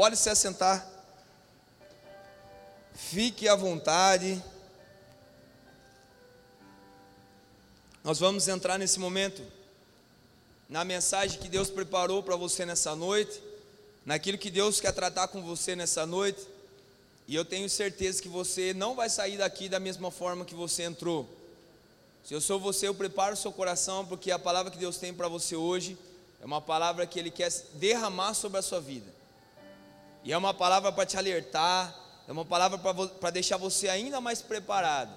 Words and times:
Pode 0.00 0.16
se 0.16 0.30
assentar. 0.30 0.90
Fique 2.94 3.46
à 3.46 3.54
vontade. 3.54 4.42
Nós 8.02 8.18
vamos 8.18 8.48
entrar 8.48 8.78
nesse 8.78 8.98
momento 8.98 9.42
na 10.70 10.86
mensagem 10.86 11.38
que 11.38 11.50
Deus 11.50 11.68
preparou 11.68 12.22
para 12.22 12.34
você 12.34 12.64
nessa 12.64 12.96
noite, 12.96 13.42
naquilo 14.06 14.38
que 14.38 14.50
Deus 14.50 14.80
quer 14.80 14.92
tratar 14.94 15.28
com 15.28 15.42
você 15.42 15.76
nessa 15.76 16.06
noite. 16.06 16.48
E 17.28 17.34
eu 17.34 17.44
tenho 17.44 17.68
certeza 17.68 18.22
que 18.22 18.28
você 18.28 18.72
não 18.72 18.94
vai 18.94 19.10
sair 19.10 19.36
daqui 19.36 19.68
da 19.68 19.78
mesma 19.78 20.10
forma 20.10 20.46
que 20.46 20.54
você 20.54 20.84
entrou. 20.84 21.28
Se 22.24 22.32
eu 22.32 22.40
sou 22.40 22.58
você, 22.58 22.88
eu 22.88 22.94
preparo 22.94 23.34
o 23.34 23.36
seu 23.36 23.52
coração, 23.52 24.06
porque 24.06 24.30
a 24.30 24.38
palavra 24.38 24.72
que 24.72 24.78
Deus 24.78 24.96
tem 24.96 25.12
para 25.12 25.28
você 25.28 25.56
hoje 25.56 25.98
é 26.40 26.46
uma 26.46 26.62
palavra 26.62 27.06
que 27.06 27.18
Ele 27.18 27.30
quer 27.30 27.52
derramar 27.74 28.32
sobre 28.32 28.58
a 28.58 28.62
sua 28.62 28.80
vida. 28.80 29.19
E 30.22 30.32
é 30.32 30.36
uma 30.36 30.52
palavra 30.52 30.92
para 30.92 31.06
te 31.06 31.16
alertar, 31.16 31.94
é 32.28 32.32
uma 32.32 32.44
palavra 32.44 32.78
para 32.78 33.30
deixar 33.30 33.56
você 33.56 33.88
ainda 33.88 34.20
mais 34.20 34.42
preparado, 34.42 35.12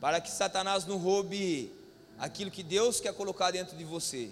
para 0.00 0.20
que 0.20 0.30
Satanás 0.30 0.86
não 0.86 0.96
roube 0.96 1.72
aquilo 2.18 2.50
que 2.50 2.62
Deus 2.62 3.00
quer 3.00 3.12
colocar 3.12 3.50
dentro 3.50 3.76
de 3.76 3.84
você, 3.84 4.30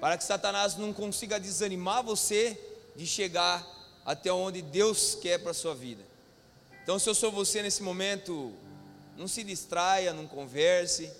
para 0.00 0.16
que 0.16 0.24
Satanás 0.24 0.76
não 0.76 0.92
consiga 0.92 1.38
desanimar 1.38 2.02
você 2.02 2.58
de 2.96 3.06
chegar 3.06 3.66
até 4.04 4.32
onde 4.32 4.62
Deus 4.62 5.14
quer 5.14 5.38
para 5.38 5.50
a 5.50 5.54
sua 5.54 5.74
vida. 5.74 6.02
Então, 6.82 6.98
se 6.98 7.08
eu 7.08 7.14
sou 7.14 7.30
você 7.30 7.62
nesse 7.62 7.82
momento, 7.82 8.52
não 9.16 9.28
se 9.28 9.44
distraia, 9.44 10.14
não 10.14 10.26
converse, 10.26 11.12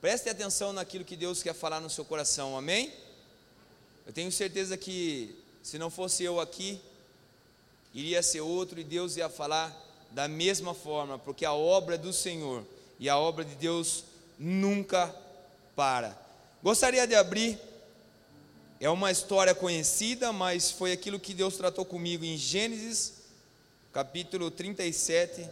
preste 0.00 0.28
atenção 0.28 0.72
naquilo 0.72 1.04
que 1.04 1.16
Deus 1.16 1.42
quer 1.42 1.54
falar 1.54 1.80
no 1.80 1.90
seu 1.90 2.04
coração, 2.04 2.56
amém? 2.56 2.92
Eu 4.06 4.12
tenho 4.12 4.32
certeza 4.32 4.76
que 4.76 5.36
se 5.62 5.78
não 5.78 5.90
fosse 5.90 6.24
eu 6.24 6.40
aqui, 6.40 6.80
iria 7.96 8.22
ser 8.22 8.42
outro 8.42 8.78
e 8.78 8.84
Deus 8.84 9.16
ia 9.16 9.30
falar 9.30 9.74
da 10.10 10.28
mesma 10.28 10.74
forma, 10.74 11.18
porque 11.18 11.46
a 11.46 11.54
obra 11.54 11.96
do 11.96 12.12
Senhor 12.12 12.62
e 13.00 13.08
a 13.08 13.18
obra 13.18 13.42
de 13.42 13.54
Deus 13.54 14.04
nunca 14.38 15.14
para. 15.74 16.14
Gostaria 16.62 17.06
de 17.06 17.14
abrir, 17.14 17.58
é 18.78 18.90
uma 18.90 19.10
história 19.10 19.54
conhecida, 19.54 20.30
mas 20.30 20.70
foi 20.70 20.92
aquilo 20.92 21.18
que 21.18 21.32
Deus 21.32 21.56
tratou 21.56 21.86
comigo 21.86 22.22
em 22.22 22.36
Gênesis, 22.36 23.14
capítulo 23.94 24.50
37, 24.50 25.48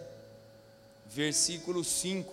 versículo 1.07 1.83
5. 1.83 2.31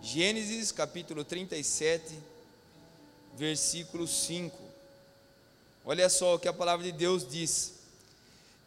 Gênesis, 0.00 0.70
capítulo 0.70 1.24
37, 1.24 2.16
versículo 3.34 4.06
5. 4.06 4.56
Olha 5.84 6.08
só 6.08 6.36
o 6.36 6.38
que 6.38 6.46
a 6.46 6.52
palavra 6.52 6.86
de 6.86 6.92
Deus 6.92 7.28
diz. 7.28 7.81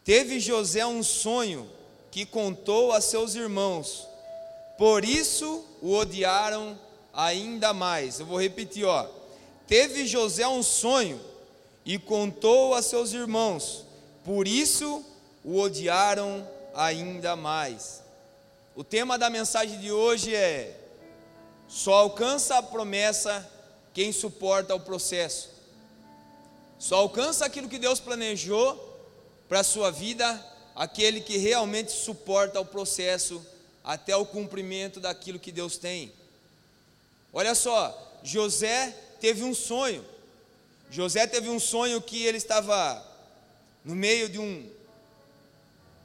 Teve 0.06 0.38
José 0.38 0.86
um 0.86 1.02
sonho 1.02 1.68
que 2.12 2.24
contou 2.24 2.92
a 2.92 3.00
seus 3.00 3.34
irmãos, 3.34 4.06
por 4.78 5.04
isso 5.04 5.64
o 5.82 5.92
odiaram 5.92 6.78
ainda 7.12 7.74
mais. 7.74 8.20
Eu 8.20 8.26
vou 8.26 8.40
repetir, 8.40 8.84
ó. 8.84 9.04
Teve 9.66 10.06
José 10.06 10.46
um 10.46 10.62
sonho 10.62 11.20
e 11.84 11.98
contou 11.98 12.72
a 12.72 12.82
seus 12.82 13.12
irmãos, 13.12 13.84
por 14.24 14.46
isso 14.46 15.04
o 15.44 15.58
odiaram 15.58 16.48
ainda 16.72 17.34
mais. 17.34 18.00
O 18.76 18.84
tema 18.84 19.18
da 19.18 19.28
mensagem 19.28 19.80
de 19.80 19.90
hoje 19.90 20.32
é: 20.36 20.72
só 21.66 21.94
alcança 21.94 22.58
a 22.58 22.62
promessa 22.62 23.44
quem 23.92 24.12
suporta 24.12 24.72
o 24.72 24.78
processo. 24.78 25.50
Só 26.78 26.94
alcança 26.98 27.44
aquilo 27.44 27.68
que 27.68 27.78
Deus 27.78 27.98
planejou 27.98 28.85
para 29.48 29.60
a 29.60 29.64
sua 29.64 29.90
vida 29.90 30.44
aquele 30.74 31.20
que 31.20 31.36
realmente 31.38 31.92
suporta 31.92 32.60
o 32.60 32.64
processo 32.64 33.44
até 33.82 34.14
o 34.16 34.26
cumprimento 34.26 35.00
daquilo 35.00 35.38
que 35.38 35.52
Deus 35.52 35.78
tem. 35.78 36.12
Olha 37.32 37.54
só, 37.54 38.18
José 38.22 38.90
teve 39.20 39.42
um 39.42 39.54
sonho. 39.54 40.04
José 40.90 41.26
teve 41.26 41.48
um 41.48 41.60
sonho 41.60 42.00
que 42.00 42.24
ele 42.24 42.38
estava 42.38 43.04
no 43.84 43.94
meio 43.94 44.28
de 44.28 44.38
um 44.38 44.70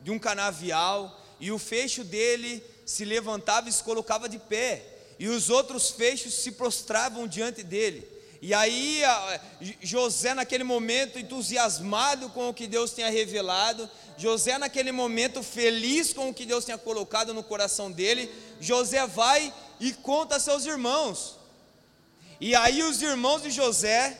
de 0.03 0.09
um 0.09 0.17
canavial 0.17 1.19
e 1.39 1.51
o 1.51 1.59
fecho 1.59 2.03
dele 2.03 2.63
se 2.85 3.05
levantava 3.05 3.69
e 3.69 3.71
se 3.71 3.83
colocava 3.83 4.27
de 4.27 4.37
pé, 4.37 4.83
e 5.17 5.27
os 5.27 5.49
outros 5.49 5.91
fechos 5.91 6.33
se 6.33 6.53
prostravam 6.53 7.27
diante 7.27 7.63
dele. 7.63 8.07
E 8.41 8.55
aí 8.55 9.03
José 9.81 10.33
naquele 10.33 10.63
momento 10.63 11.19
entusiasmado 11.19 12.27
com 12.29 12.49
o 12.49 12.53
que 12.53 12.65
Deus 12.65 12.91
tinha 12.91 13.09
revelado, 13.09 13.87
José 14.17 14.57
naquele 14.57 14.91
momento 14.91 15.43
feliz 15.43 16.11
com 16.11 16.29
o 16.29 16.33
que 16.33 16.43
Deus 16.43 16.65
tinha 16.65 16.77
colocado 16.77 17.35
no 17.35 17.43
coração 17.43 17.91
dele, 17.91 18.33
José 18.59 19.05
vai 19.05 19.53
e 19.79 19.93
conta 19.93 20.37
a 20.37 20.39
seus 20.39 20.65
irmãos. 20.65 21.37
E 22.39 22.55
aí 22.55 22.81
os 22.81 22.99
irmãos 22.99 23.43
de 23.43 23.51
José, 23.51 24.19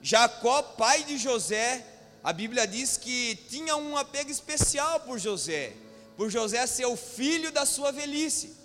Jacó, 0.00 0.62
pai 0.62 1.04
de 1.04 1.16
José, 1.16 1.86
a 2.24 2.32
Bíblia 2.32 2.66
diz 2.66 2.96
que 2.96 3.36
tinha 3.48 3.76
um 3.76 3.96
apego 3.96 4.30
especial 4.30 4.98
por 5.00 5.20
José, 5.20 5.72
por 6.16 6.28
José 6.30 6.66
ser 6.66 6.86
o 6.86 6.96
filho 6.96 7.52
da 7.52 7.64
sua 7.64 7.92
velhice. 7.92 8.56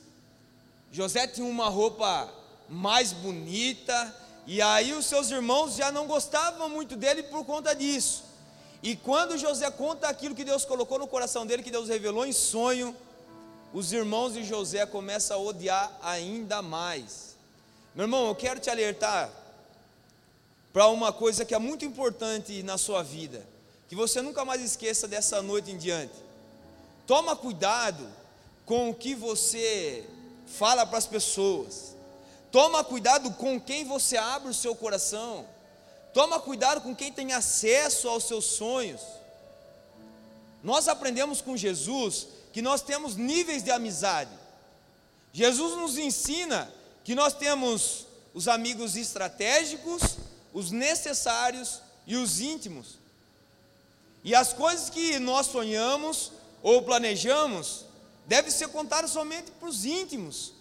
José 0.92 1.28
tinha 1.28 1.46
uma 1.46 1.70
roupa 1.70 2.34
mais 2.68 3.14
bonita, 3.14 4.16
e 4.48 4.62
aí 4.62 4.94
os 4.94 5.06
seus 5.06 5.30
irmãos 5.30 5.76
já 5.76 5.92
não 5.92 6.08
gostavam 6.08 6.70
muito 6.70 6.96
dele 6.96 7.22
por 7.24 7.44
conta 7.44 7.76
disso. 7.76 8.24
E 8.82 8.96
quando 8.96 9.38
José 9.38 9.70
conta 9.70 10.08
aquilo 10.08 10.34
que 10.34 10.46
Deus 10.46 10.64
colocou 10.64 10.98
no 10.98 11.06
coração 11.06 11.46
dele, 11.46 11.62
que 11.62 11.70
Deus 11.70 11.90
revelou 11.90 12.26
em 12.26 12.32
sonho, 12.32 12.96
os 13.74 13.92
irmãos 13.92 14.34
de 14.34 14.46
José 14.46 14.86
começam 14.86 15.36
a 15.36 15.42
odiar 15.42 15.92
ainda 16.02 16.62
mais. 16.62 17.36
Meu 17.94 18.06
irmão, 18.06 18.28
eu 18.30 18.36
quero 18.36 18.62
te 18.62 18.70
alertar 18.70 19.30
para 20.72 20.88
uma 20.88 21.12
coisa 21.12 21.44
que 21.44 21.54
é 21.54 21.60
muito 21.60 21.84
importante 21.84 22.64
na 22.64 22.78
sua 22.78 23.04
vida, 23.04 23.46
que 23.90 23.96
você 23.96 24.22
nunca 24.22 24.46
mais 24.46 24.62
esqueça 24.62 25.10
dessa 25.10 25.42
noite 25.42 25.72
em 25.72 25.78
diante. 25.78 26.14
Toma 27.06 27.36
cuidado 27.36 28.08
com 28.66 28.90
o 28.90 28.96
que 28.96 29.14
você 29.14 30.08
fala 30.46 30.86
para 30.86 31.00
as 31.00 31.08
pessoas. 31.08 31.97
Toma 32.52 32.84
cuidado 32.84 33.32
com 33.32 33.60
quem 33.60 33.86
você 33.86 34.18
abre 34.18 34.50
o 34.50 34.54
seu 34.54 34.76
coração. 34.76 35.46
Toma 36.14 36.40
cuidado 36.40 36.82
com 36.82 36.96
quem 36.96 37.12
tem 37.12 37.34
acesso 37.34 38.08
aos 38.08 38.24
seus 38.24 38.46
sonhos. 38.46 39.02
Nós 40.64 40.88
aprendemos 40.88 41.42
com 41.42 41.56
Jesus 41.56 42.28
que 42.52 42.62
nós 42.62 42.82
temos 42.82 43.16
níveis 43.16 43.64
de 43.64 43.72
amizade. 43.72 44.32
Jesus 45.32 45.78
nos 45.78 45.98
ensina 45.98 46.74
que 47.04 47.14
nós 47.14 47.34
temos 47.34 48.08
os 48.34 48.48
amigos 48.48 48.96
estratégicos, 48.96 50.18
os 50.54 50.72
necessários 50.72 51.82
e 52.06 52.16
os 52.16 52.40
íntimos. 52.40 52.98
E 54.24 54.34
as 54.34 54.54
coisas 54.54 54.90
que 54.90 55.20
nós 55.20 55.48
sonhamos 55.48 56.32
ou 56.64 56.82
planejamos 56.82 57.86
devem 58.26 58.52
ser 58.52 58.68
contadas 58.70 59.12
somente 59.12 59.52
para 59.52 59.70
os 59.70 59.86
íntimos, 59.86 60.54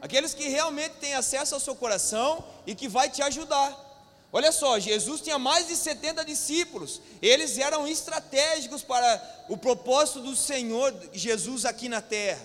aqueles 0.00 0.34
que 0.34 0.48
realmente 0.48 0.96
têm 0.96 1.14
acesso 1.14 1.54
ao 1.54 1.60
seu 1.60 1.74
coração 1.74 2.44
e 2.66 2.74
que 2.74 2.88
vai 2.88 3.08
te 3.08 3.22
ajudar. 3.22 3.84
Olha 4.32 4.52
só, 4.52 4.78
Jesus 4.78 5.20
tinha 5.20 5.38
mais 5.38 5.68
de 5.68 5.76
70 5.76 6.24
discípulos, 6.24 7.00
eles 7.22 7.56
eram 7.58 7.86
estratégicos 7.88 8.82
para 8.82 9.44
o 9.48 9.56
propósito 9.56 10.20
do 10.20 10.36
Senhor 10.36 10.94
Jesus 11.12 11.64
aqui 11.64 11.88
na 11.88 12.02
terra. 12.02 12.44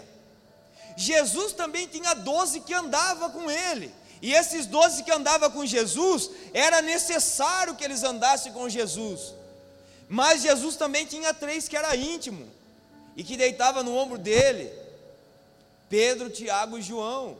Jesus 0.95 1.53
também 1.53 1.87
tinha 1.87 2.13
12 2.13 2.61
que 2.61 2.73
andava 2.73 3.29
com 3.29 3.49
ele, 3.49 3.93
e 4.21 4.33
esses 4.33 4.65
12 4.67 5.03
que 5.03 5.11
andavam 5.11 5.49
com 5.49 5.65
Jesus, 5.65 6.29
era 6.53 6.81
necessário 6.81 7.75
que 7.75 7.83
eles 7.83 8.03
andassem 8.03 8.53
com 8.53 8.69
Jesus. 8.69 9.33
Mas 10.07 10.41
Jesus 10.41 10.75
também 10.75 11.05
tinha 11.05 11.33
três 11.33 11.67
que 11.67 11.75
era 11.75 11.95
íntimo 11.95 12.47
e 13.15 13.23
que 13.23 13.35
deitava 13.35 13.81
no 13.81 13.95
ombro 13.95 14.17
dele: 14.17 14.71
Pedro, 15.91 16.29
Tiago 16.29 16.77
e 16.77 16.81
João. 16.81 17.37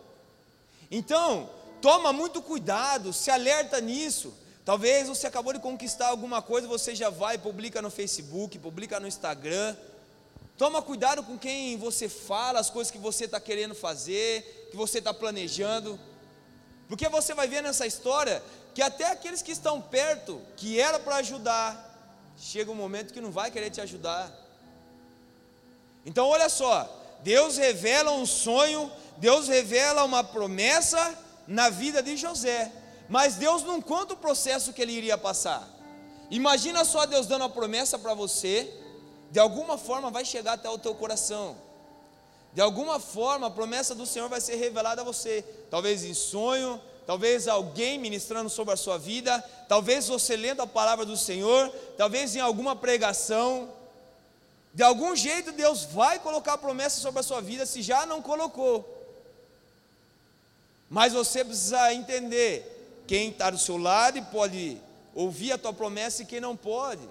Então, 0.92 1.50
toma 1.82 2.12
muito 2.12 2.42
cuidado, 2.42 3.14
se 3.14 3.32
alerta 3.32 3.80
nisso. 3.80 4.34
Talvez 4.66 5.08
você 5.08 5.26
acabou 5.26 5.54
de 5.54 5.60
conquistar 5.60 6.10
alguma 6.10 6.42
coisa, 6.42 6.68
você 6.68 6.94
já 6.94 7.10
vai, 7.10 7.38
publica 7.38 7.82
no 7.82 7.90
Facebook, 7.90 8.60
publica 8.60 9.00
no 9.00 9.08
Instagram. 9.08 9.76
Toma 10.58 10.82
cuidado 10.82 11.24
com 11.24 11.40
quem 11.40 11.78
você 11.78 12.10
fala, 12.10 12.60
as 12.60 12.70
coisas 12.70 12.92
que 12.92 12.98
você 12.98 13.24
está 13.24 13.40
querendo 13.40 13.74
fazer, 13.74 14.68
que 14.70 14.76
você 14.76 15.00
está 15.00 15.14
planejando. 15.14 15.98
Porque 16.90 17.08
você 17.08 17.34
vai 17.34 17.48
ver 17.48 17.64
nessa 17.64 17.88
história 17.88 18.44
que 18.76 18.82
até 18.82 19.06
aqueles 19.06 19.42
que 19.42 19.54
estão 19.54 19.82
perto, 19.82 20.42
que 20.58 20.80
era 20.80 21.00
para 21.00 21.16
ajudar, 21.16 22.34
chega 22.38 22.70
um 22.70 22.76
momento 22.76 23.14
que 23.14 23.22
não 23.22 23.32
vai 23.32 23.50
querer 23.50 23.70
te 23.70 23.80
ajudar. 23.80 24.30
Então 26.06 26.28
olha 26.28 26.50
só, 26.50 27.01
Deus 27.24 27.58
revela 27.58 28.12
um 28.12 28.26
sonho, 28.26 28.92
Deus 29.18 29.48
revela 29.48 30.04
uma 30.04 30.24
promessa 30.24 31.18
na 31.48 31.70
vida 31.70 32.02
de 32.02 32.18
José, 32.18 32.72
mas 33.08 33.36
Deus 33.36 33.64
não 33.64 33.82
conta 33.82 34.14
o 34.14 34.18
processo 34.18 34.74
que 34.74 34.82
ele 34.82 34.94
iria 34.94 35.18
passar. 35.18 35.68
Imagina 36.30 36.86
só 36.86 37.06
Deus 37.06 37.28
dando 37.28 37.44
a 37.44 37.50
promessa 37.50 38.00
para 38.00 38.14
você, 38.14 38.74
de 39.30 39.40
alguma 39.40 39.78
forma 39.78 40.10
vai 40.10 40.26
chegar 40.26 40.54
até 40.54 40.70
o 40.70 40.78
teu 40.78 40.96
coração. 40.96 41.58
De 42.54 42.62
alguma 42.62 43.00
forma, 43.00 43.48
a 43.48 43.52
promessa 43.52 43.96
do 43.96 44.06
Senhor 44.06 44.28
vai 44.28 44.42
ser 44.42 44.56
revelada 44.56 45.02
a 45.02 45.06
você, 45.06 45.42
talvez 45.70 46.04
em 46.04 46.14
sonho, 46.14 46.82
talvez 47.06 47.48
alguém 47.48 47.98
ministrando 47.98 48.50
sobre 48.50 48.74
a 48.74 48.78
sua 48.78 48.98
vida, 48.98 49.40
talvez 49.70 50.08
você 50.08 50.36
lendo 50.36 50.62
a 50.62 50.68
palavra 50.68 51.06
do 51.06 51.16
Senhor, 51.16 51.70
talvez 51.98 52.36
em 52.36 52.40
alguma 52.40 52.76
pregação. 52.76 53.70
De 54.74 54.84
algum 54.84 55.16
jeito 55.16 55.52
Deus 55.52 55.84
vai 55.84 56.20
colocar 56.20 56.58
promessa 56.58 57.02
sobre 57.02 57.20
a 57.20 57.24
sua 57.24 57.42
vida, 57.42 57.66
se 57.66 57.82
já 57.82 58.06
não 58.06 58.22
colocou. 58.22 58.98
Mas 60.90 61.14
você 61.14 61.44
precisa 61.44 61.94
entender 61.94 63.04
quem 63.08 63.30
está 63.30 63.50
do 63.50 63.58
seu 63.58 63.78
lado 63.78 64.18
e 64.18 64.22
pode 64.22 64.82
ouvir 65.14 65.52
a 65.52 65.58
tua 65.58 65.74
promessa 65.74 66.22
e 66.22 66.26
quem 66.26 66.40
não 66.40 66.56
pode. 66.56 67.08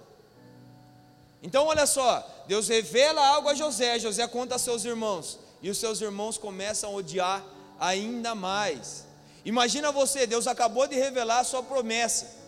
Então 1.42 1.66
olha 1.66 1.86
só, 1.86 2.26
Deus 2.46 2.68
revela 2.68 3.26
algo 3.26 3.48
a 3.48 3.54
José, 3.54 3.98
José 3.98 4.26
conta 4.26 4.56
a 4.56 4.58
seus 4.58 4.84
irmãos, 4.84 5.38
e 5.62 5.70
os 5.70 5.78
seus 5.78 6.00
irmãos 6.00 6.36
começam 6.36 6.90
a 6.90 6.94
odiar 6.94 7.44
ainda 7.78 8.34
mais. 8.34 9.06
Imagina 9.44 9.90
você, 9.90 10.26
Deus 10.26 10.46
acabou 10.46 10.86
de 10.86 10.96
revelar 10.96 11.40
a 11.40 11.44
sua 11.44 11.62
promessa. 11.62 12.38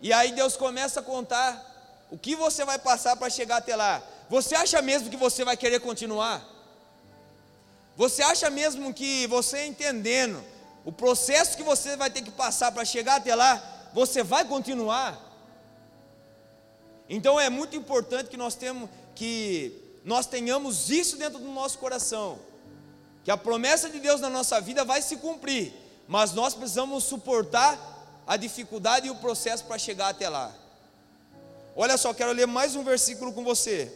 E 0.00 0.12
aí 0.12 0.32
Deus 0.32 0.56
começa 0.56 1.00
a 1.00 1.02
contar 1.02 1.69
o 2.10 2.18
que 2.18 2.34
você 2.34 2.64
vai 2.64 2.78
passar 2.78 3.16
para 3.16 3.30
chegar 3.30 3.58
até 3.58 3.76
lá. 3.76 4.02
Você 4.28 4.54
acha 4.54 4.80
mesmo 4.82 5.10
que 5.10 5.16
você 5.16 5.44
vai 5.44 5.56
querer 5.56 5.80
continuar? 5.80 6.44
Você 7.96 8.22
acha 8.22 8.48
mesmo 8.50 8.92
que 8.94 9.26
você 9.26 9.66
entendendo 9.66 10.42
o 10.84 10.92
processo 10.92 11.56
que 11.56 11.62
você 11.62 11.96
vai 11.96 12.10
ter 12.10 12.22
que 12.22 12.30
passar 12.30 12.72
para 12.72 12.84
chegar 12.84 13.16
até 13.16 13.34
lá, 13.34 13.62
você 13.92 14.22
vai 14.22 14.44
continuar? 14.44 15.18
Então 17.08 17.38
é 17.38 17.50
muito 17.50 17.76
importante 17.76 18.30
que 18.30 18.36
nós 18.36 18.54
temos 18.54 18.88
que 19.14 20.00
nós 20.04 20.26
tenhamos 20.26 20.88
isso 20.88 21.16
dentro 21.16 21.38
do 21.38 21.48
nosso 21.48 21.78
coração 21.78 22.38
que 23.22 23.30
a 23.30 23.36
promessa 23.36 23.90
de 23.90 24.00
Deus 24.00 24.20
na 24.20 24.30
nossa 24.30 24.60
vida 24.60 24.84
vai 24.84 25.02
se 25.02 25.16
cumprir, 25.16 25.72
mas 26.08 26.32
nós 26.32 26.54
precisamos 26.54 27.04
suportar 27.04 27.78
a 28.26 28.36
dificuldade 28.36 29.08
e 29.08 29.10
o 29.10 29.16
processo 29.16 29.64
para 29.64 29.78
chegar 29.78 30.08
até 30.08 30.28
lá. 30.28 30.54
Olha 31.76 31.96
só, 31.96 32.12
quero 32.12 32.32
ler 32.32 32.46
mais 32.46 32.74
um 32.74 32.82
versículo 32.82 33.32
com 33.32 33.44
você. 33.44 33.92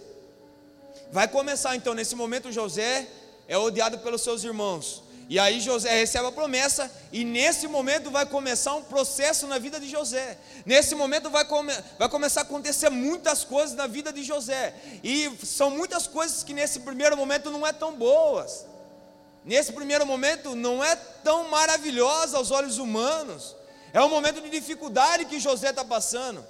Vai 1.13 1.29
começar 1.29 1.77
então, 1.77 1.95
nesse 1.95 2.15
momento, 2.15 2.51
José 2.51 3.07
é 3.47 3.57
odiado 3.57 3.99
pelos 3.99 4.23
seus 4.23 4.43
irmãos. 4.45 5.03
E 5.29 5.39
aí 5.39 5.59
José 5.59 5.91
recebe 5.99 6.27
a 6.27 6.33
promessa, 6.33 6.91
e 7.11 7.25
nesse 7.25 7.67
momento 7.67 8.11
vai 8.11 8.27
começar 8.27 8.75
um 8.75 8.83
processo 8.83 9.47
na 9.47 9.59
vida 9.59 9.81
de 9.81 9.89
José. 9.89 10.37
Nesse 10.67 10.95
momento 10.95 11.31
vai, 11.31 11.45
come, 11.45 11.73
vai 11.99 12.09
começar 12.09 12.41
a 12.41 12.45
acontecer 12.45 12.91
muitas 12.91 13.43
coisas 13.43 13.75
na 13.75 13.87
vida 13.87 14.13
de 14.13 14.23
José. 14.23 14.75
E 15.03 15.31
são 15.43 15.71
muitas 15.71 16.07
coisas 16.07 16.43
que 16.43 16.53
nesse 16.53 16.81
primeiro 16.81 17.17
momento 17.17 17.51
não 17.51 17.67
é 17.67 17.73
tão 17.73 17.95
boas 17.95 18.67
nesse 19.45 19.73
primeiro 19.73 20.07
momento, 20.07 20.57
não 20.57 20.83
é 20.83 20.97
tão 20.97 21.49
maravilhosa 21.51 22.39
aos 22.39 22.51
olhos 22.51 22.79
humanos. 22.79 23.55
É 23.93 24.01
um 24.01 24.09
momento 24.09 24.41
de 24.41 24.49
dificuldade 24.49 25.27
que 25.27 25.39
José 25.39 25.71
está 25.71 25.85
passando. 25.85 26.45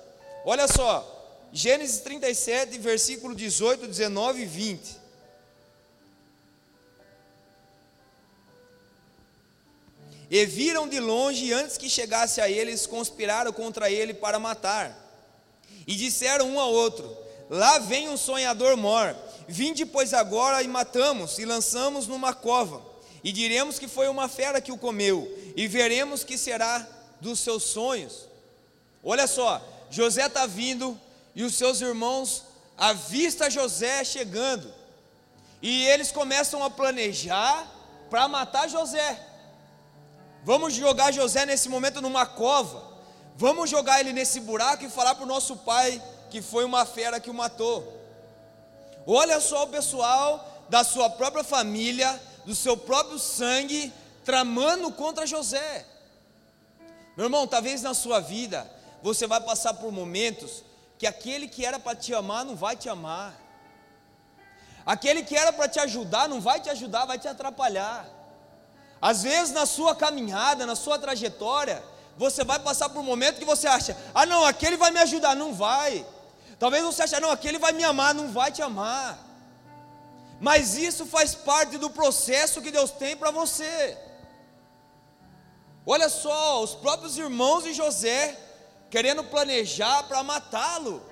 Olha 0.44 0.68
só, 0.68 1.13
Gênesis 1.56 2.00
37, 2.00 2.78
versículo 2.80 3.32
18, 3.32 3.86
19 3.86 4.42
e 4.42 4.44
20. 4.44 4.96
E 10.28 10.44
viram 10.46 10.88
de 10.88 10.98
longe, 10.98 11.44
e 11.44 11.52
antes 11.52 11.78
que 11.78 11.88
chegasse 11.88 12.40
a 12.40 12.50
eles, 12.50 12.88
conspiraram 12.88 13.52
contra 13.52 13.88
ele 13.88 14.12
para 14.12 14.40
matar. 14.40 15.00
E 15.86 15.94
disseram 15.94 16.50
um 16.50 16.58
ao 16.58 16.72
outro: 16.72 17.16
Lá 17.48 17.78
vem 17.78 18.08
um 18.08 18.16
sonhador 18.16 18.76
mor. 18.76 19.16
Vinde, 19.46 19.86
pois, 19.86 20.12
agora 20.12 20.60
e 20.60 20.66
matamos, 20.66 21.38
e 21.38 21.44
lançamos 21.44 22.08
numa 22.08 22.34
cova, 22.34 22.82
e 23.22 23.30
diremos 23.30 23.78
que 23.78 23.86
foi 23.86 24.08
uma 24.08 24.28
fera 24.28 24.60
que 24.60 24.72
o 24.72 24.78
comeu, 24.78 25.32
e 25.54 25.68
veremos 25.68 26.24
que 26.24 26.36
será 26.36 26.84
dos 27.20 27.38
seus 27.38 27.62
sonhos. 27.62 28.26
Olha 29.04 29.28
só, 29.28 29.64
José 29.88 30.26
está 30.26 30.46
vindo, 30.46 30.98
e 31.34 31.42
os 31.42 31.54
seus 31.54 31.80
irmãos 31.80 32.44
avistam 32.76 33.50
José 33.50 34.04
chegando, 34.04 34.72
e 35.60 35.84
eles 35.86 36.12
começam 36.12 36.62
a 36.62 36.70
planejar 36.70 37.66
para 38.10 38.28
matar 38.28 38.68
José. 38.68 39.18
Vamos 40.44 40.74
jogar 40.74 41.12
José 41.12 41.46
nesse 41.46 41.68
momento 41.68 42.02
numa 42.02 42.26
cova, 42.26 42.92
vamos 43.36 43.70
jogar 43.70 44.00
ele 44.00 44.12
nesse 44.12 44.40
buraco 44.40 44.84
e 44.84 44.90
falar 44.90 45.14
para 45.14 45.24
o 45.24 45.28
nosso 45.28 45.56
pai 45.56 46.02
que 46.30 46.42
foi 46.42 46.64
uma 46.64 46.84
fera 46.84 47.20
que 47.20 47.30
o 47.30 47.34
matou. 47.34 47.92
Olha 49.06 49.40
só 49.40 49.64
o 49.64 49.68
pessoal 49.68 50.64
da 50.68 50.82
sua 50.82 51.08
própria 51.10 51.44
família, 51.44 52.20
do 52.44 52.54
seu 52.54 52.76
próprio 52.76 53.18
sangue, 53.18 53.92
tramando 54.24 54.90
contra 54.92 55.26
José. 55.26 55.86
Meu 57.16 57.26
irmão, 57.26 57.46
talvez 57.46 57.82
na 57.82 57.94
sua 57.94 58.20
vida 58.20 58.70
você 59.02 59.26
vai 59.26 59.40
passar 59.40 59.74
por 59.74 59.92
momentos 59.92 60.64
que 60.98 61.06
aquele 61.06 61.48
que 61.48 61.64
era 61.64 61.78
para 61.78 61.96
te 61.96 62.14
amar 62.14 62.44
não 62.44 62.56
vai 62.56 62.76
te 62.76 62.88
amar. 62.88 63.34
Aquele 64.86 65.22
que 65.22 65.36
era 65.36 65.52
para 65.52 65.68
te 65.68 65.80
ajudar 65.80 66.28
não 66.28 66.40
vai 66.40 66.60
te 66.60 66.70
ajudar, 66.70 67.06
vai 67.06 67.18
te 67.18 67.28
atrapalhar. 67.28 68.06
Às 69.00 69.22
vezes 69.22 69.52
na 69.52 69.66
sua 69.66 69.94
caminhada, 69.94 70.66
na 70.66 70.76
sua 70.76 70.98
trajetória, 70.98 71.82
você 72.16 72.44
vai 72.44 72.58
passar 72.58 72.88
por 72.88 73.00
um 73.00 73.04
momento 73.04 73.38
que 73.38 73.44
você 73.44 73.66
acha: 73.66 73.96
"Ah, 74.14 74.26
não, 74.26 74.44
aquele 74.44 74.76
vai 74.76 74.90
me 74.90 75.00
ajudar", 75.00 75.34
não 75.34 75.52
vai. 75.54 76.06
Talvez 76.58 76.82
você 76.84 77.02
ache, 77.02 77.20
não, 77.20 77.30
aquele 77.30 77.58
vai 77.58 77.72
me 77.72 77.84
amar, 77.84 78.14
não 78.14 78.28
vai 78.30 78.50
te 78.50 78.62
amar. 78.62 79.18
Mas 80.40 80.76
isso 80.76 81.06
faz 81.06 81.34
parte 81.34 81.78
do 81.78 81.90
processo 81.90 82.62
que 82.62 82.70
Deus 82.70 82.90
tem 82.90 83.16
para 83.16 83.30
você. 83.30 83.96
Olha 85.86 86.08
só, 86.08 86.62
os 86.62 86.74
próprios 86.74 87.18
irmãos 87.18 87.64
de 87.64 87.74
José 87.74 88.38
querendo 88.94 89.24
planejar 89.24 90.04
para 90.04 90.22
matá-lo. 90.22 91.02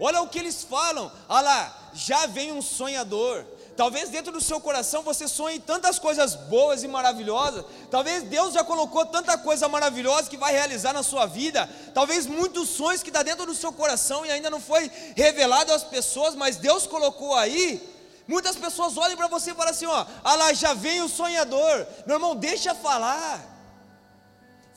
Olha 0.00 0.20
o 0.20 0.26
que 0.26 0.40
eles 0.40 0.64
falam. 0.64 1.12
Olha 1.28 1.42
lá, 1.42 1.90
já 1.94 2.26
vem 2.26 2.50
um 2.50 2.60
sonhador. 2.60 3.44
Talvez 3.76 4.08
dentro 4.08 4.32
do 4.32 4.40
seu 4.40 4.60
coração 4.60 5.04
você 5.04 5.28
sonhe 5.28 5.60
tantas 5.60 5.96
coisas 5.96 6.34
boas 6.34 6.82
e 6.82 6.88
maravilhosas. 6.88 7.64
Talvez 7.88 8.24
Deus 8.24 8.52
já 8.52 8.64
colocou 8.64 9.06
tanta 9.06 9.38
coisa 9.38 9.68
maravilhosa 9.68 10.28
que 10.28 10.36
vai 10.36 10.52
realizar 10.52 10.92
na 10.92 11.04
sua 11.04 11.26
vida. 11.26 11.70
Talvez 11.94 12.26
muitos 12.26 12.68
sonhos 12.70 13.04
que 13.04 13.10
está 13.10 13.22
dentro 13.22 13.46
do 13.46 13.54
seu 13.54 13.72
coração 13.72 14.26
e 14.26 14.30
ainda 14.32 14.50
não 14.50 14.60
foi 14.60 14.90
revelado 15.14 15.72
às 15.72 15.84
pessoas, 15.84 16.34
mas 16.34 16.56
Deus 16.56 16.84
colocou 16.84 17.36
aí. 17.36 17.80
Muitas 18.26 18.56
pessoas 18.56 18.96
olham 18.96 19.16
para 19.16 19.28
você 19.28 19.52
e 19.52 19.54
falam 19.54 19.70
assim: 19.70 19.86
ó, 19.86 20.04
ah 20.24 20.34
lá 20.34 20.52
já 20.52 20.74
vem 20.74 21.00
o 21.00 21.08
sonhador. 21.08 21.86
Meu 22.08 22.16
irmão, 22.16 22.34
deixa 22.34 22.74
falar. 22.74 23.49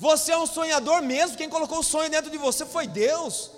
Você 0.04 0.34
é 0.34 0.38
um 0.38 0.46
sonhador 0.46 1.02
mesmo. 1.02 1.38
Quem 1.38 1.48
colocou 1.48 1.80
o 1.80 1.84
sonho 1.84 2.10
dentro 2.10 2.30
de 2.30 2.38
você 2.38 2.66
foi 2.66 2.86
Deus. 2.86 3.52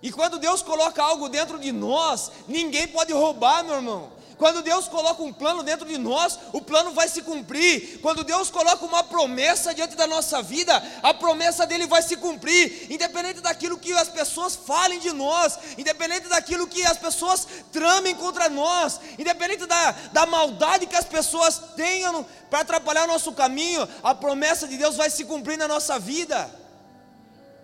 E 0.00 0.12
quando 0.12 0.38
Deus 0.38 0.62
coloca 0.62 1.02
algo 1.02 1.28
dentro 1.28 1.58
de 1.58 1.72
nós, 1.72 2.30
ninguém 2.46 2.86
pode 2.86 3.12
roubar, 3.12 3.64
meu 3.64 3.74
irmão. 3.74 4.12
Quando 4.36 4.62
Deus 4.62 4.88
coloca 4.88 5.22
um 5.22 5.32
plano 5.32 5.62
dentro 5.62 5.86
de 5.86 5.96
nós, 5.96 6.38
o 6.52 6.60
plano 6.60 6.92
vai 6.92 7.08
se 7.08 7.22
cumprir. 7.22 8.00
Quando 8.00 8.24
Deus 8.24 8.50
coloca 8.50 8.84
uma 8.84 9.02
promessa 9.02 9.74
diante 9.74 9.96
da 9.96 10.06
nossa 10.06 10.42
vida, 10.42 10.82
a 11.02 11.14
promessa 11.14 11.66
dele 11.66 11.86
vai 11.86 12.02
se 12.02 12.16
cumprir, 12.16 12.90
independente 12.90 13.40
daquilo 13.40 13.78
que 13.78 13.92
as 13.92 14.08
pessoas 14.08 14.56
falem 14.56 14.98
de 14.98 15.12
nós, 15.12 15.58
independente 15.78 16.28
daquilo 16.28 16.66
que 16.66 16.84
as 16.84 16.98
pessoas 16.98 17.46
tramem 17.72 18.14
contra 18.14 18.48
nós, 18.48 19.00
independente 19.18 19.66
da, 19.66 19.92
da 20.12 20.26
maldade 20.26 20.86
que 20.86 20.96
as 20.96 21.06
pessoas 21.06 21.60
tenham 21.76 22.26
para 22.50 22.60
atrapalhar 22.60 23.04
o 23.04 23.08
nosso 23.08 23.32
caminho, 23.32 23.88
a 24.02 24.14
promessa 24.14 24.66
de 24.66 24.76
Deus 24.76 24.96
vai 24.96 25.10
se 25.10 25.24
cumprir 25.24 25.58
na 25.58 25.68
nossa 25.68 25.98
vida. 25.98 26.64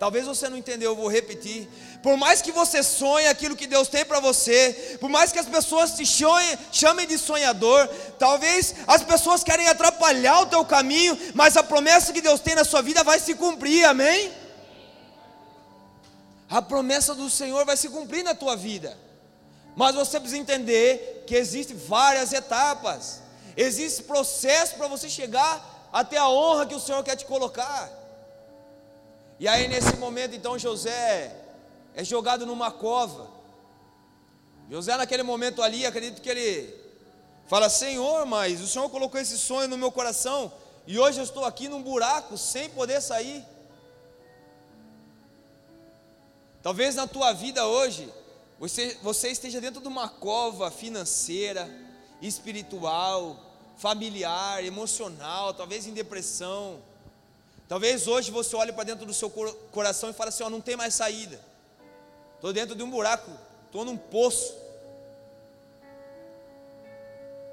Talvez 0.01 0.25
você 0.25 0.49
não 0.49 0.57
entendeu, 0.57 0.93
eu 0.93 0.95
vou 0.95 1.07
repetir. 1.07 1.69
Por 2.01 2.17
mais 2.17 2.41
que 2.41 2.51
você 2.51 2.81
sonhe 2.81 3.27
aquilo 3.27 3.55
que 3.55 3.67
Deus 3.67 3.87
tem 3.87 4.03
para 4.03 4.19
você, 4.19 4.97
por 4.99 5.09
mais 5.09 5.31
que 5.31 5.37
as 5.37 5.45
pessoas 5.45 5.93
te 5.93 6.05
chamem, 6.05 7.07
de 7.07 7.17
sonhador, 7.17 7.87
talvez 8.17 8.73
as 8.87 9.03
pessoas 9.03 9.43
querem 9.43 9.67
atrapalhar 9.67 10.41
o 10.41 10.45
teu 10.47 10.65
caminho, 10.65 11.17
mas 11.35 11.55
a 11.55 11.63
promessa 11.63 12.11
que 12.11 12.21
Deus 12.21 12.39
tem 12.39 12.55
na 12.55 12.63
sua 12.63 12.81
vida 12.81 13.03
vai 13.03 13.19
se 13.19 13.35
cumprir, 13.35 13.85
amém? 13.85 14.31
A 16.49 16.61
promessa 16.61 17.13
do 17.13 17.29
Senhor 17.29 17.65
vai 17.65 17.77
se 17.77 17.87
cumprir 17.87 18.23
na 18.23 18.33
tua 18.33 18.55
vida. 18.55 18.97
Mas 19.75 19.95
você 19.95 20.19
precisa 20.19 20.41
entender 20.41 21.23
que 21.27 21.35
existem 21.35 21.77
várias 21.77 22.33
etapas. 22.33 23.21
Existe 23.55 24.03
processo 24.03 24.75
para 24.75 24.87
você 24.87 25.07
chegar 25.07 25.89
até 25.93 26.17
a 26.17 26.27
honra 26.27 26.65
que 26.65 26.75
o 26.75 26.79
Senhor 26.79 27.03
quer 27.03 27.15
te 27.15 27.25
colocar. 27.25 27.89
E 29.39 29.47
aí 29.47 29.67
nesse 29.67 29.95
momento 29.97 30.35
então 30.35 30.57
José 30.57 31.40
é 31.95 32.03
jogado 32.03 32.45
numa 32.45 32.71
cova. 32.71 33.29
José 34.69 34.95
naquele 34.95 35.23
momento 35.23 35.61
ali, 35.61 35.85
acredito 35.85 36.21
que 36.21 36.29
ele 36.29 36.73
fala: 37.47 37.69
Senhor, 37.69 38.25
mas 38.25 38.61
o 38.61 38.67
Senhor 38.67 38.89
colocou 38.89 39.19
esse 39.19 39.37
sonho 39.37 39.67
no 39.67 39.77
meu 39.77 39.91
coração 39.91 40.51
e 40.87 40.97
hoje 40.97 41.19
eu 41.19 41.23
estou 41.23 41.45
aqui 41.45 41.67
num 41.67 41.81
buraco 41.81 42.37
sem 42.37 42.69
poder 42.69 43.01
sair. 43.01 43.45
Talvez 46.63 46.95
na 46.95 47.07
tua 47.07 47.33
vida 47.33 47.65
hoje 47.65 48.11
você, 48.59 48.97
você 49.01 49.29
esteja 49.29 49.59
dentro 49.59 49.81
de 49.81 49.87
uma 49.87 50.07
cova 50.07 50.69
financeira, 50.69 51.69
espiritual, 52.21 53.39
familiar, 53.77 54.63
emocional, 54.63 55.53
talvez 55.53 55.87
em 55.87 55.93
depressão. 55.93 56.79
Talvez 57.67 58.07
hoje 58.07 58.31
você 58.31 58.55
olhe 58.55 58.71
para 58.71 58.83
dentro 58.83 59.05
do 59.05 59.13
seu 59.13 59.29
coração 59.71 60.09
e 60.09 60.13
fale 60.13 60.29
assim: 60.29 60.43
não 60.43 60.61
tem 60.61 60.75
mais 60.75 60.93
saída. 60.93 61.50
Estou 62.41 62.51
dentro 62.51 62.75
de 62.75 62.81
um 62.81 62.89
buraco, 62.89 63.29
estou 63.67 63.85
num 63.85 63.95
poço. 63.95 64.55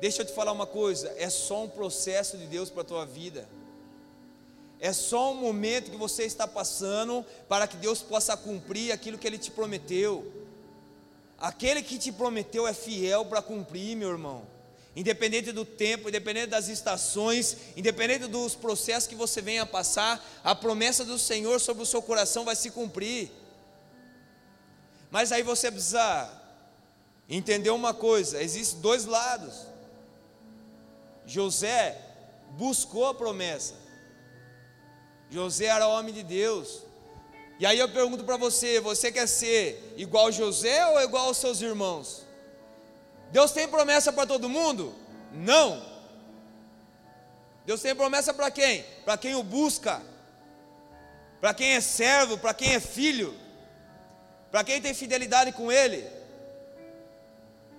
Deixa 0.00 0.22
eu 0.22 0.24
te 0.24 0.32
falar 0.32 0.50
uma 0.50 0.66
coisa: 0.66 1.12
é 1.18 1.28
só 1.28 1.64
um 1.64 1.68
processo 1.68 2.38
de 2.38 2.46
Deus 2.46 2.70
para 2.70 2.80
a 2.80 2.86
tua 2.86 3.04
vida. 3.04 3.46
É 4.80 4.90
só 4.90 5.32
um 5.32 5.34
momento 5.34 5.90
que 5.90 5.96
você 5.98 6.24
está 6.24 6.48
passando 6.48 7.22
para 7.46 7.66
que 7.66 7.76
Deus 7.76 8.00
possa 8.00 8.34
cumprir 8.34 8.90
aquilo 8.90 9.18
que 9.18 9.26
Ele 9.26 9.36
te 9.36 9.50
prometeu. 9.50 10.24
Aquele 11.36 11.82
que 11.82 11.98
te 11.98 12.10
prometeu 12.10 12.66
é 12.66 12.72
fiel 12.72 13.26
para 13.26 13.42
cumprir, 13.42 13.94
meu 13.94 14.08
irmão. 14.08 14.42
Independente 14.96 15.52
do 15.52 15.66
tempo, 15.66 16.08
independente 16.08 16.46
das 16.46 16.68
estações, 16.68 17.58
independente 17.76 18.26
dos 18.26 18.54
processos 18.54 19.06
que 19.06 19.14
você 19.14 19.42
venha 19.42 19.64
a 19.64 19.66
passar, 19.66 20.26
a 20.42 20.54
promessa 20.54 21.04
do 21.04 21.18
Senhor 21.18 21.60
sobre 21.60 21.82
o 21.82 21.86
seu 21.86 22.00
coração 22.00 22.46
vai 22.46 22.56
se 22.56 22.70
cumprir. 22.70 23.30
Mas 25.10 25.32
aí 25.32 25.42
você 25.42 25.70
precisa 25.70 26.30
entender 27.28 27.70
uma 27.70 27.94
coisa: 27.94 28.42
existem 28.42 28.80
dois 28.80 29.04
lados. 29.04 29.66
José 31.26 32.00
buscou 32.50 33.06
a 33.06 33.14
promessa. 33.14 33.74
José 35.30 35.66
era 35.66 35.86
homem 35.86 36.14
de 36.14 36.22
Deus. 36.22 36.82
E 37.58 37.66
aí 37.66 37.78
eu 37.78 37.88
pergunto 37.88 38.24
para 38.24 38.36
você: 38.36 38.80
você 38.80 39.10
quer 39.10 39.26
ser 39.26 39.94
igual 39.96 40.30
José 40.30 40.86
ou 40.86 41.00
igual 41.00 41.26
aos 41.26 41.38
seus 41.38 41.60
irmãos? 41.60 42.26
Deus 43.30 43.50
tem 43.52 43.68
promessa 43.68 44.12
para 44.12 44.26
todo 44.26 44.48
mundo? 44.48 44.94
Não. 45.32 45.82
Deus 47.66 47.82
tem 47.82 47.94
promessa 47.94 48.32
para 48.32 48.50
quem? 48.50 48.82
Para 49.04 49.18
quem 49.18 49.34
o 49.34 49.42
busca, 49.42 50.00
para 51.38 51.52
quem 51.52 51.74
é 51.74 51.80
servo, 51.82 52.38
para 52.38 52.54
quem 52.54 52.72
é 52.72 52.80
filho, 52.80 53.34
para 54.50 54.64
quem 54.64 54.80
tem 54.80 54.94
fidelidade 54.94 55.52
com 55.52 55.70
Ele, 55.70 56.06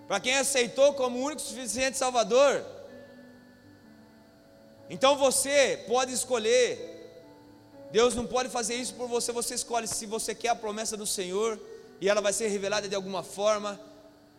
para 0.08 0.19
quem 0.19 0.38
aceitou 0.38 0.93
como 0.93 1.19
único 1.19 1.41
suficiente 1.41 1.97
Salvador. 1.97 2.65
Então 4.89 5.17
você 5.17 5.84
pode 5.88 6.13
escolher 6.13 6.99
Deus 7.91 8.13
não 8.13 8.25
pode 8.25 8.49
fazer 8.49 8.75
isso 8.75 8.93
por 8.93 9.08
você, 9.08 9.32
você 9.32 9.55
escolhe 9.55 9.88
se 9.88 10.05
você 10.05 10.36
quer 10.36 10.49
a 10.49 10.55
promessa 10.55 10.95
do 10.95 11.08
Senhor 11.08 11.60
e 11.99 12.08
ela 12.08 12.21
vai 12.21 12.32
ser 12.32 12.47
revelada 12.47 12.88
de 12.88 12.95
alguma 12.95 13.23
forma, 13.23 13.79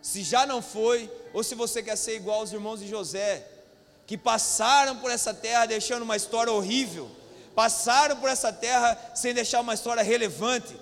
se 0.01 0.23
já 0.23 0.47
não 0.47 0.63
foi, 0.63 1.11
ou 1.33 1.43
se 1.43 1.55
você 1.55 1.83
quer 1.83 1.97
ser 1.97 2.15
igual 2.15 2.41
aos 2.41 2.53
irmãos 2.53 2.79
de 2.79 2.89
José, 2.89 3.47
que 4.07 4.17
passaram 4.17 4.97
por 4.97 5.11
essa 5.11 5.35
terra 5.35 5.67
deixando 5.67 6.03
uma 6.03 6.17
história 6.17 6.53
horrível, 6.53 7.11
passaram 7.55 8.17
por 8.17 8.29
essa 8.29 8.53
terra 8.53 8.97
sem 9.15 9.35
deixar 9.35 9.61
uma 9.61 9.75
história 9.75 10.03
relevante, 10.03 10.77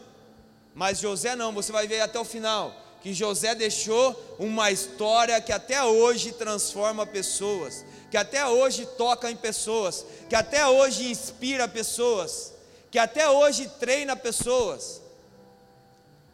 mas 0.78 1.00
José 1.00 1.36
não, 1.36 1.52
você 1.52 1.70
vai 1.70 1.86
ver 1.86 2.00
até 2.00 2.18
o 2.18 2.24
final, 2.24 2.74
que 3.02 3.12
José 3.12 3.54
deixou 3.54 4.16
uma 4.38 4.70
história 4.70 5.40
que 5.40 5.52
até 5.52 5.82
hoje 5.82 6.32
transforma 6.32 7.04
pessoas, 7.04 7.84
que 8.10 8.16
até 8.16 8.46
hoje 8.46 8.86
toca 8.96 9.30
em 9.30 9.36
pessoas, 9.36 10.06
que 10.28 10.34
até 10.34 10.66
hoje 10.66 11.10
inspira 11.10 11.68
pessoas 11.68 12.56
que 12.90 12.98
até 12.98 13.28
hoje 13.28 13.68
treina 13.78 14.16
pessoas. 14.16 15.00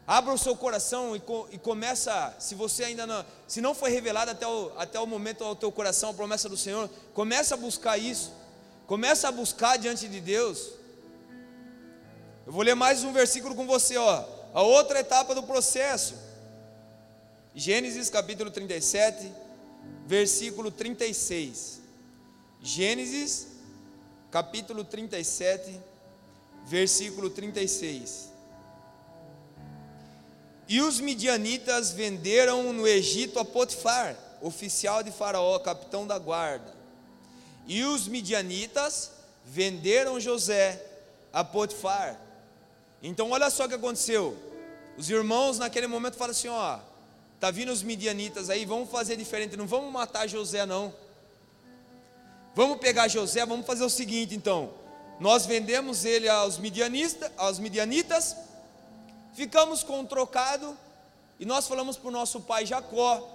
Abra 0.07 0.33
o 0.33 0.37
seu 0.37 0.55
coração 0.55 1.15
e, 1.15 1.21
e, 1.51 1.57
começa, 1.57 2.35
se 2.39 2.53
você 2.53 2.83
ainda 2.83 3.07
não, 3.07 3.25
se 3.47 3.59
não 3.59 3.73
foi 3.73 3.89
revelado 3.89 4.31
até 4.31 4.47
o, 4.47 4.71
até 4.77 4.99
o 4.99 5.07
momento 5.07 5.43
ao 5.43 5.55
teu 5.55 5.71
coração 5.71 6.11
a 6.11 6.13
promessa 6.13 6.47
do 6.47 6.55
Senhor, 6.55 6.89
começa 7.13 7.55
a 7.55 7.57
buscar 7.57 7.97
isso. 7.97 8.31
Começa 8.85 9.27
a 9.27 9.31
buscar 9.31 9.77
diante 9.77 10.07
de 10.07 10.19
Deus. 10.19 10.73
Eu 12.45 12.53
vou 12.53 12.61
ler 12.61 12.75
mais 12.75 13.03
um 13.03 13.11
versículo 13.11 13.55
com 13.55 13.65
você, 13.65 13.97
ó. 13.97 14.23
A 14.55 14.61
outra 14.61 15.01
etapa 15.01 15.35
do 15.35 15.43
processo. 15.43 16.15
Gênesis 17.53 18.09
capítulo 18.09 18.49
37, 18.49 19.29
versículo 20.07 20.71
36. 20.71 21.81
Gênesis 22.61 23.47
capítulo 24.31 24.85
37, 24.85 25.77
versículo 26.67 27.29
36. 27.29 28.29
E 30.69 30.79
os 30.79 31.01
midianitas 31.01 31.91
venderam 31.91 32.71
no 32.71 32.87
Egito 32.87 33.39
a 33.39 33.43
Potifar, 33.43 34.15
oficial 34.41 35.03
de 35.03 35.11
Faraó, 35.11 35.59
capitão 35.59 36.07
da 36.07 36.17
guarda. 36.17 36.73
E 37.67 37.83
os 37.83 38.07
midianitas 38.07 39.11
venderam 39.43 40.17
José 40.17 40.81
a 41.33 41.43
Potifar. 41.43 42.24
Então 43.07 43.31
olha 43.31 43.49
só 43.49 43.65
o 43.65 43.69
que 43.69 43.75
aconteceu. 43.75 44.37
Os 44.97 45.09
irmãos 45.09 45.59
naquele 45.59 45.87
momento 45.87 46.15
falam 46.15 46.31
assim: 46.31 46.47
ó, 46.47 46.79
tá 47.39 47.51
vindo 47.51 47.71
os 47.71 47.83
midianitas 47.83 48.49
aí, 48.49 48.65
vamos 48.65 48.89
fazer 48.89 49.15
diferente, 49.15 49.55
não 49.55 49.67
vamos 49.67 49.91
matar 49.91 50.27
José 50.27 50.65
não. 50.65 50.93
Vamos 52.53 52.77
pegar 52.77 53.07
José, 53.07 53.45
vamos 53.45 53.65
fazer 53.65 53.83
o 53.83 53.89
seguinte 53.89 54.33
então 54.33 54.85
nós 55.19 55.45
vendemos 55.45 56.03
ele 56.03 56.27
aos 56.27 56.57
midianistas, 56.57 57.31
aos 57.37 57.57
midianitas, 57.57 58.35
ficamos 59.33 59.81
com 59.81 59.99
um 59.99 60.05
trocado 60.05 60.77
e 61.39 61.45
nós 61.45 61.67
falamos 61.67 61.95
para 61.97 62.09
o 62.09 62.11
nosso 62.11 62.41
pai 62.41 62.65
Jacó 62.65 63.31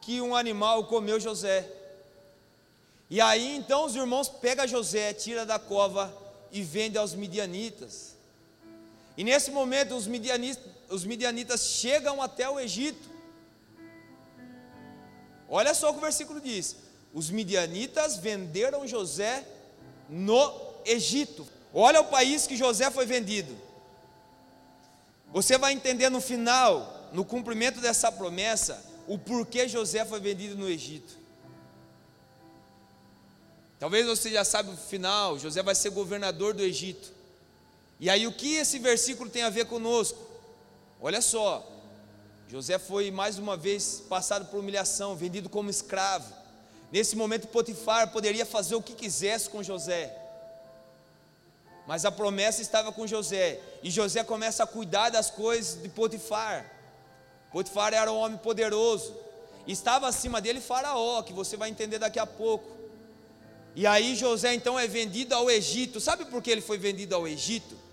que 0.00 0.20
um 0.20 0.36
animal 0.36 0.84
comeu 0.84 1.18
José. 1.18 1.68
E 3.10 3.20
aí 3.20 3.56
então 3.56 3.84
os 3.84 3.96
irmãos 3.96 4.28
pegam 4.28 4.66
José, 4.66 5.12
tira 5.12 5.44
da 5.44 5.58
cova 5.58 6.12
e 6.52 6.62
vende 6.62 6.96
aos 6.96 7.14
midianitas. 7.14 8.15
E 9.16 9.24
nesse 9.24 9.50
momento 9.50 9.94
os 9.94 10.06
midianitas, 10.06 10.62
os 10.88 11.04
midianitas 11.04 11.60
chegam 11.66 12.20
até 12.20 12.48
o 12.48 12.60
Egito. 12.60 13.08
Olha 15.48 15.74
só 15.74 15.90
o 15.90 15.92
que 15.92 15.98
o 15.98 16.02
versículo 16.02 16.40
diz: 16.40 16.76
os 17.14 17.30
midianitas 17.30 18.18
venderam 18.18 18.86
José 18.86 19.46
no 20.08 20.52
Egito. 20.84 21.46
Olha 21.72 22.00
o 22.00 22.04
país 22.04 22.46
que 22.46 22.56
José 22.56 22.90
foi 22.90 23.06
vendido. 23.06 23.56
Você 25.32 25.58
vai 25.58 25.72
entender 25.72 26.08
no 26.08 26.20
final, 26.20 27.08
no 27.12 27.24
cumprimento 27.24 27.80
dessa 27.80 28.10
promessa, 28.10 28.84
o 29.06 29.18
porquê 29.18 29.68
José 29.68 30.04
foi 30.04 30.20
vendido 30.20 30.56
no 30.56 30.68
Egito. 30.68 31.16
Talvez 33.78 34.06
você 34.06 34.30
já 34.30 34.44
saiba 34.44 34.72
o 34.72 34.76
final, 34.76 35.38
José 35.38 35.62
vai 35.62 35.74
ser 35.74 35.90
governador 35.90 36.54
do 36.54 36.62
Egito. 36.62 37.15
E 37.98 38.10
aí 38.10 38.26
o 38.26 38.32
que 38.32 38.56
esse 38.56 38.78
versículo 38.78 39.30
tem 39.30 39.42
a 39.42 39.50
ver 39.50 39.66
conosco? 39.66 40.18
Olha 41.00 41.20
só, 41.20 41.66
José 42.48 42.78
foi 42.78 43.10
mais 43.10 43.38
uma 43.38 43.56
vez 43.56 44.02
passado 44.08 44.46
por 44.46 44.60
humilhação, 44.60 45.16
vendido 45.16 45.48
como 45.48 45.70
escravo. 45.70 46.32
Nesse 46.92 47.16
momento 47.16 47.48
Potifar 47.48 48.12
poderia 48.12 48.46
fazer 48.46 48.74
o 48.74 48.82
que 48.82 48.94
quisesse 48.94 49.50
com 49.50 49.62
José. 49.62 50.14
Mas 51.86 52.04
a 52.04 52.12
promessa 52.12 52.62
estava 52.62 52.92
com 52.92 53.06
José. 53.06 53.60
E 53.82 53.90
José 53.90 54.22
começa 54.22 54.62
a 54.62 54.66
cuidar 54.66 55.10
das 55.10 55.30
coisas 55.30 55.82
de 55.82 55.88
Potifar. 55.88 56.70
Potifar 57.50 57.94
era 57.94 58.12
um 58.12 58.16
homem 58.16 58.38
poderoso. 58.38 59.14
Estava 59.66 60.06
acima 60.06 60.40
dele 60.40 60.60
Faraó, 60.60 61.22
que 61.22 61.32
você 61.32 61.56
vai 61.56 61.70
entender 61.70 61.98
daqui 61.98 62.18
a 62.18 62.26
pouco. 62.26 62.76
E 63.74 63.86
aí 63.86 64.14
José 64.14 64.54
então 64.54 64.78
é 64.78 64.86
vendido 64.86 65.34
ao 65.34 65.50
Egito. 65.50 66.00
Sabe 66.00 66.24
por 66.26 66.42
que 66.42 66.50
ele 66.50 66.60
foi 66.60 66.78
vendido 66.78 67.14
ao 67.14 67.26
Egito? 67.26 67.85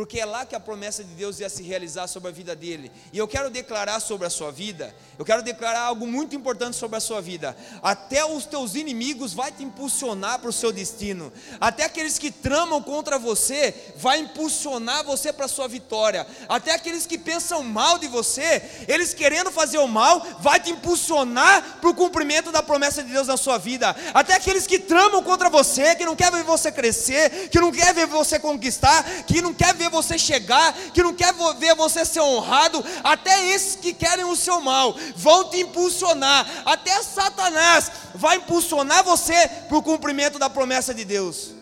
Porque 0.00 0.18
é 0.18 0.24
lá 0.24 0.46
que 0.46 0.56
a 0.56 0.60
promessa 0.60 1.04
de 1.04 1.12
Deus 1.12 1.40
ia 1.40 1.50
se 1.50 1.62
realizar 1.62 2.06
sobre 2.06 2.30
a 2.30 2.32
vida 2.32 2.56
dele. 2.56 2.90
E 3.12 3.18
eu 3.18 3.28
quero 3.28 3.50
declarar 3.50 4.00
sobre 4.00 4.26
a 4.26 4.30
sua 4.30 4.50
vida, 4.50 4.94
eu 5.18 5.26
quero 5.26 5.42
declarar 5.42 5.80
algo 5.80 6.06
muito 6.06 6.34
importante 6.34 6.74
sobre 6.74 6.96
a 6.96 7.00
sua 7.00 7.20
vida. 7.20 7.54
Até 7.82 8.24
os 8.24 8.46
teus 8.46 8.74
inimigos 8.74 9.34
vai 9.34 9.52
te 9.52 9.62
impulsionar 9.62 10.38
para 10.38 10.48
o 10.48 10.52
seu 10.54 10.72
destino. 10.72 11.30
Até 11.60 11.84
aqueles 11.84 12.18
que 12.18 12.30
tramam 12.30 12.82
contra 12.82 13.18
você 13.18 13.74
vai 13.98 14.20
impulsionar 14.20 15.04
você 15.04 15.34
para 15.34 15.44
a 15.44 15.48
sua 15.48 15.68
vitória. 15.68 16.26
Até 16.48 16.72
aqueles 16.72 17.04
que 17.04 17.18
pensam 17.18 17.62
mal 17.62 17.98
de 17.98 18.08
você, 18.08 18.86
eles 18.88 19.12
querendo 19.12 19.50
fazer 19.50 19.76
o 19.76 19.86
mal, 19.86 20.26
vai 20.40 20.58
te 20.60 20.70
impulsionar 20.70 21.78
para 21.78 21.90
o 21.90 21.94
cumprimento 21.94 22.50
da 22.50 22.62
promessa 22.62 23.02
de 23.02 23.12
Deus 23.12 23.26
na 23.26 23.36
sua 23.36 23.58
vida. 23.58 23.94
Até 24.14 24.32
aqueles 24.32 24.66
que 24.66 24.78
tramam 24.78 25.22
contra 25.22 25.50
você, 25.50 25.94
que 25.94 26.06
não 26.06 26.16
quer 26.16 26.32
ver 26.32 26.42
você 26.42 26.72
crescer, 26.72 27.50
que 27.50 27.60
não 27.60 27.70
quer 27.70 27.92
ver 27.92 28.06
você 28.06 28.38
conquistar, 28.38 29.04
que 29.26 29.42
não 29.42 29.52
quer 29.52 29.74
ver 29.74 29.89
você 29.90 30.18
chegar, 30.18 30.72
que 30.94 31.02
não 31.02 31.14
quer 31.14 31.34
ver 31.58 31.74
você 31.74 32.04
ser 32.04 32.20
honrado, 32.20 32.84
até 33.04 33.48
esses 33.48 33.76
que 33.76 33.92
querem 33.92 34.24
o 34.24 34.36
seu 34.36 34.60
mal 34.60 34.96
vão 35.16 35.50
te 35.50 35.60
impulsionar, 35.60 36.46
até 36.64 37.02
Satanás 37.02 37.90
vai 38.14 38.36
impulsionar 38.36 39.04
você 39.04 39.48
para 39.68 39.76
o 39.78 39.82
cumprimento 39.82 40.38
da 40.38 40.48
promessa 40.48 40.94
de 40.94 41.04
Deus. 41.04 41.59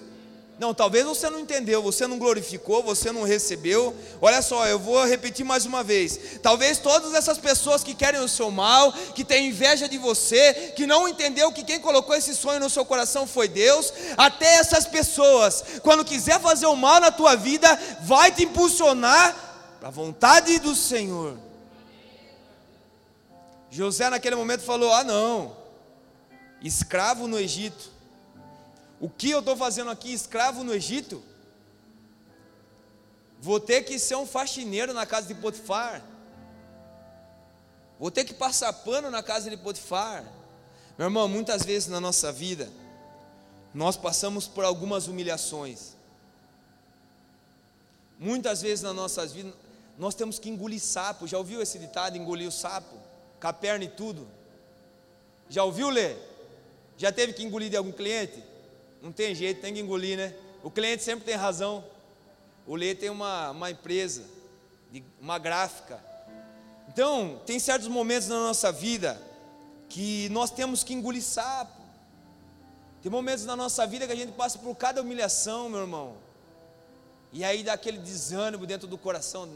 Não, 0.59 0.75
talvez 0.75 1.07
você 1.07 1.31
não 1.31 1.39
entendeu, 1.39 1.81
você 1.81 2.05
não 2.09 2.19
glorificou, 2.19 2.83
você 2.83 3.13
não 3.13 3.23
recebeu. 3.23 3.95
Olha 4.21 4.43
só, 4.43 4.67
eu 4.67 4.77
vou 4.77 5.05
repetir 5.07 5.45
mais 5.47 5.65
uma 5.65 5.85
vez. 5.85 6.41
Talvez 6.43 6.79
todas 6.79 7.15
essas 7.15 7.39
pessoas 7.39 7.85
que 7.85 7.95
querem 7.95 8.21
o 8.21 8.29
seu 8.29 8.51
mal, 8.51 8.93
que 9.15 9.23
têm 9.23 9.49
inveja 9.49 9.89
de 9.89 9.97
você, 9.99 10.73
que 10.75 10.85
não 10.85 11.07
entendeu 11.07 11.53
que 11.53 11.63
quem 11.63 11.79
colocou 11.79 12.17
esse 12.17 12.35
sonho 12.35 12.59
no 12.59 12.69
seu 12.69 12.85
coração 12.85 13.25
foi 13.25 13.47
Deus, 13.47 13.93
até 14.17 14.55
essas 14.55 14.85
pessoas, 14.85 15.63
quando 15.81 16.05
quiser 16.05 16.41
fazer 16.41 16.67
o 16.67 16.75
mal 16.75 16.99
na 17.01 17.13
tua 17.13 17.37
vida, 17.37 17.79
vai 18.03 18.33
te 18.33 18.43
impulsionar 18.43 19.77
para 19.79 19.89
a 19.89 19.93
vontade 19.93 20.59
do 20.59 20.75
Senhor. 20.75 21.39
José 23.71 24.11
naquele 24.11 24.35
momento 24.35 24.63
falou: 24.65 24.93
"Ah, 24.93 25.05
não. 25.05 25.57
Escravo 26.61 27.29
no 27.29 27.39
Egito 27.39 27.98
o 29.01 29.09
que 29.09 29.31
eu 29.31 29.39
estou 29.41 29.57
fazendo 29.57 29.91
aqui, 29.91 30.13
escravo 30.13 30.65
no 30.65 30.75
Egito? 30.75 31.23
Vou 33.41 33.61
ter 33.61 33.83
que 33.83 33.99
ser 33.99 34.17
um 34.17 34.27
faxineiro 34.27 34.93
na 34.93 35.07
casa 35.07 35.29
de 35.29 35.35
Potifar. 35.35 36.03
Vou 37.99 38.11
ter 38.11 38.25
que 38.25 38.35
passar 38.35 38.73
pano 38.73 39.11
na 39.11 39.23
casa 39.23 39.49
de 39.49 39.57
Potifar. 39.57 40.25
Meu 40.97 41.07
irmão, 41.07 41.29
muitas 41.29 41.65
vezes 41.65 41.89
na 41.89 42.01
nossa 42.01 42.33
vida, 42.33 42.69
nós 43.73 43.97
passamos 43.97 44.49
por 44.49 44.65
algumas 44.65 45.07
humilhações. 45.07 45.97
Muitas 48.19 48.63
vezes 48.63 48.83
na 48.83 48.93
nossas 48.93 49.33
vidas, 49.33 49.55
nós 49.97 50.15
temos 50.15 50.41
que 50.41 50.49
engolir 50.49 50.81
sapo. 50.81 51.29
Já 51.29 51.39
ouviu 51.39 51.63
esse 51.63 51.79
ditado, 51.79 52.17
engolir 52.17 52.49
o 52.49 52.53
sapo? 52.53 52.97
Com 53.41 53.47
a 53.47 53.53
perna 53.53 53.85
e 53.85 53.89
tudo. 53.89 54.27
Já 55.49 55.63
ouviu, 55.63 55.89
Lê? 55.89 56.17
Já 56.97 57.13
teve 57.13 57.33
que 57.33 57.45
engolir 57.45 57.71
de 57.71 57.77
algum 57.77 57.93
cliente? 57.93 58.43
Não 59.01 59.13
tem 59.13 59.35
jeito, 59.35 59.61
tem 59.61 59.75
que 59.75 59.81
engolir, 59.81 60.17
né? 60.17 60.35
O 60.63 60.71
cliente 60.71 61.03
sempre 61.03 61.25
tem 61.25 61.35
razão. 61.35 61.85
O 62.67 62.75
Lê 62.75 62.95
tem 62.95 63.11
uma, 63.11 63.51
uma 63.51 63.71
empresa, 63.71 64.25
uma 65.21 65.39
gráfica. 65.39 66.03
Então, 66.89 67.41
tem 67.47 67.59
certos 67.59 67.89
momentos 67.89 68.29
na 68.29 68.39
nossa 68.39 68.71
vida 68.73 69.21
que 69.89 70.29
nós 70.31 70.51
temos 70.51 70.85
que 70.85 70.93
engolir 70.93 71.23
sapo. 71.23 71.81
Tem 73.03 73.11
momentos 73.11 73.45
na 73.45 73.55
nossa 73.55 73.87
vida 73.87 74.07
que 74.07 74.13
a 74.13 74.17
gente 74.17 74.33
passa 74.33 74.59
por 74.59 74.75
cada 74.75 75.01
humilhação, 75.01 75.69
meu 75.69 75.81
irmão. 75.81 76.17
E 77.33 77.45
aí 77.45 77.63
dá 77.63 77.75
aquele 77.75 77.99
desânimo 77.99 78.67
dentro 78.67 78.89
do 78.89 78.99
coração, 78.99 79.49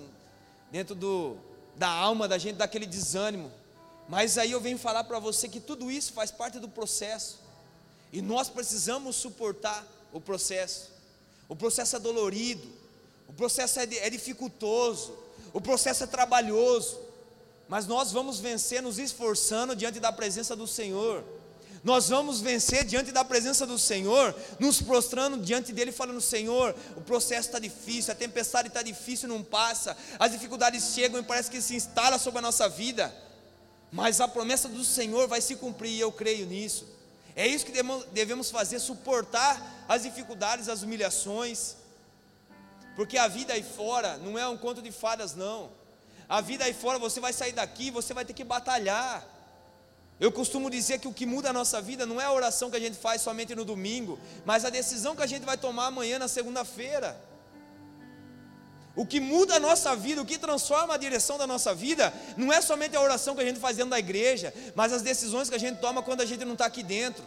dentro 0.71 0.95
do, 0.95 1.37
da 1.77 1.89
alma 1.89 2.29
da 2.29 2.39
gente, 2.39 2.57
dá 2.57 2.65
aquele 2.65 2.87
desânimo. 2.87 3.51
Mas 4.09 4.39
aí 4.39 4.53
eu 4.53 4.61
venho 4.61 4.79
falar 4.79 5.05
para 5.05 5.19
você 5.19 5.49
que 5.49 5.59
tudo 5.61 5.91
isso 5.91 6.13
faz 6.13 6.31
parte 6.31 6.59
do 6.59 6.69
processo. 6.69 7.42
E 8.13 8.21
nós 8.21 8.49
precisamos 8.49 9.17
suportar 9.17 9.87
o 10.13 10.21
processo. 10.21 10.91
O 11.49 11.57
processo 11.57 11.97
é 11.97 11.99
dolorido, 11.99 12.69
o 13.29 13.33
processo 13.33 13.81
é, 13.81 13.85
é 13.85 14.11
dificultoso, 14.11 15.17
o 15.53 15.61
processo 15.61 16.05
é 16.05 16.07
trabalhoso, 16.07 17.01
mas 17.69 17.87
nós 17.87 18.13
vamos 18.13 18.39
vencer 18.39 18.83
nos 18.83 18.99
esforçando 18.99 19.75
diante 19.75 19.99
da 19.99 20.13
presença 20.13 20.55
do 20.55 20.67
Senhor. 20.67 21.25
Nós 21.83 22.09
vamos 22.11 22.41
vencer 22.41 22.85
diante 22.85 23.11
da 23.11 23.25
presença 23.25 23.67
do 23.67 23.77
Senhor, 23.77 24.35
nos 24.61 24.81
prostrando 24.81 25.39
diante 25.39 25.73
dele, 25.73 25.91
falando: 25.91 26.21
Senhor, 26.21 26.77
o 26.97 27.01
processo 27.01 27.49
está 27.49 27.59
difícil, 27.59 28.13
a 28.13 28.15
tempestade 28.15 28.69
está 28.69 28.83
difícil, 28.83 29.29
não 29.29 29.43
passa, 29.43 29.97
as 30.19 30.31
dificuldades 30.31 30.95
chegam 30.95 31.19
e 31.19 31.25
parece 31.25 31.51
que 31.51 31.61
se 31.61 31.75
instala 31.75 32.19
sobre 32.19 32.39
a 32.39 32.43
nossa 32.43 32.69
vida, 32.69 33.13
mas 33.91 34.21
a 34.21 34.29
promessa 34.29 34.69
do 34.69 34.85
Senhor 34.85 35.27
vai 35.27 35.41
se 35.41 35.57
cumprir 35.57 35.91
e 35.91 36.01
eu 36.01 36.13
creio 36.13 36.47
nisso. 36.47 36.87
É 37.35 37.47
isso 37.47 37.65
que 37.65 37.73
devemos 38.13 38.51
fazer, 38.51 38.79
suportar 38.79 39.85
as 39.89 40.03
dificuldades, 40.03 40.69
as 40.69 40.83
humilhações, 40.83 41.77
porque 42.95 43.17
a 43.17 43.27
vida 43.27 43.55
aí 43.55 43.63
fora 43.63 44.19
não 44.19 44.39
é 44.39 44.47
um 44.47 44.57
conto 44.57 44.83
de 44.83 44.93
fadas, 44.93 45.35
não. 45.35 45.71
A 46.29 46.41
vida 46.41 46.65
aí 46.65 46.75
fora, 46.75 46.99
você 46.99 47.21
vai 47.21 47.33
sair 47.33 47.53
daqui, 47.53 47.91
você 47.91 48.13
vai 48.15 48.25
ter 48.25 48.33
que 48.33 48.45
batalhar. 48.45 49.27
Eu 50.21 50.31
costumo 50.31 50.71
dizer 50.71 50.99
que 50.99 51.09
o 51.09 51.13
que 51.13 51.27
muda 51.27 51.51
a 51.51 51.53
nossa 51.53 51.81
vida 51.81 52.07
não 52.07 52.21
é 52.21 52.25
a 52.25 52.33
oração 52.33 52.71
que 52.71 52.77
a 52.77 52.81
gente 52.81 52.97
faz 52.97 53.23
somente 53.23 53.55
no 53.55 53.65
domingo, 53.65 54.19
mas 54.45 54.65
a 54.65 54.71
decisão 54.71 55.17
que 55.17 55.23
a 55.23 55.27
gente 55.27 55.45
vai 55.45 55.57
tomar 55.57 55.87
amanhã 55.87 56.19
na 56.19 56.29
segunda-feira. 56.29 57.21
O 58.95 59.07
que 59.07 59.21
muda 59.21 59.57
a 59.57 59.61
nossa 59.61 59.97
vida, 59.97 60.21
o 60.21 60.27
que 60.27 60.37
transforma 60.37 60.95
a 60.95 60.99
direção 60.99 61.39
da 61.39 61.47
nossa 61.47 61.75
vida, 61.75 62.13
não 62.37 62.53
é 62.53 62.61
somente 62.61 62.95
a 62.95 63.01
oração 63.01 63.35
que 63.35 63.41
a 63.41 63.45
gente 63.45 63.59
faz 63.59 63.77
dentro 63.77 63.91
da 63.91 63.99
igreja, 63.99 64.53
mas 64.75 64.93
as 64.93 65.01
decisões 65.01 65.49
que 65.49 65.55
a 65.55 65.59
gente 65.59 65.81
toma 65.81 66.03
quando 66.03 66.21
a 66.21 66.27
gente 66.27 66.45
não 66.45 66.53
está 66.53 66.67
aqui 66.67 66.83
dentro. 66.83 67.25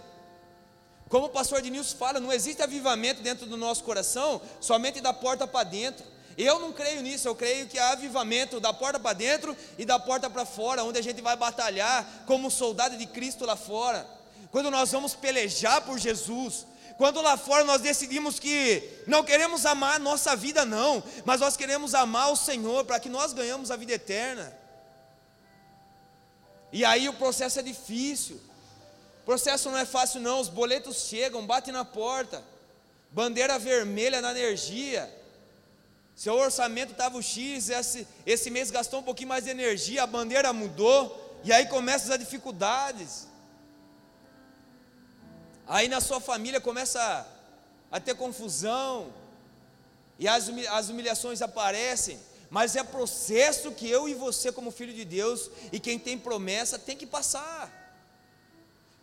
Como 1.09 1.25
o 1.25 1.29
pastor 1.29 1.61
Denilson 1.61 1.97
fala, 1.97 2.19
não 2.19 2.31
existe 2.31 2.61
avivamento 2.61 3.21
dentro 3.21 3.45
do 3.47 3.57
nosso 3.57 3.83
coração 3.83 4.41
somente 4.59 5.01
da 5.01 5.13
porta 5.13 5.47
para 5.47 5.63
dentro. 5.63 6.05
Eu 6.37 6.59
não 6.59 6.73
creio 6.73 7.01
nisso, 7.01 7.27
eu 7.27 7.35
creio 7.35 7.67
que 7.67 7.79
há 7.79 7.91
avivamento 7.91 8.59
da 8.59 8.73
porta 8.73 8.99
para 8.99 9.13
dentro 9.13 9.55
e 9.77 9.85
da 9.85 9.97
porta 9.97 10.29
para 10.29 10.45
fora, 10.45 10.83
onde 10.83 10.99
a 10.99 11.01
gente 11.01 11.21
vai 11.21 11.35
batalhar 11.35 12.05
como 12.27 12.51
soldado 12.51 12.97
de 12.97 13.05
Cristo 13.07 13.45
lá 13.45 13.55
fora. 13.55 14.05
Quando 14.51 14.69
nós 14.69 14.91
vamos 14.91 15.15
pelejar 15.15 15.81
por 15.81 15.97
Jesus, 15.97 16.65
quando 16.97 17.21
lá 17.21 17.35
fora 17.35 17.63
nós 17.63 17.81
decidimos 17.81 18.39
que 18.39 18.81
não 19.05 19.23
queremos 19.23 19.65
amar 19.65 19.95
a 19.95 19.99
nossa 19.99 20.35
vida, 20.35 20.63
não, 20.63 21.03
mas 21.25 21.41
nós 21.41 21.57
queremos 21.57 21.93
amar 21.93 22.31
o 22.31 22.35
Senhor 22.35 22.85
para 22.85 22.99
que 22.99 23.09
nós 23.09 23.33
ganhamos 23.33 23.69
a 23.69 23.75
vida 23.75 23.93
eterna. 23.93 24.55
E 26.71 26.85
aí 26.85 27.07
o 27.09 27.13
processo 27.13 27.59
é 27.59 27.63
difícil. 27.63 28.39
O 29.21 29.25
processo 29.25 29.69
não 29.69 29.77
é 29.77 29.85
fácil, 29.85 30.21
não. 30.21 30.39
Os 30.39 30.49
boletos 30.49 31.07
chegam, 31.07 31.45
batem 31.45 31.73
na 31.73 31.83
porta, 31.83 32.43
bandeira 33.11 33.59
vermelha 33.59 34.21
na 34.21 34.31
energia. 34.31 35.13
Seu 36.15 36.35
orçamento 36.35 36.93
estava 36.93 37.17
o 37.17 37.21
X, 37.21 37.69
esse, 37.69 38.07
esse 38.25 38.49
mês 38.49 38.71
gastou 38.71 39.01
um 39.01 39.03
pouquinho 39.03 39.29
mais 39.29 39.43
de 39.43 39.49
energia, 39.49 40.03
a 40.03 40.07
bandeira 40.07 40.53
mudou, 40.53 41.39
e 41.43 41.51
aí 41.51 41.65
começam 41.65 42.13
as 42.13 42.19
dificuldades. 42.19 43.27
Aí 45.67 45.87
na 45.87 45.99
sua 45.99 46.19
família 46.19 46.61
começa 46.61 47.27
a, 47.91 47.99
ter 47.99 48.15
confusão, 48.15 49.11
e 50.19 50.27
as, 50.27 50.89
humilhações 50.89 51.41
aparecem, 51.41 52.19
mas 52.49 52.75
é 52.75 52.83
processo 52.83 53.71
que 53.71 53.89
eu 53.89 54.07
e 54.07 54.13
você, 54.13 54.51
como 54.51 54.71
filho 54.71 54.93
de 54.93 55.03
Deus, 55.03 55.49
e 55.71 55.79
quem 55.79 55.97
tem 55.97 56.17
promessa, 56.17 56.77
tem 56.77 56.95
que 56.95 57.05
passar. 57.05 57.71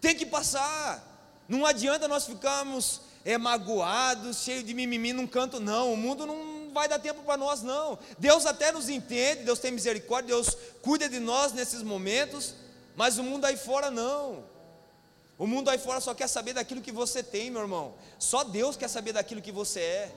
Tem 0.01 0.15
que 0.15 0.25
passar. 0.25 1.09
Não 1.49 1.67
adianta 1.67 2.09
nós 2.09 2.27
ficarmos 2.27 3.03
é, 3.25 3.37
magoados, 3.37 4.39
cheios 4.39 4.65
de 4.65 4.73
mimimi 4.73 5.13
num 5.13 5.27
canto, 5.27 5.61
não. 5.61 5.93
O 5.93 5.97
mundo 5.97 6.25
não 6.25 6.71
vai 6.73 6.89
dar 6.89 6.99
tempo 6.99 7.23
para 7.23 7.37
nós, 7.37 7.63
não. 7.63 7.99
Deus 8.19 8.47
até 8.47 8.73
nos 8.73 8.89
entende, 8.89 9.45
Deus 9.45 9.59
tem 9.59 9.71
misericórdia, 9.71 10.35
Deus 10.35 10.57
cuida 10.81 11.09
de 11.09 11.19
nós 11.19 11.53
nesses 11.53 11.83
momentos, 11.83 12.55
mas 12.97 13.19
o 13.19 13.23
mundo 13.23 13.45
aí 13.45 13.57
fora 13.57 13.91
não. 13.91 14.52
O 15.43 15.47
mundo 15.49 15.71
aí 15.71 15.77
fora 15.77 16.01
só 16.01 16.15
quer 16.15 16.29
saber 16.29 16.53
daquilo 16.53 16.81
que 16.81 16.93
você 16.93 17.21
tem, 17.21 17.51
meu 17.51 17.63
irmão. 17.63 17.95
Só 18.17 18.45
Deus 18.45 18.77
quer 18.77 18.87
saber 18.87 19.13
daquilo 19.13 19.43
que 19.43 19.51
você 19.51 19.81
é. 19.81 20.13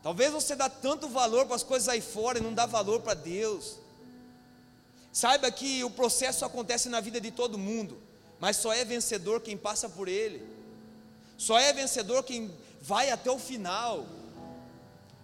Talvez 0.00 0.30
você 0.32 0.54
dá 0.54 0.68
tanto 0.68 1.08
valor 1.08 1.44
para 1.44 1.56
as 1.56 1.64
coisas 1.64 1.88
aí 1.88 2.00
fora 2.00 2.38
e 2.38 2.40
não 2.40 2.54
dá 2.54 2.66
valor 2.66 3.00
para 3.00 3.14
Deus. 3.14 3.80
Saiba 5.12 5.50
que 5.50 5.82
o 5.82 5.90
processo 5.90 6.44
acontece 6.44 6.88
na 6.88 7.00
vida 7.00 7.20
de 7.20 7.32
todo 7.32 7.58
mundo, 7.58 8.00
mas 8.38 8.58
só 8.58 8.72
é 8.72 8.84
vencedor 8.84 9.40
quem 9.40 9.56
passa 9.56 9.88
por 9.88 10.06
ele. 10.06 10.46
Só 11.36 11.58
é 11.58 11.72
vencedor 11.72 12.22
quem 12.22 12.56
vai 12.80 13.10
até 13.10 13.28
o 13.28 13.40
final. 13.40 14.06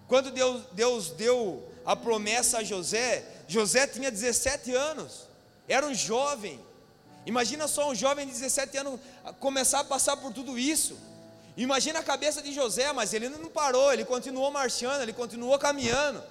Quando 0.08 0.32
Deus, 0.32 0.64
Deus 0.72 1.10
deu 1.10 1.72
a 1.86 1.94
promessa 1.94 2.58
a 2.58 2.64
José, 2.64 3.24
José 3.46 3.86
tinha 3.86 4.10
17 4.10 4.74
anos, 4.74 5.28
era 5.68 5.86
um 5.86 5.94
jovem. 5.94 6.68
Imagina 7.26 7.68
só 7.68 7.90
um 7.90 7.94
jovem 7.94 8.26
de 8.26 8.32
17 8.32 8.76
anos 8.78 9.00
começar 9.38 9.80
a 9.80 9.84
passar 9.84 10.16
por 10.16 10.32
tudo 10.32 10.58
isso. 10.58 10.96
Imagina 11.56 11.98
a 11.98 12.02
cabeça 12.02 12.40
de 12.40 12.52
José, 12.52 12.92
mas 12.92 13.12
ele 13.12 13.28
não 13.28 13.50
parou, 13.50 13.92
ele 13.92 14.04
continuou 14.04 14.50
marchando, 14.50 15.02
ele 15.02 15.12
continuou 15.12 15.58
caminhando. 15.58 16.22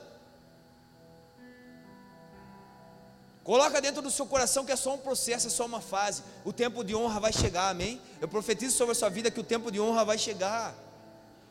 Coloca 3.43 3.81
dentro 3.81 4.01
do 4.01 4.11
seu 4.11 4.25
coração 4.25 4.65
que 4.65 4.71
é 4.71 4.75
só 4.75 4.93
um 4.93 4.97
processo, 4.97 5.47
é 5.47 5.49
só 5.49 5.65
uma 5.65 5.81
fase. 5.81 6.23
O 6.45 6.53
tempo 6.53 6.83
de 6.83 6.95
honra 6.95 7.19
vai 7.19 7.33
chegar, 7.33 7.69
amém? 7.69 7.99
Eu 8.21 8.27
profetizo 8.27 8.77
sobre 8.77 8.91
a 8.91 8.95
sua 8.95 9.09
vida 9.09 9.31
que 9.31 9.39
o 9.39 9.43
tempo 9.43 9.71
de 9.71 9.79
honra 9.79 10.05
vai 10.05 10.17
chegar. 10.17 10.75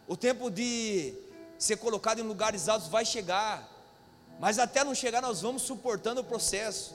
O 0.07 0.17
tempo 0.17 0.51
de 0.51 1.13
ser 1.59 1.77
colocado 1.77 2.21
em 2.21 2.23
lugares 2.23 2.69
altos 2.69 2.89
vai 2.89 3.05
chegar. 3.05 3.69
Mas 4.39 4.59
até 4.59 4.85
não 4.85 4.95
chegar, 4.95 5.21
nós 5.21 5.41
vamos 5.41 5.63
suportando 5.63 6.21
o 6.21 6.25
processo. 6.25 6.95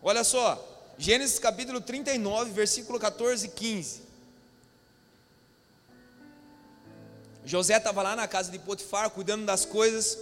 Olha 0.00 0.22
só, 0.22 0.75
Gênesis 0.98 1.38
capítulo 1.38 1.80
39, 1.80 2.52
versículo 2.52 2.98
14 2.98 3.46
e 3.46 3.48
15. 3.50 4.00
José 7.44 7.76
estava 7.76 8.02
lá 8.02 8.16
na 8.16 8.26
casa 8.26 8.50
de 8.50 8.58
Potifar, 8.58 9.10
cuidando 9.10 9.44
das 9.44 9.64
coisas, 9.64 10.18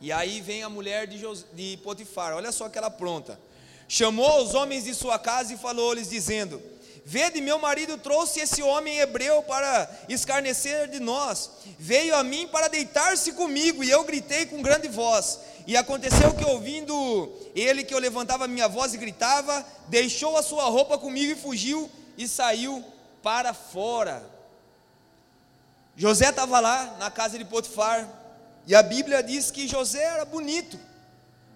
e 0.00 0.10
aí 0.10 0.40
vem 0.40 0.62
a 0.64 0.68
mulher 0.68 1.06
de, 1.06 1.18
José, 1.18 1.46
de 1.52 1.78
Potifar, 1.82 2.34
olha 2.34 2.50
só 2.50 2.68
que 2.68 2.76
ela 2.76 2.90
pronta. 2.90 3.38
Chamou 3.88 4.42
os 4.42 4.52
homens 4.54 4.84
de 4.84 4.94
sua 4.94 5.18
casa 5.18 5.54
e 5.54 5.56
falou-lhes, 5.56 6.10
dizendo: 6.10 6.60
Vede, 7.06 7.40
meu 7.42 7.58
marido 7.58 7.98
trouxe 7.98 8.40
esse 8.40 8.62
homem 8.62 8.98
hebreu 8.98 9.42
para 9.42 9.90
escarnecer 10.08 10.88
de 10.88 10.98
nós. 10.98 11.50
Veio 11.78 12.16
a 12.16 12.24
mim 12.24 12.48
para 12.48 12.68
deitar-se 12.68 13.32
comigo, 13.32 13.84
e 13.84 13.90
eu 13.90 14.04
gritei 14.04 14.46
com 14.46 14.62
grande 14.62 14.88
voz. 14.88 15.38
E 15.66 15.76
aconteceu 15.76 16.32
que, 16.32 16.44
ouvindo 16.44 17.30
ele 17.54 17.84
que 17.84 17.92
eu 17.92 17.98
levantava 17.98 18.46
a 18.46 18.48
minha 18.48 18.66
voz 18.68 18.94
e 18.94 18.98
gritava, 18.98 19.64
deixou 19.88 20.36
a 20.38 20.42
sua 20.42 20.64
roupa 20.64 20.96
comigo 20.96 21.32
e 21.32 21.36
fugiu 21.36 21.90
e 22.16 22.26
saiu 22.26 22.82
para 23.22 23.52
fora. 23.52 24.24
José 25.94 26.30
estava 26.30 26.58
lá 26.58 26.96
na 26.98 27.10
casa 27.10 27.36
de 27.36 27.44
Potifar, 27.44 28.08
e 28.66 28.74
a 28.74 28.82
Bíblia 28.82 29.22
diz 29.22 29.50
que 29.50 29.68
José 29.68 30.02
era 30.02 30.24
bonito. 30.24 30.80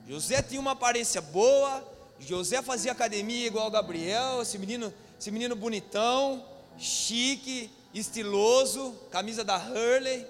José 0.06 0.42
tinha 0.42 0.60
uma 0.60 0.72
aparência 0.72 1.22
boa, 1.22 1.82
José 2.20 2.60
fazia 2.60 2.92
academia 2.92 3.46
igual 3.46 3.70
Gabriel, 3.70 4.42
esse 4.42 4.58
menino 4.58 4.92
esse 5.18 5.30
menino 5.32 5.56
bonitão, 5.56 6.44
chique, 6.78 7.70
estiloso, 7.92 8.92
camisa 9.10 9.42
da 9.42 9.56
Hurley. 9.56 10.26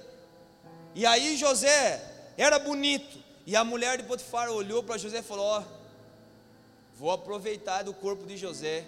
E 0.95 1.05
aí 1.05 1.37
José 1.37 2.03
era 2.37 2.59
bonito. 2.59 3.19
E 3.47 3.55
a 3.55 3.65
mulher 3.65 3.99
de 3.99 4.05
Potifar 4.05 4.51
olhou 4.51 4.83
para 4.83 4.97
José 4.97 5.19
e 5.19 5.23
falou: 5.23 5.45
Ó, 5.45 5.63
vou 6.97 7.11
aproveitar 7.11 7.83
do 7.83 7.93
corpo 7.93 8.25
de 8.27 8.37
José. 8.37 8.87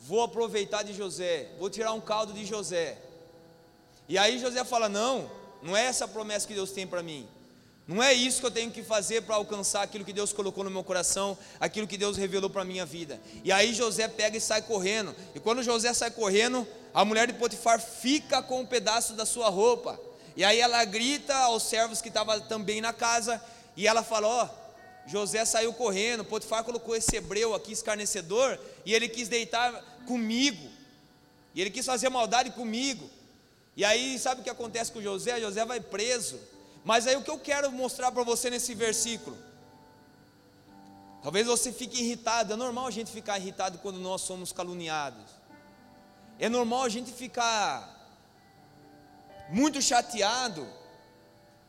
Vou 0.00 0.22
aproveitar 0.22 0.82
de 0.82 0.92
José. 0.92 1.48
Vou 1.58 1.70
tirar 1.70 1.92
um 1.92 2.00
caldo 2.00 2.32
de 2.32 2.44
José. 2.44 2.98
E 4.08 4.18
aí 4.18 4.38
José 4.38 4.64
fala: 4.64 4.88
Não, 4.88 5.30
não 5.62 5.76
é 5.76 5.84
essa 5.84 6.06
a 6.06 6.08
promessa 6.08 6.46
que 6.46 6.54
Deus 6.54 6.72
tem 6.72 6.86
para 6.86 7.02
mim. 7.02 7.28
Não 7.88 8.02
é 8.02 8.12
isso 8.12 8.40
que 8.40 8.46
eu 8.46 8.50
tenho 8.50 8.70
que 8.70 8.82
fazer 8.82 9.22
para 9.22 9.36
alcançar 9.36 9.82
aquilo 9.82 10.04
que 10.04 10.12
Deus 10.12 10.32
colocou 10.32 10.64
no 10.64 10.70
meu 10.70 10.82
coração, 10.82 11.38
aquilo 11.60 11.86
que 11.86 11.96
Deus 11.96 12.16
revelou 12.16 12.50
para 12.50 12.62
a 12.62 12.64
minha 12.64 12.84
vida. 12.84 13.20
E 13.44 13.52
aí 13.52 13.72
José 13.72 14.08
pega 14.08 14.36
e 14.36 14.40
sai 14.40 14.62
correndo. 14.62 15.14
E 15.36 15.38
quando 15.38 15.62
José 15.62 15.94
sai 15.94 16.10
correndo, 16.10 16.66
a 16.92 17.04
mulher 17.04 17.28
de 17.28 17.34
Potifar 17.34 17.80
fica 17.80 18.42
com 18.42 18.62
um 18.62 18.66
pedaço 18.66 19.12
da 19.12 19.24
sua 19.24 19.48
roupa. 19.48 20.00
E 20.36 20.42
aí 20.42 20.58
ela 20.58 20.84
grita 20.84 21.32
aos 21.34 21.62
servos 21.62 22.02
que 22.02 22.08
estavam 22.08 22.40
também 22.40 22.80
na 22.80 22.92
casa, 22.92 23.40
e 23.76 23.86
ela 23.86 24.02
fala: 24.02 24.26
Ó, 24.26 24.44
oh, 24.44 25.08
José 25.08 25.44
saiu 25.44 25.72
correndo, 25.72 26.24
Potifar 26.24 26.64
colocou 26.64 26.96
esse 26.96 27.14
hebreu 27.14 27.54
aqui, 27.54 27.72
escarnecedor, 27.72 28.58
e 28.84 28.92
ele 28.92 29.08
quis 29.08 29.28
deitar 29.28 29.72
comigo, 30.06 30.68
e 31.54 31.60
ele 31.60 31.70
quis 31.70 31.86
fazer 31.86 32.08
maldade 32.08 32.50
comigo. 32.50 33.08
E 33.76 33.84
aí, 33.84 34.18
sabe 34.18 34.40
o 34.40 34.44
que 34.44 34.50
acontece 34.50 34.90
com 34.90 35.00
José? 35.00 35.40
José 35.40 35.64
vai 35.64 35.80
preso. 35.80 36.40
Mas 36.86 37.04
aí 37.08 37.16
o 37.16 37.22
que 37.22 37.30
eu 37.32 37.38
quero 37.40 37.72
mostrar 37.72 38.12
para 38.12 38.22
você 38.22 38.48
nesse 38.48 38.72
versículo? 38.72 39.36
Talvez 41.20 41.44
você 41.44 41.72
fique 41.72 42.00
irritado, 42.00 42.52
é 42.52 42.56
normal 42.56 42.86
a 42.86 42.92
gente 42.92 43.10
ficar 43.10 43.36
irritado 43.40 43.78
quando 43.78 43.98
nós 43.98 44.20
somos 44.20 44.52
caluniados. 44.52 45.24
É 46.38 46.48
normal 46.48 46.84
a 46.84 46.88
gente 46.88 47.10
ficar 47.10 47.92
muito 49.48 49.82
chateado 49.82 50.64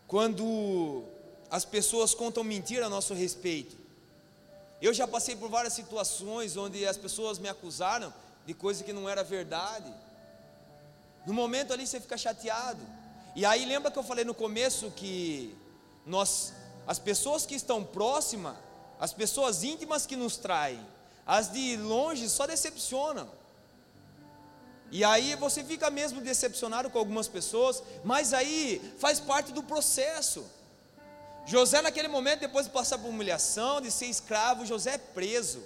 quando 0.05 1.03
as 1.49 1.65
pessoas 1.65 2.13
contam 2.13 2.43
mentira 2.43 2.85
a 2.85 2.89
nosso 2.89 3.15
respeito. 3.15 3.75
Eu 4.79 4.93
já 4.93 5.07
passei 5.07 5.35
por 5.35 5.49
várias 5.49 5.73
situações 5.73 6.55
onde 6.55 6.85
as 6.85 6.95
pessoas 6.95 7.39
me 7.39 7.49
acusaram 7.49 8.13
de 8.45 8.53
coisa 8.53 8.83
que 8.83 8.93
não 8.93 9.09
era 9.09 9.23
verdade. 9.23 9.91
No 11.25 11.33
momento 11.33 11.73
ali 11.73 11.87
você 11.87 11.99
fica 11.99 12.19
chateado. 12.19 12.96
E 13.37 13.45
aí 13.45 13.65
lembra 13.65 13.91
que 13.91 13.99
eu 13.99 14.03
falei 14.03 14.25
no 14.25 14.33
começo 14.33 14.89
que 14.89 15.55
nós, 16.03 16.53
as 16.87 16.97
pessoas 16.97 17.45
que 17.45 17.53
estão 17.53 17.83
próximas, 17.83 18.55
as 18.99 19.13
pessoas 19.13 19.63
íntimas 19.63 20.07
que 20.07 20.15
nos 20.15 20.37
traem, 20.37 20.83
as 21.23 21.51
de 21.51 21.77
longe 21.77 22.27
só 22.29 22.47
decepcionam. 22.47 23.29
E 24.91 25.03
aí 25.03 25.35
você 25.35 25.63
fica 25.63 25.91
mesmo 25.91 26.19
decepcionado 26.19 26.89
com 26.89 26.97
algumas 26.97 27.27
pessoas, 27.27 27.83
mas 28.03 28.33
aí 28.33 28.81
faz 28.97 29.19
parte 29.19 29.51
do 29.51 29.61
processo. 29.61 30.43
José, 31.45 31.79
naquele 31.83 32.07
momento, 32.07 32.39
depois 32.39 32.65
de 32.65 32.71
passar 32.71 32.97
por 32.97 33.07
humilhação, 33.07 33.79
de 33.79 33.91
ser 33.91 34.07
escravo, 34.07 34.65
José 34.65 34.95
é 34.95 34.97
preso 34.97 35.61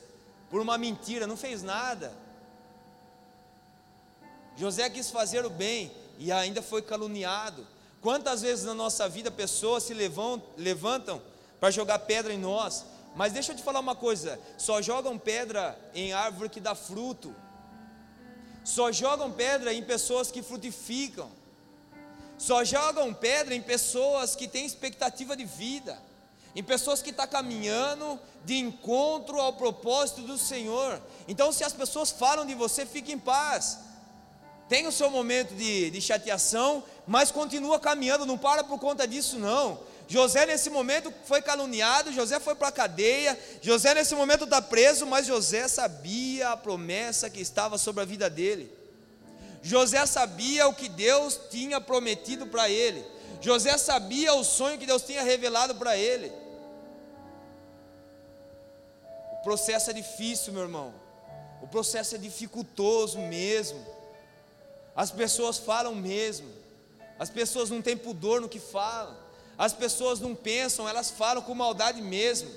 por 0.50 0.60
uma 0.60 0.78
mentira, 0.78 1.26
não 1.26 1.38
fez 1.38 1.64
nada. 1.64 2.12
José 4.58 4.90
quis 4.90 5.10
fazer 5.10 5.46
o 5.46 5.50
bem, 5.50 5.90
e 6.22 6.32
ainda 6.32 6.62
foi 6.62 6.84
caluniado. 6.84 7.68
Quantas 8.00 8.44
vezes 8.44 8.64
na 8.64 8.76
nossa 8.76 9.10
vida 9.10 9.32
pessoas 9.32 9.82
se 9.84 9.94
levantam, 9.94 10.48
levantam 10.56 11.20
para 11.60 11.72
jogar 11.72 11.98
pedra 12.00 12.32
em 12.32 12.38
nós, 12.38 12.86
mas 13.16 13.34
deixa 13.34 13.52
eu 13.52 13.56
te 13.56 13.64
falar 13.64 13.80
uma 13.80 13.96
coisa: 13.96 14.40
só 14.56 14.82
jogam 14.84 15.18
pedra 15.18 15.78
em 15.96 16.14
árvore 16.14 16.50
que 16.50 16.60
dá 16.60 16.76
fruto, 16.76 17.36
só 18.64 18.92
jogam 18.92 19.32
pedra 19.32 19.74
em 19.74 19.84
pessoas 19.84 20.32
que 20.32 20.44
frutificam, 20.44 21.32
só 22.38 22.64
jogam 22.64 23.12
pedra 23.16 23.56
em 23.56 23.62
pessoas 23.62 24.36
que 24.36 24.48
têm 24.48 24.64
expectativa 24.64 25.36
de 25.36 25.46
vida, 25.46 25.98
em 26.56 26.64
pessoas 26.64 27.02
que 27.02 27.10
estão 27.10 27.26
tá 27.26 27.32
caminhando 27.32 28.20
de 28.46 28.58
encontro 28.60 29.42
ao 29.42 29.54
propósito 29.54 30.22
do 30.22 30.38
Senhor. 30.38 31.02
Então, 31.28 31.52
se 31.52 31.64
as 31.64 31.74
pessoas 31.74 32.12
falam 32.12 32.46
de 32.46 32.54
você, 32.54 32.86
fique 32.86 33.12
em 33.12 33.20
paz 33.20 33.91
tem 34.72 34.88
o 34.88 34.92
seu 34.92 35.10
momento 35.10 35.54
de, 35.54 35.90
de 35.90 36.00
chateação, 36.00 36.82
mas 37.06 37.30
continua 37.30 37.78
caminhando, 37.78 38.26
não 38.26 38.38
para 38.38 38.64
por 38.64 38.80
conta 38.80 39.06
disso, 39.06 39.38
não. 39.38 39.82
José 40.08 40.46
nesse 40.46 40.70
momento 40.70 41.14
foi 41.26 41.42
caluniado, 41.42 42.14
José 42.14 42.40
foi 42.40 42.56
para 42.56 42.70
a 42.70 42.72
cadeia, 42.72 43.38
José 43.62 43.94
nesse 43.94 44.16
momento 44.16 44.46
está 44.46 44.62
preso, 44.62 45.06
mas 45.06 45.28
José 45.28 45.68
sabia 45.68 46.52
a 46.52 46.58
promessa 46.58 47.30
que 47.30 47.42
estava 47.42 47.78
sobre 47.78 48.02
a 48.02 48.06
vida 48.06 48.30
dele. 48.30 48.72
José 49.62 50.06
sabia 50.06 50.70
o 50.70 50.74
que 50.74 50.88
Deus 50.88 51.38
tinha 51.50 51.82
prometido 51.82 52.48
para 52.48 52.70
ele. 52.70 53.06
José 53.42 53.78
sabia 53.78 54.34
o 54.36 54.44
sonho 54.46 54.80
que 54.80 54.86
Deus 54.86 55.02
tinha 55.02 55.22
revelado 55.22 55.76
para 55.76 55.98
ele. 55.98 56.32
O 59.34 59.44
processo 59.44 59.90
é 59.90 59.94
difícil, 59.94 60.54
meu 60.54 60.62
irmão. 60.62 60.94
O 61.62 61.68
processo 61.68 62.16
é 62.16 62.18
dificultoso 62.18 63.20
mesmo. 63.20 64.00
As 65.02 65.10
pessoas 65.10 65.58
falam 65.58 65.96
mesmo. 65.96 66.48
As 67.18 67.28
pessoas 67.28 67.72
não 67.72 67.82
têm 67.82 67.98
pudor 67.98 68.40
no 68.40 68.48
que 68.48 68.60
falam. 68.60 69.18
As 69.58 69.74
pessoas 69.74 70.20
não 70.20 70.36
pensam, 70.36 70.88
elas 70.88 71.10
falam 71.10 71.42
com 71.42 71.56
maldade 71.56 72.00
mesmo. 72.04 72.52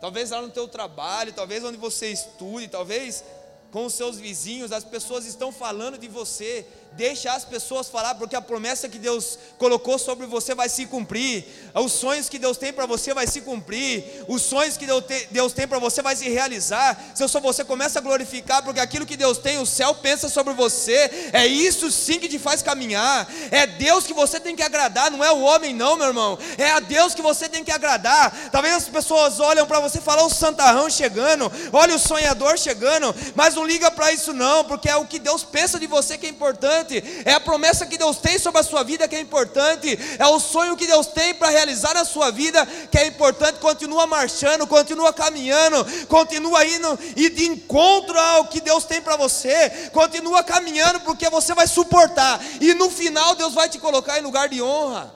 Talvez 0.00 0.30
lá 0.30 0.40
no 0.40 0.50
teu 0.50 0.68
trabalho, 0.68 1.32
talvez 1.32 1.64
onde 1.64 1.76
você 1.76 2.06
estude, 2.12 2.68
talvez 2.68 3.24
com 3.72 3.84
os 3.84 3.94
seus 3.94 4.16
vizinhos, 4.16 4.70
as 4.70 4.84
pessoas 4.84 5.26
estão 5.26 5.50
falando 5.50 5.98
de 5.98 6.06
você, 6.06 6.64
Deixa 6.92 7.32
as 7.32 7.44
pessoas 7.44 7.88
falar, 7.88 8.16
porque 8.16 8.34
a 8.34 8.42
promessa 8.42 8.88
que 8.88 8.98
Deus 8.98 9.38
colocou 9.58 9.96
sobre 9.96 10.26
você 10.26 10.54
vai 10.54 10.68
se 10.68 10.86
cumprir. 10.86 11.46
Os 11.72 11.92
sonhos 11.92 12.28
que 12.28 12.38
Deus 12.38 12.56
tem 12.56 12.72
para 12.72 12.84
você 12.84 13.14
vai 13.14 13.28
se 13.28 13.40
cumprir. 13.42 14.04
Os 14.26 14.42
sonhos 14.42 14.76
que 14.76 14.86
Deus 15.30 15.52
tem 15.52 15.68
para 15.68 15.78
você 15.78 16.02
vai 16.02 16.16
se 16.16 16.28
realizar. 16.28 17.00
Se 17.14 17.22
eu 17.22 17.28
sou 17.28 17.40
você, 17.40 17.64
começa 17.64 18.00
a 18.00 18.02
glorificar, 18.02 18.64
porque 18.64 18.80
aquilo 18.80 19.06
que 19.06 19.16
Deus 19.16 19.38
tem, 19.38 19.58
o 19.58 19.66
céu 19.66 19.94
pensa 19.94 20.28
sobre 20.28 20.52
você. 20.52 21.30
É 21.32 21.46
isso 21.46 21.90
sim 21.92 22.18
que 22.18 22.28
te 22.28 22.40
faz 22.40 22.60
caminhar. 22.60 23.30
É 23.52 23.66
Deus 23.66 24.04
que 24.04 24.12
você 24.12 24.40
tem 24.40 24.56
que 24.56 24.62
agradar, 24.62 25.12
não 25.12 25.24
é 25.24 25.30
o 25.30 25.40
homem, 25.40 25.72
não, 25.72 25.96
meu 25.96 26.08
irmão. 26.08 26.38
É 26.58 26.72
a 26.72 26.80
Deus 26.80 27.14
que 27.14 27.22
você 27.22 27.48
tem 27.48 27.62
que 27.62 27.70
agradar. 27.70 28.50
Talvez 28.50 28.74
as 28.74 28.88
pessoas 28.88 29.38
olham 29.38 29.66
para 29.66 29.78
você 29.78 29.98
e 29.98 30.02
falam 30.02 30.26
o 30.26 30.30
santarrão 30.30 30.90
chegando, 30.90 31.50
olha 31.72 31.94
o 31.94 31.98
sonhador 32.00 32.58
chegando, 32.58 33.14
mas 33.36 33.54
não 33.54 33.64
liga 33.64 33.90
para 33.92 34.12
isso, 34.12 34.32
não, 34.32 34.64
porque 34.64 34.88
é 34.88 34.96
o 34.96 35.06
que 35.06 35.20
Deus 35.20 35.44
pensa 35.44 35.78
de 35.78 35.86
você 35.86 36.18
que 36.18 36.26
é 36.26 36.28
importante 36.28 36.79
importante, 36.80 37.22
é 37.24 37.34
a 37.34 37.40
promessa 37.40 37.86
que 37.86 37.98
Deus 37.98 38.18
tem 38.18 38.38
sobre 38.38 38.60
a 38.60 38.64
sua 38.64 38.82
vida 38.82 39.06
que 39.06 39.16
é 39.16 39.20
importante, 39.20 39.98
é 40.18 40.26
o 40.26 40.40
sonho 40.40 40.76
que 40.76 40.86
Deus 40.86 41.08
tem 41.08 41.34
para 41.34 41.48
realizar 41.48 41.94
na 41.94 42.04
sua 42.04 42.30
vida 42.30 42.64
que 42.90 42.98
é 42.98 43.06
importante. 43.06 43.58
Continua 43.58 44.06
marchando, 44.06 44.66
continua 44.66 45.12
caminhando, 45.12 45.84
continua 46.06 46.64
indo 46.64 46.98
e 47.16 47.28
de 47.28 47.46
encontro 47.46 48.18
ao 48.18 48.46
que 48.46 48.60
Deus 48.60 48.84
tem 48.84 49.00
para 49.00 49.16
você, 49.16 49.90
continua 49.92 50.42
caminhando 50.42 51.00
porque 51.00 51.28
você 51.28 51.54
vai 51.54 51.66
suportar 51.66 52.40
e 52.60 52.74
no 52.74 52.90
final 52.90 53.34
Deus 53.34 53.54
vai 53.54 53.68
te 53.68 53.78
colocar 53.78 54.18
em 54.18 54.22
lugar 54.22 54.48
de 54.48 54.62
honra. 54.62 55.14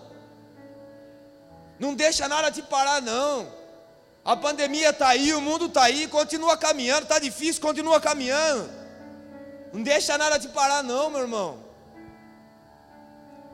Não 1.79 1.95
deixa 1.95 2.29
nada 2.29 2.51
te 2.51 2.63
parar, 2.63 3.03
não. 3.03 3.53
A 4.25 4.35
pandemia 4.35 4.91
está 4.91 5.09
aí, 5.09 5.35
o 5.35 5.41
mundo 5.41 5.67
está 5.67 5.83
aí, 5.83 6.07
continua 6.07 6.57
caminhando, 6.57 7.03
está 7.03 7.19
difícil, 7.19 7.61
continua 7.61 8.01
caminhando. 8.01 8.84
Não 9.75 9.83
deixa 9.83 10.17
nada 10.17 10.39
te 10.39 10.49
parar, 10.49 10.85
não, 10.85 11.11
meu 11.11 11.23
irmão. 11.23 11.65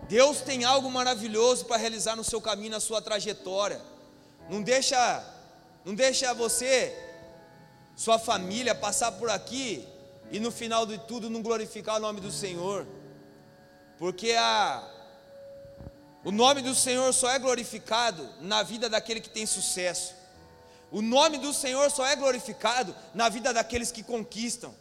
Deus 0.06 0.42
tem 0.42 0.64
algo 0.64 0.90
maravilhoso 0.90 1.64
para 1.64 1.78
realizar 1.78 2.14
no 2.14 2.22
seu 2.22 2.42
caminho, 2.42 2.72
na 2.72 2.80
sua 2.80 3.00
trajetória. 3.00 3.80
Não 4.50 4.60
deixa, 4.60 5.24
não 5.82 5.94
deixa 5.94 6.34
você, 6.34 6.94
sua 7.96 8.18
família 8.18 8.74
passar 8.74 9.12
por 9.12 9.30
aqui 9.30 9.88
e 10.30 10.38
no 10.38 10.50
final 10.50 10.84
de 10.84 10.98
tudo 10.98 11.30
não 11.30 11.40
glorificar 11.40 11.96
o 11.96 12.00
nome 12.00 12.20
do 12.20 12.30
Senhor. 12.30 12.86
Porque 13.98 14.32
a 14.32 14.86
o 16.22 16.30
nome 16.30 16.60
do 16.60 16.74
Senhor 16.74 17.14
só 17.14 17.30
é 17.30 17.38
glorificado 17.38 18.28
na 18.40 18.62
vida 18.62 18.90
daquele 18.90 19.22
que 19.22 19.30
tem 19.30 19.46
sucesso. 19.46 20.14
O 20.92 21.00
nome 21.00 21.38
do 21.38 21.54
Senhor 21.54 21.90
só 21.90 22.06
é 22.06 22.14
glorificado 22.14 22.94
na 23.14 23.30
vida 23.30 23.54
daqueles 23.54 23.90
que 23.90 24.02
conquistam. 24.02 24.74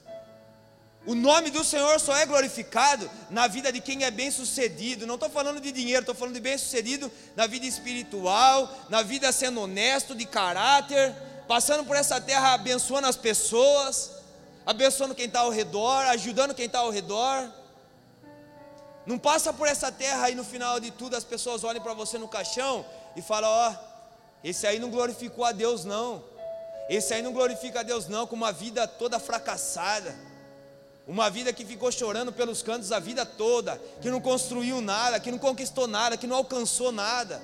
O 1.05 1.15
nome 1.15 1.49
do 1.49 1.63
Senhor 1.63 1.99
só 1.99 2.15
é 2.15 2.25
glorificado 2.25 3.09
na 3.29 3.47
vida 3.47 3.71
de 3.71 3.79
quem 3.79 4.03
é 4.03 4.11
bem 4.11 4.29
sucedido. 4.29 5.07
Não 5.07 5.15
estou 5.15 5.29
falando 5.29 5.61
de 5.61 5.71
dinheiro, 5.71 6.01
estou 6.01 6.13
falando 6.13 6.35
de 6.35 6.41
bem 6.41 6.57
sucedido 6.57 7.09
na 7.35 7.47
vida 7.47 7.65
espiritual, 7.65 8.69
na 8.89 9.01
vida 9.01 9.31
sendo 9.31 9.61
honesto, 9.61 10.13
de 10.13 10.25
caráter, 10.25 11.15
passando 11.47 11.85
por 11.85 11.95
essa 11.95 12.19
terra 12.19 12.53
abençoando 12.53 13.07
as 13.07 13.15
pessoas, 13.15 14.11
abençoando 14.65 15.15
quem 15.15 15.25
está 15.25 15.39
ao 15.39 15.49
redor, 15.49 16.05
ajudando 16.07 16.53
quem 16.53 16.65
está 16.65 16.79
ao 16.79 16.91
redor. 16.91 17.49
Não 19.05 19.17
passa 19.17 19.53
por 19.53 19.67
essa 19.67 19.91
terra 19.91 20.29
e 20.29 20.35
no 20.35 20.43
final 20.43 20.79
de 20.79 20.91
tudo 20.91 21.15
as 21.15 21.23
pessoas 21.23 21.63
olhem 21.63 21.81
para 21.81 21.93
você 21.93 22.17
no 22.17 22.27
caixão 22.27 22.85
e 23.15 23.21
falam: 23.21 23.49
Ó, 23.49 23.71
oh, 23.71 23.75
esse 24.43 24.67
aí 24.67 24.79
não 24.79 24.89
glorificou 24.91 25.45
a 25.45 25.53
Deus, 25.53 25.85
não. 25.85 26.23
Esse 26.89 27.13
aí 27.13 27.21
não 27.21 27.31
glorifica 27.31 27.79
a 27.79 27.83
Deus, 27.83 28.07
não, 28.07 28.27
com 28.27 28.35
uma 28.35 28.51
vida 28.51 28.85
toda 28.87 29.17
fracassada. 29.17 30.28
Uma 31.09 31.29
vida 31.29 31.51
que 31.51 31.65
ficou 31.65 31.91
chorando 31.91 32.31
pelos 32.31 32.63
cantos 32.63 32.93
a 32.93 32.99
vida 32.99 33.25
toda, 33.25 33.77
que 34.01 34.09
não 34.09 34.21
construiu 34.21 34.79
nada, 34.79 35.19
que 35.19 35.31
não 35.31 35.37
conquistou 35.37 35.87
nada, 35.87 36.15
que 36.15 36.27
não 36.27 36.37
alcançou 36.37 36.91
nada. 36.91 37.41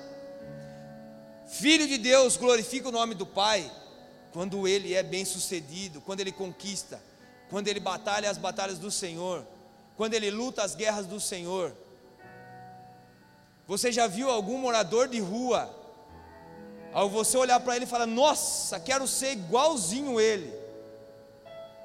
Filho 1.46 1.86
de 1.86 1.98
Deus 1.98 2.38
glorifica 2.38 2.88
o 2.88 2.92
nome 2.92 3.14
do 3.14 3.26
Pai 3.26 3.70
quando 4.32 4.66
ele 4.66 4.94
é 4.94 5.02
bem 5.02 5.24
sucedido, 5.24 6.00
quando 6.00 6.20
ele 6.20 6.32
conquista, 6.32 6.98
quando 7.50 7.68
ele 7.68 7.80
batalha 7.80 8.30
as 8.30 8.38
batalhas 8.38 8.78
do 8.78 8.90
Senhor 8.90 9.44
quando 9.96 10.14
ele 10.14 10.30
luta 10.30 10.62
as 10.62 10.74
guerras 10.74 11.06
do 11.06 11.18
Senhor. 11.18 11.74
Você 13.66 13.90
já 13.90 14.06
viu 14.06 14.30
algum 14.30 14.58
morador 14.58 15.08
de 15.08 15.18
rua, 15.18 15.74
ao 16.92 17.08
você 17.08 17.36
olhar 17.36 17.58
para 17.60 17.74
ele 17.74 17.84
e 17.86 17.88
falar: 17.88 18.06
Nossa, 18.06 18.78
quero 18.78 19.08
ser 19.08 19.32
igualzinho 19.32 20.20
ele? 20.20 20.54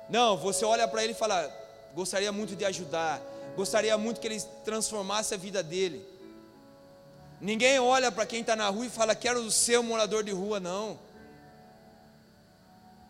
Não, 0.09 0.37
você 0.37 0.65
olha 0.65 0.87
para 0.87 1.03
ele 1.03 1.13
e 1.13 1.15
fala: 1.15 1.47
Gostaria 1.93 2.31
muito 2.31 2.55
de 2.55 2.63
ajudar, 2.65 3.21
gostaria 3.55 3.97
muito 3.97 4.21
que 4.21 4.27
ele 4.27 4.41
transformasse 4.63 5.33
a 5.33 5.37
vida 5.37 5.61
dele. 5.61 6.05
Ninguém 7.39 7.79
olha 7.79 8.11
para 8.11 8.25
quem 8.25 8.41
está 8.41 8.55
na 8.55 8.69
rua 8.69 8.85
e 8.85 8.89
fala: 8.89 9.15
Quero 9.15 9.49
ser 9.51 9.79
um 9.79 9.83
morador 9.83 10.23
de 10.23 10.31
rua, 10.31 10.59
não. 10.59 10.99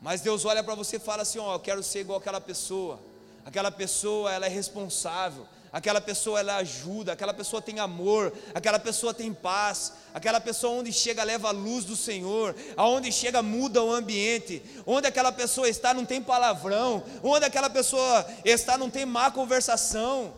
Mas 0.01 0.21
Deus 0.21 0.45
olha 0.45 0.63
para 0.63 0.73
você 0.73 0.95
e 0.95 0.99
fala 0.99 1.21
assim: 1.23 1.39
Ó, 1.39 1.51
oh, 1.51 1.55
eu 1.55 1.59
quero 1.59 1.83
ser 1.83 1.99
igual 1.99 2.17
aquela 2.17 2.41
pessoa 2.41 2.99
aquela 3.45 3.71
pessoa 3.71 4.31
ela 4.31 4.45
é 4.45 4.49
responsável, 4.49 5.45
aquela 5.71 6.01
pessoa 6.01 6.39
ela 6.39 6.57
ajuda, 6.57 7.13
aquela 7.13 7.33
pessoa 7.33 7.61
tem 7.61 7.79
amor, 7.79 8.33
aquela 8.53 8.77
pessoa 8.77 9.13
tem 9.13 9.33
paz, 9.33 9.93
aquela 10.13 10.41
pessoa 10.41 10.79
onde 10.79 10.91
chega 10.91 11.23
leva 11.23 11.47
a 11.47 11.51
luz 11.51 11.85
do 11.85 11.95
Senhor, 11.95 12.55
aonde 12.75 13.11
chega 13.11 13.41
muda 13.41 13.81
o 13.81 13.91
ambiente, 13.91 14.61
onde 14.85 15.07
aquela 15.07 15.31
pessoa 15.31 15.69
está 15.69 15.93
não 15.93 16.05
tem 16.05 16.21
palavrão, 16.21 17.03
onde 17.23 17.45
aquela 17.45 17.69
pessoa 17.69 18.25
está 18.43 18.77
não 18.77 18.89
tem 18.89 19.05
má 19.05 19.31
conversação. 19.31 20.33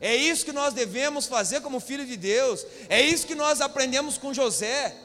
É 0.00 0.16
isso 0.16 0.46
que 0.46 0.52
nós 0.52 0.72
devemos 0.72 1.26
fazer 1.26 1.60
como 1.60 1.78
filho 1.78 2.06
de 2.06 2.16
Deus. 2.16 2.64
É 2.88 3.02
isso 3.02 3.26
que 3.26 3.34
nós 3.34 3.60
aprendemos 3.60 4.16
com 4.16 4.32
José. 4.32 4.96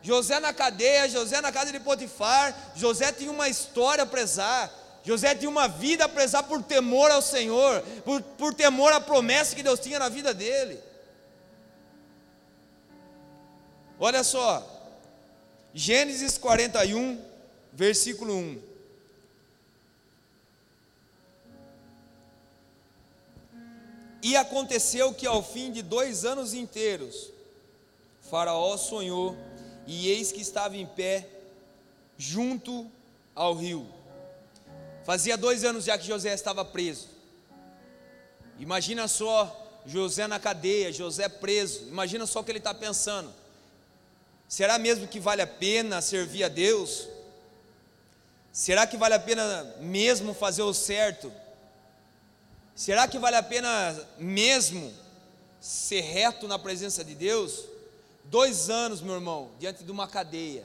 José 0.00 0.38
na 0.38 0.52
cadeia, 0.52 1.08
José 1.08 1.40
na 1.40 1.50
casa 1.50 1.72
de 1.72 1.80
Potifar, 1.80 2.54
José 2.76 3.10
tinha 3.10 3.32
uma 3.32 3.48
história 3.48 4.04
a 4.04 4.06
prezar. 4.06 4.72
José 5.06 5.36
tinha 5.36 5.48
uma 5.48 5.68
vida 5.68 6.04
a 6.04 6.08
prezar 6.08 6.42
por 6.42 6.60
temor 6.64 7.12
ao 7.12 7.22
Senhor, 7.22 7.80
por, 8.04 8.20
por 8.20 8.52
temor 8.52 8.92
à 8.92 9.00
promessa 9.00 9.54
que 9.54 9.62
Deus 9.62 9.78
tinha 9.78 10.00
na 10.00 10.08
vida 10.08 10.34
dele. 10.34 10.80
Olha 14.00 14.24
só, 14.24 14.68
Gênesis 15.72 16.36
41, 16.36 17.24
versículo 17.72 18.34
1. 18.34 18.62
E 24.24 24.36
aconteceu 24.36 25.14
que 25.14 25.24
ao 25.24 25.40
fim 25.40 25.70
de 25.70 25.82
dois 25.82 26.24
anos 26.24 26.52
inteiros, 26.52 27.30
Faraó 28.28 28.76
sonhou, 28.76 29.36
e 29.86 30.08
eis 30.08 30.32
que 30.32 30.40
estava 30.40 30.76
em 30.76 30.84
pé 30.84 31.28
junto 32.18 32.90
ao 33.36 33.54
rio. 33.54 33.95
Fazia 35.06 35.36
dois 35.36 35.62
anos 35.62 35.84
já 35.84 35.96
que 35.96 36.04
José 36.04 36.34
estava 36.34 36.64
preso. 36.64 37.06
Imagina 38.58 39.06
só 39.06 39.82
José 39.86 40.26
na 40.26 40.40
cadeia, 40.40 40.92
José 40.92 41.28
preso. 41.28 41.84
Imagina 41.86 42.26
só 42.26 42.40
o 42.40 42.44
que 42.44 42.50
ele 42.50 42.58
está 42.58 42.74
pensando. 42.74 43.32
Será 44.48 44.80
mesmo 44.80 45.06
que 45.06 45.20
vale 45.20 45.42
a 45.42 45.46
pena 45.46 46.02
servir 46.02 46.42
a 46.42 46.48
Deus? 46.48 47.06
Será 48.52 48.84
que 48.84 48.96
vale 48.96 49.14
a 49.14 49.20
pena 49.20 49.76
mesmo 49.78 50.34
fazer 50.34 50.62
o 50.62 50.74
certo? 50.74 51.32
Será 52.74 53.06
que 53.06 53.16
vale 53.16 53.36
a 53.36 53.44
pena 53.44 54.08
mesmo 54.18 54.92
ser 55.60 56.00
reto 56.00 56.48
na 56.48 56.58
presença 56.58 57.04
de 57.04 57.14
Deus? 57.14 57.64
Dois 58.24 58.68
anos, 58.68 59.00
meu 59.00 59.14
irmão, 59.14 59.52
diante 59.60 59.84
de 59.84 59.92
uma 59.92 60.08
cadeia. 60.08 60.64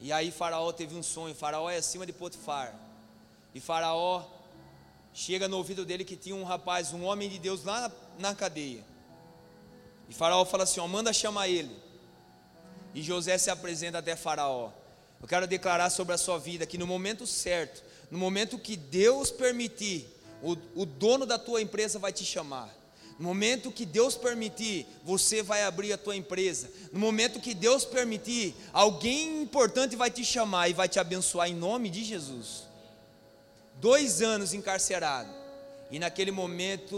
E 0.00 0.12
aí 0.12 0.30
Faraó 0.30 0.72
teve 0.72 0.94
um 0.94 1.02
sonho. 1.02 1.34
Faraó 1.34 1.70
é 1.70 1.76
acima 1.76 2.04
de 2.04 2.12
Potifar. 2.12 2.74
E 3.54 3.60
Faraó 3.60 4.24
chega 5.12 5.48
no 5.48 5.56
ouvido 5.56 5.84
dele 5.84 6.04
que 6.04 6.16
tinha 6.16 6.36
um 6.36 6.44
rapaz, 6.44 6.92
um 6.92 7.04
homem 7.04 7.28
de 7.28 7.38
Deus 7.38 7.64
lá 7.64 7.90
na, 8.18 8.34
cadeia. 8.34 8.84
E 10.08 10.14
Faraó 10.14 10.44
fala 10.44 10.64
assim: 10.64 10.80
ó, 10.80 10.86
manda 10.86 11.12
chamar 11.12 11.48
ele. 11.48 11.74
E 12.94 13.02
José 13.02 13.36
se 13.38 13.50
apresenta 13.50 13.98
até 13.98 14.14
Faraó. 14.14 14.70
Eu 15.20 15.26
quero 15.26 15.46
declarar 15.46 15.90
sobre 15.90 16.14
a 16.14 16.18
sua 16.18 16.38
vida 16.38 16.66
que 16.66 16.76
no 16.76 16.86
momento 16.86 17.26
certo, 17.26 17.82
no 18.10 18.18
momento 18.18 18.58
que 18.58 18.76
Deus 18.76 19.30
permitir, 19.30 20.06
o, 20.42 20.52
o 20.74 20.84
dono 20.84 21.24
da 21.24 21.38
tua 21.38 21.62
empresa 21.62 21.98
vai 21.98 22.12
te 22.12 22.24
chamar. 22.24 22.74
No 23.18 23.28
momento 23.28 23.72
que 23.72 23.86
Deus 23.86 24.14
permitir, 24.14 24.86
você 25.02 25.42
vai 25.42 25.62
abrir 25.62 25.92
a 25.92 25.98
tua 25.98 26.14
empresa. 26.14 26.70
No 26.92 27.00
momento 27.00 27.40
que 27.40 27.54
Deus 27.54 27.84
permitir, 27.84 28.54
alguém 28.72 29.42
importante 29.42 29.96
vai 29.96 30.10
te 30.10 30.22
chamar 30.22 30.68
e 30.68 30.74
vai 30.74 30.88
te 30.88 30.98
abençoar 30.98 31.48
em 31.48 31.54
nome 31.54 31.88
de 31.88 32.04
Jesus. 32.04 32.64
Dois 33.80 34.20
anos 34.20 34.52
encarcerado. 34.52 35.30
E 35.90 35.98
naquele 35.98 36.30
momento, 36.30 36.96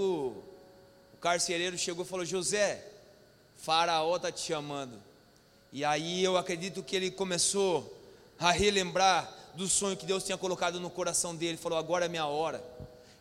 o 1.15 1.17
carcereiro 1.21 1.79
chegou 1.79 2.05
e 2.05 2.09
falou: 2.09 2.25
José, 2.25 2.85
Faraó 3.57 4.17
está 4.17 4.33
te 4.33 4.41
chamando. 4.41 5.01
E 5.73 5.85
aí 5.85 6.25
eu 6.25 6.37
acredito 6.37 6.83
que 6.83 6.97
ele 6.97 7.13
começou 7.13 7.97
a 8.41 8.51
relembrar 8.51 9.33
do 9.55 9.69
sonho 9.69 9.97
que 9.97 10.07
Deus 10.07 10.25
tinha 10.25 10.39
colocado 10.39 10.81
no 10.81 10.91
coração 10.91 11.37
dele. 11.37 11.57
Falou: 11.57 11.79
agora 11.79 12.07
é 12.07 12.09
minha 12.09 12.27
hora. 12.27 12.65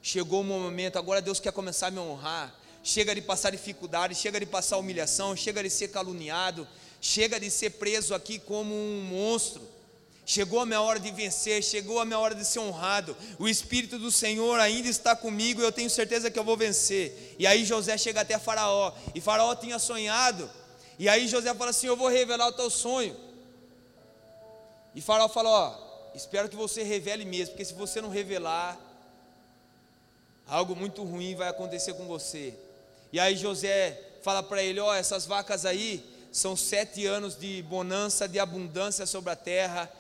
Chegou 0.02 0.42
o 0.42 0.44
momento, 0.44 0.98
agora 0.98 1.22
Deus 1.22 1.40
quer 1.40 1.52
começar 1.52 1.88
a 1.88 1.92
me 1.92 2.00
honrar 2.00 2.56
chega 2.88 3.14
de 3.14 3.22
passar 3.22 3.50
dificuldade, 3.50 4.16
chega 4.16 4.40
de 4.40 4.46
passar 4.46 4.78
humilhação, 4.78 5.36
chega 5.36 5.62
de 5.62 5.70
ser 5.70 5.90
caluniado, 5.90 6.66
chega 7.02 7.38
de 7.38 7.52
ser 7.52 7.72
preso 7.72 8.16
aqui 8.16 8.40
como 8.40 8.74
um 8.74 9.02
monstro. 9.02 9.62
Chegou 10.26 10.62
a 10.62 10.66
minha 10.66 10.82
hora 10.82 10.98
de 10.98 11.12
vencer, 11.12 11.62
chegou 11.62 12.00
a 12.00 12.06
minha 12.06 12.18
hora 12.18 12.34
de 12.34 12.46
ser 12.46 12.60
honrado. 12.60 13.16
O 13.38 13.48
Espírito 13.48 14.00
do 14.00 14.10
Senhor 14.10 14.58
ainda 14.60 14.88
está 14.88 15.18
comigo 15.18 15.60
e 15.62 15.66
eu 15.66 15.72
tenho 15.72 15.90
certeza 15.90 16.32
que 16.32 16.40
eu 16.40 16.46
vou 16.46 16.56
vencer. 16.56 17.36
E 17.38 17.46
aí 17.46 17.66
José 17.66 17.98
chega 17.98 18.22
até 18.22 18.40
Faraó, 18.40 18.94
e 19.14 19.20
Faraó 19.20 19.54
tinha 19.54 19.80
sonhado. 19.80 20.50
E 20.98 21.10
aí 21.10 21.28
José 21.28 21.54
fala 21.54 21.72
assim: 21.72 21.88
Eu 21.88 21.98
vou 21.98 22.08
revelar 22.08 22.48
o 22.48 22.54
teu 22.54 22.70
sonho. 22.70 23.18
E 24.96 25.02
Faraó 25.02 25.28
fala: 25.28 25.50
Ó, 25.50 26.12
espero 26.16 26.48
que 26.48 26.56
você 26.56 26.84
revele 26.84 27.26
mesmo, 27.26 27.52
porque 27.52 27.66
se 27.66 27.74
você 27.74 28.02
não 28.02 28.10
revelar, 28.10 28.80
algo 30.48 30.74
muito 30.74 31.04
ruim 31.04 31.36
vai 31.36 31.50
acontecer 31.50 31.94
com 31.94 32.06
você. 32.06 32.54
E 33.12 33.20
aí 33.20 33.36
José 33.36 34.02
fala 34.22 34.44
para 34.44 34.62
ele: 34.62 34.80
Ó, 34.80 34.90
oh, 34.90 34.94
essas 34.94 35.26
vacas 35.26 35.66
aí 35.66 36.04
são 36.32 36.56
sete 36.56 37.06
anos 37.06 37.38
de 37.38 37.62
bonança, 37.64 38.28
de 38.28 38.40
abundância 38.40 39.06
sobre 39.06 39.32
a 39.32 39.36
terra, 39.36 39.92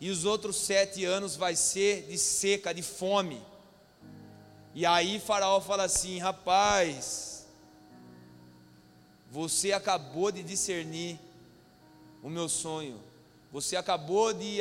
e 0.00 0.10
os 0.10 0.24
outros 0.24 0.56
sete 0.56 1.04
anos 1.04 1.36
vai 1.36 1.56
ser 1.56 2.06
de 2.08 2.18
seca, 2.18 2.74
de 2.74 2.82
fome. 2.82 3.42
E 4.74 4.84
aí 4.84 5.18
Faraó 5.18 5.60
fala 5.60 5.84
assim: 5.84 6.18
rapaz, 6.18 7.46
você 9.30 9.72
acabou 9.72 10.30
de 10.30 10.42
discernir 10.42 11.18
o 12.22 12.28
meu 12.28 12.48
sonho, 12.48 13.00
você 13.50 13.76
acabou 13.76 14.32
de, 14.32 14.58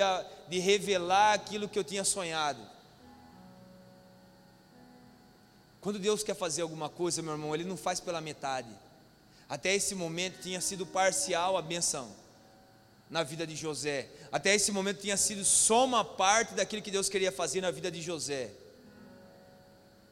de 0.47 0.59
revelar 0.59 1.33
aquilo 1.33 1.67
que 1.67 1.77
eu 1.77 1.83
tinha 1.83 2.03
sonhado. 2.03 2.74
Quando 5.86 5.99
Deus 5.99 6.23
quer 6.23 6.33
fazer 6.33 6.63
alguma 6.63 6.89
coisa, 6.89 7.21
meu 7.21 7.33
irmão, 7.33 7.53
Ele 7.53 7.63
não 7.63 7.77
faz 7.77 7.99
pela 7.99 8.19
metade. 8.19 8.69
Até 9.47 9.75
esse 9.75 9.93
momento 9.93 10.41
tinha 10.41 10.59
sido 10.59 10.83
parcial 10.83 11.55
a 11.55 11.61
benção 11.61 12.09
na 13.07 13.21
vida 13.21 13.45
de 13.45 13.55
José. 13.55 14.09
Até 14.31 14.55
esse 14.55 14.71
momento 14.71 15.01
tinha 15.01 15.15
sido 15.15 15.45
só 15.45 15.86
uma 15.86 16.03
parte 16.03 16.55
daquilo 16.55 16.81
que 16.81 16.89
Deus 16.89 17.07
queria 17.07 17.31
fazer 17.31 17.61
na 17.61 17.69
vida 17.69 17.91
de 17.91 18.01
José. 18.01 18.49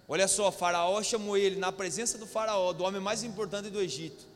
Olha 0.07 0.27
só, 0.27 0.51
Faraó 0.51 1.01
chamou 1.01 1.35
ele 1.35 1.55
na 1.55 1.71
presença 1.71 2.19
do 2.19 2.27
Faraó, 2.27 2.71
do 2.71 2.83
homem 2.83 3.01
mais 3.01 3.23
importante 3.23 3.71
do 3.71 3.81
Egito. 3.81 4.27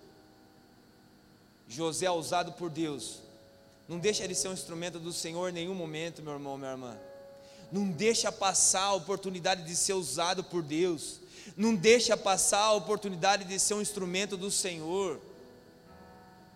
José, 1.68 2.10
usado 2.10 2.54
por 2.54 2.72
Deus, 2.72 3.20
Não 3.88 4.00
deixa 4.00 4.24
ele 4.24 4.34
ser 4.34 4.48
um 4.48 4.54
instrumento 4.54 4.98
do 4.98 5.14
Senhor 5.14 5.50
em 5.50 5.54
nenhum 5.54 5.76
momento, 5.76 6.24
meu 6.24 6.34
irmão, 6.34 6.58
minha 6.58 6.72
irmã. 6.72 6.98
Não 7.72 7.88
deixa 7.92 8.32
passar 8.32 8.86
a 8.86 8.94
oportunidade 8.94 9.64
de 9.64 9.76
ser 9.76 9.94
usado 9.94 10.44
por 10.44 10.64
Deus. 10.64 11.27
Não 11.56 11.76
deixa 11.76 12.18
passar 12.18 12.60
a 12.60 12.74
oportunidade 12.74 13.46
de 13.46 13.60
ser 13.60 13.74
um 13.74 13.82
instrumento 13.82 14.36
do 14.36 14.52
Senhor. 14.52 15.20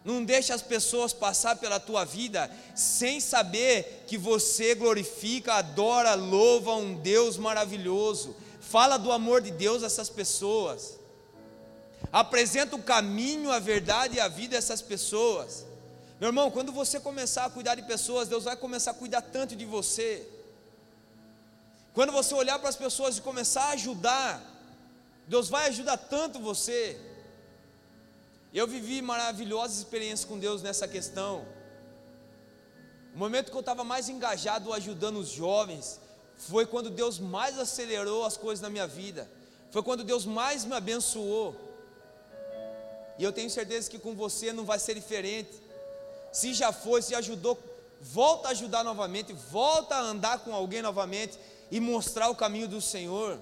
Não 0.03 0.23
deixa 0.25 0.53
as 0.53 0.61
pessoas 0.61 1.13
passar 1.13 1.57
pela 1.57 1.79
tua 1.79 2.03
vida 2.03 2.49
sem 2.75 3.19
saber 3.19 4.05
que 4.07 4.17
você 4.17 4.73
glorifica, 4.73 5.53
adora, 5.53 6.15
louva 6.15 6.75
um 6.75 6.95
Deus 6.95 7.37
maravilhoso. 7.37 8.35
Fala 8.59 8.97
do 8.97 9.11
amor 9.11 9.41
de 9.41 9.51
Deus 9.51 9.83
a 9.83 9.85
essas 9.85 10.09
pessoas. 10.09 10.97
Apresenta 12.11 12.75
o 12.75 12.81
caminho, 12.81 13.51
a 13.51 13.59
verdade 13.59 14.17
e 14.17 14.19
a 14.19 14.27
vida 14.27 14.55
a 14.55 14.57
essas 14.57 14.81
pessoas. 14.81 15.65
Meu 16.19 16.29
irmão, 16.29 16.49
quando 16.51 16.71
você 16.71 16.99
começar 16.99 17.45
a 17.45 17.49
cuidar 17.49 17.75
de 17.75 17.83
pessoas, 17.83 18.27
Deus 18.27 18.43
vai 18.43 18.55
começar 18.55 18.91
a 18.91 18.95
cuidar 18.95 19.21
tanto 19.21 19.55
de 19.55 19.65
você. 19.65 20.27
Quando 21.93 22.11
você 22.11 22.33
olhar 22.33 22.57
para 22.57 22.69
as 22.69 22.75
pessoas 22.75 23.17
e 23.17 23.21
começar 23.21 23.65
a 23.65 23.71
ajudar, 23.71 24.41
Deus 25.28 25.49
vai 25.49 25.67
ajudar 25.67 25.97
tanto 25.97 26.39
você. 26.39 26.99
Eu 28.53 28.67
vivi 28.67 29.01
maravilhosas 29.01 29.78
experiências 29.78 30.26
com 30.26 30.38
Deus 30.38 30.61
nessa 30.61 30.88
questão. 30.88 31.45
O 33.13 33.17
momento 33.17 33.51
que 33.51 33.55
eu 33.55 33.61
estava 33.61 33.84
mais 33.84 34.09
engajado 34.09 34.74
ajudando 34.74 35.17
os 35.17 35.30
jovens 35.30 35.99
foi 36.38 36.65
quando 36.65 36.89
Deus 36.89 37.19
mais 37.19 37.59
acelerou 37.59 38.26
as 38.26 38.36
coisas 38.36 38.61
na 38.61 38.69
minha 38.69 38.88
vida. 38.88 39.30
Foi 39.69 39.84
quando 39.84 40.03
Deus 40.03 40.26
mais 40.26 40.65
me 40.65 40.74
abençoou. 40.74 41.55
E 43.17 43.24
eu 43.24 43.32
tenho 43.32 43.49
certeza 43.49 43.89
que 43.89 43.99
com 43.99 44.15
você 44.15 44.51
não 44.51 44.65
vai 44.65 44.80
ser 44.80 44.95
diferente. 44.95 45.51
Se 46.32 46.53
já 46.53 46.72
foi, 46.72 47.01
se 47.01 47.13
ajudou, 47.13 47.57
volta 48.01 48.47
a 48.47 48.51
ajudar 48.51 48.84
novamente, 48.84 49.32
volta 49.32 49.95
a 49.95 50.01
andar 50.01 50.39
com 50.39 50.53
alguém 50.53 50.82
novamente 50.82 51.38
e 51.69 51.80
mostrar 51.80 52.30
o 52.30 52.36
caminho 52.36 52.67
do 52.67 52.82
Senhor. 52.82 53.39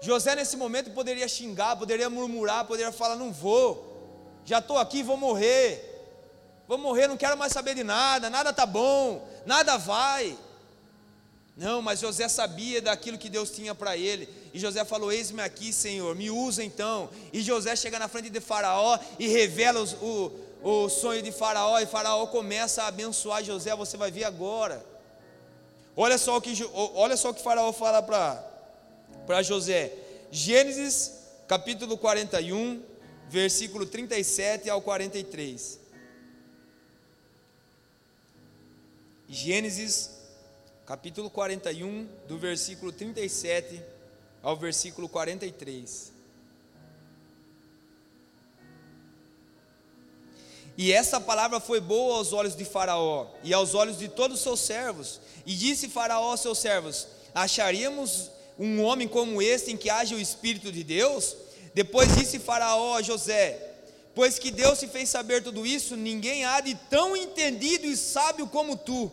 José 0.00 0.34
nesse 0.34 0.56
momento 0.56 0.90
poderia 0.92 1.28
xingar, 1.28 1.76
poderia 1.76 2.08
murmurar, 2.08 2.64
poderia 2.64 2.92
falar: 2.92 3.16
não 3.16 3.32
vou 3.32 3.90
já 4.44 4.58
estou 4.58 4.78
aqui, 4.78 5.02
vou 5.02 5.16
morrer. 5.16 5.86
Vou 6.66 6.78
morrer, 6.78 7.08
não 7.08 7.16
quero 7.16 7.36
mais 7.36 7.52
saber 7.52 7.74
de 7.74 7.82
nada, 7.82 8.30
nada 8.30 8.50
está 8.50 8.64
bom, 8.64 9.26
nada 9.44 9.76
vai. 9.76 10.36
Não, 11.56 11.82
mas 11.82 12.00
José 12.00 12.28
sabia 12.28 12.80
daquilo 12.80 13.18
que 13.18 13.28
Deus 13.28 13.50
tinha 13.50 13.74
para 13.74 13.96
ele. 13.96 14.28
E 14.54 14.58
José 14.58 14.84
falou: 14.84 15.12
Eis-me 15.12 15.42
aqui, 15.42 15.72
Senhor, 15.72 16.14
me 16.14 16.30
usa 16.30 16.64
então. 16.64 17.10
E 17.32 17.42
José 17.42 17.74
chega 17.76 17.98
na 17.98 18.08
frente 18.08 18.30
de 18.30 18.40
Faraó 18.40 18.98
e 19.18 19.26
revela 19.26 19.80
os, 19.80 19.92
o, 19.94 20.32
o 20.62 20.88
sonho 20.88 21.22
de 21.22 21.32
Faraó. 21.32 21.78
E 21.78 21.86
Faraó 21.86 22.26
começa 22.26 22.84
a 22.84 22.86
abençoar 22.86 23.44
José. 23.44 23.74
Você 23.74 23.96
vai 23.96 24.10
ver 24.10 24.24
agora. 24.24 24.84
Olha 25.96 26.16
só 26.18 26.36
o 26.36 26.40
que, 26.40 26.54
olha 26.72 27.16
só 27.16 27.30
o 27.30 27.34
que 27.34 27.42
Faraó 27.42 27.72
fala 27.72 28.00
para 28.00 28.49
José. 29.42 29.92
Gênesis 30.30 31.20
capítulo 31.50 31.98
41, 31.98 32.80
versículo 33.28 33.84
37 33.84 34.70
ao 34.70 34.80
43. 34.80 35.80
Gênesis, 39.28 40.10
capítulo 40.86 41.28
41, 41.28 42.08
do 42.28 42.38
versículo 42.38 42.92
37 42.92 43.82
ao 44.44 44.56
versículo 44.56 45.08
43. 45.08 46.12
E 50.78 50.92
essa 50.92 51.20
palavra 51.20 51.58
foi 51.58 51.80
boa 51.80 52.18
aos 52.18 52.32
olhos 52.32 52.54
de 52.54 52.64
Faraó 52.64 53.26
e 53.42 53.52
aos 53.52 53.74
olhos 53.74 53.98
de 53.98 54.08
todos 54.08 54.36
os 54.36 54.42
seus 54.44 54.60
servos. 54.60 55.20
E 55.44 55.56
disse 55.56 55.88
Faraó 55.88 56.30
aos 56.30 56.40
seus 56.40 56.58
servos: 56.58 57.08
Acharíamos 57.34 58.30
um 58.60 58.84
homem 58.84 59.08
como 59.08 59.40
este 59.40 59.72
em 59.72 59.76
que 59.76 59.88
haja 59.88 60.14
o 60.14 60.20
Espírito 60.20 60.70
de 60.70 60.84
Deus? 60.84 61.34
Depois 61.74 62.14
disse 62.14 62.38
Faraó 62.38 62.94
a 62.94 63.02
José: 63.02 63.58
Pois 64.14 64.38
que 64.38 64.50
Deus 64.50 64.78
se 64.78 64.86
fez 64.86 65.08
saber 65.08 65.42
tudo 65.42 65.66
isso, 65.66 65.96
ninguém 65.96 66.44
há 66.44 66.60
de 66.60 66.74
tão 66.90 67.16
entendido 67.16 67.86
e 67.86 67.96
sábio 67.96 68.46
como 68.46 68.76
tu. 68.76 69.10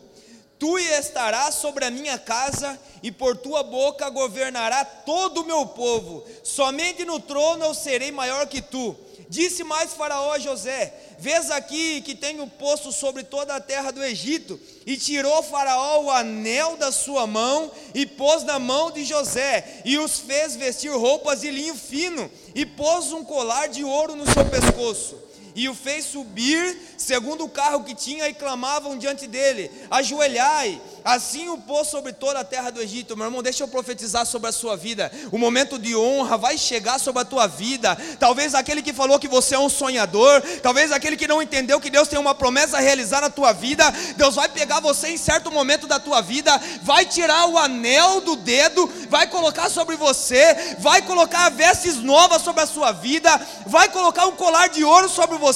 Tu 0.58 0.76
estarás 0.78 1.54
sobre 1.54 1.84
a 1.84 1.90
minha 1.90 2.18
casa, 2.18 2.78
e 3.00 3.12
por 3.12 3.36
tua 3.36 3.62
boca 3.62 4.10
governará 4.10 4.84
todo 4.84 5.42
o 5.42 5.46
meu 5.46 5.66
povo. 5.66 6.24
Somente 6.42 7.04
no 7.04 7.20
trono 7.20 7.64
eu 7.64 7.74
serei 7.74 8.10
maior 8.10 8.46
que 8.48 8.60
tu. 8.60 8.96
Disse 9.28 9.62
mais 9.62 9.92
Faraó 9.92 10.32
a 10.32 10.38
José: 10.38 10.92
Vês 11.18 11.50
aqui 11.50 12.00
que 12.00 12.14
tenho 12.14 12.46
posto 12.46 12.90
sobre 12.90 13.22
toda 13.22 13.54
a 13.54 13.60
terra 13.60 13.92
do 13.92 14.02
Egito. 14.02 14.58
E 14.84 14.96
tirou 14.96 15.42
Faraó 15.42 16.02
o 16.02 16.10
anel 16.10 16.76
da 16.76 16.90
sua 16.90 17.26
mão 17.26 17.70
e 17.94 18.04
pôs 18.06 18.42
na 18.42 18.58
mão 18.58 18.90
de 18.90 19.04
José, 19.04 19.82
e 19.84 19.98
os 19.98 20.18
fez 20.18 20.56
vestir 20.56 20.90
roupas 20.90 21.42
de 21.42 21.50
linho 21.50 21.76
fino, 21.76 22.28
e 22.54 22.66
pôs 22.66 23.12
um 23.12 23.22
colar 23.22 23.68
de 23.68 23.84
ouro 23.84 24.16
no 24.16 24.24
seu 24.24 24.44
pescoço 24.46 25.27
e 25.58 25.68
o 25.68 25.74
fez 25.74 26.04
subir 26.04 26.78
segundo 26.96 27.44
o 27.44 27.48
carro 27.48 27.82
que 27.82 27.92
tinha 27.92 28.28
e 28.28 28.32
clamavam 28.32 28.96
diante 28.96 29.26
dele: 29.26 29.68
Ajoelhai. 29.90 30.80
Assim 31.04 31.48
o 31.48 31.56
pôs 31.56 31.88
sobre 31.88 32.12
toda 32.12 32.40
a 32.40 32.44
terra 32.44 32.70
do 32.70 32.82
Egito. 32.82 33.16
Meu 33.16 33.26
irmão, 33.26 33.42
deixa 33.42 33.64
eu 33.64 33.68
profetizar 33.68 34.26
sobre 34.26 34.50
a 34.50 34.52
sua 34.52 34.76
vida. 34.76 35.10
O 35.32 35.38
momento 35.38 35.78
de 35.78 35.96
honra 35.96 36.36
vai 36.36 36.58
chegar 36.58 37.00
sobre 37.00 37.22
a 37.22 37.24
tua 37.24 37.46
vida. 37.46 37.96
Talvez 38.20 38.54
aquele 38.54 38.82
que 38.82 38.92
falou 38.92 39.18
que 39.18 39.26
você 39.26 39.54
é 39.54 39.58
um 39.58 39.70
sonhador, 39.70 40.42
talvez 40.62 40.92
aquele 40.92 41.16
que 41.16 41.26
não 41.26 41.40
entendeu 41.40 41.80
que 41.80 41.88
Deus 41.88 42.08
tem 42.08 42.18
uma 42.18 42.34
promessa 42.34 42.76
a 42.76 42.80
realizar 42.80 43.22
na 43.22 43.30
tua 43.30 43.52
vida, 43.52 43.90
Deus 44.16 44.34
vai 44.34 44.50
pegar 44.50 44.80
você 44.80 45.08
em 45.08 45.16
certo 45.16 45.50
momento 45.50 45.86
da 45.86 45.98
tua 45.98 46.20
vida, 46.20 46.60
vai 46.82 47.06
tirar 47.06 47.46
o 47.46 47.56
anel 47.56 48.20
do 48.20 48.36
dedo, 48.36 48.86
vai 49.08 49.26
colocar 49.28 49.70
sobre 49.70 49.96
você, 49.96 50.76
vai 50.78 51.00
colocar 51.00 51.48
vestes 51.48 51.96
novas 51.96 52.42
sobre 52.42 52.62
a 52.62 52.66
sua 52.66 52.92
vida, 52.92 53.40
vai 53.66 53.88
colocar 53.88 54.26
um 54.26 54.36
colar 54.36 54.68
de 54.68 54.84
ouro 54.84 55.08
sobre 55.08 55.38
você. 55.38 55.47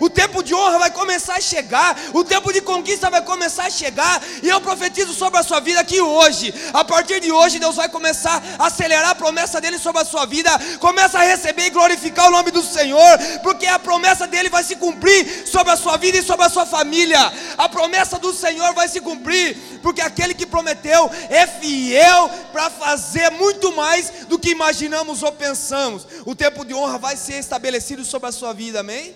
O 0.00 0.08
tempo 0.08 0.42
de 0.42 0.54
honra 0.54 0.78
vai 0.78 0.90
começar 0.90 1.34
a 1.34 1.40
chegar, 1.40 1.96
o 2.12 2.24
tempo 2.24 2.52
de 2.52 2.60
conquista 2.60 3.10
vai 3.10 3.22
começar 3.22 3.64
a 3.64 3.70
chegar, 3.70 4.22
e 4.42 4.48
eu 4.48 4.60
profetizo 4.60 5.12
sobre 5.14 5.38
a 5.38 5.42
sua 5.42 5.60
vida 5.60 5.84
que 5.84 6.00
hoje, 6.00 6.54
a 6.72 6.84
partir 6.84 7.20
de 7.20 7.30
hoje, 7.30 7.58
Deus 7.58 7.76
vai 7.76 7.88
começar 7.88 8.42
a 8.58 8.66
acelerar 8.66 9.10
a 9.10 9.14
promessa 9.14 9.60
dele 9.60 9.78
sobre 9.78 10.02
a 10.02 10.04
sua 10.04 10.26
vida. 10.26 10.50
Começa 10.78 11.18
a 11.18 11.22
receber 11.22 11.66
e 11.66 11.70
glorificar 11.70 12.28
o 12.28 12.30
nome 12.30 12.50
do 12.50 12.62
Senhor, 12.62 13.18
porque 13.42 13.66
a 13.66 13.78
promessa 13.78 14.26
dele 14.26 14.48
vai 14.48 14.64
se 14.64 14.76
cumprir 14.76 15.46
sobre 15.46 15.72
a 15.72 15.76
sua 15.76 15.96
vida 15.96 16.18
e 16.18 16.22
sobre 16.22 16.46
a 16.46 16.48
sua 16.48 16.66
família. 16.66 17.20
A 17.56 17.68
promessa 17.68 18.18
do 18.18 18.32
Senhor 18.32 18.72
vai 18.74 18.88
se 18.88 19.00
cumprir, 19.00 19.56
porque 19.82 20.00
aquele 20.00 20.34
que 20.34 20.46
prometeu 20.46 21.10
é 21.28 21.46
fiel 21.46 22.30
para 22.52 22.70
fazer 22.70 23.30
muito 23.30 23.74
mais 23.74 24.10
do 24.28 24.38
que 24.38 24.50
imaginamos 24.50 25.22
ou 25.22 25.32
pensamos. 25.32 26.06
O 26.24 26.34
tempo 26.34 26.64
de 26.64 26.74
honra 26.74 26.98
vai 26.98 27.16
ser 27.16 27.38
estabelecido 27.38 28.04
sobre 28.04 28.28
a 28.28 28.32
sua 28.32 28.52
vida, 28.52 28.80
amém? 28.80 29.14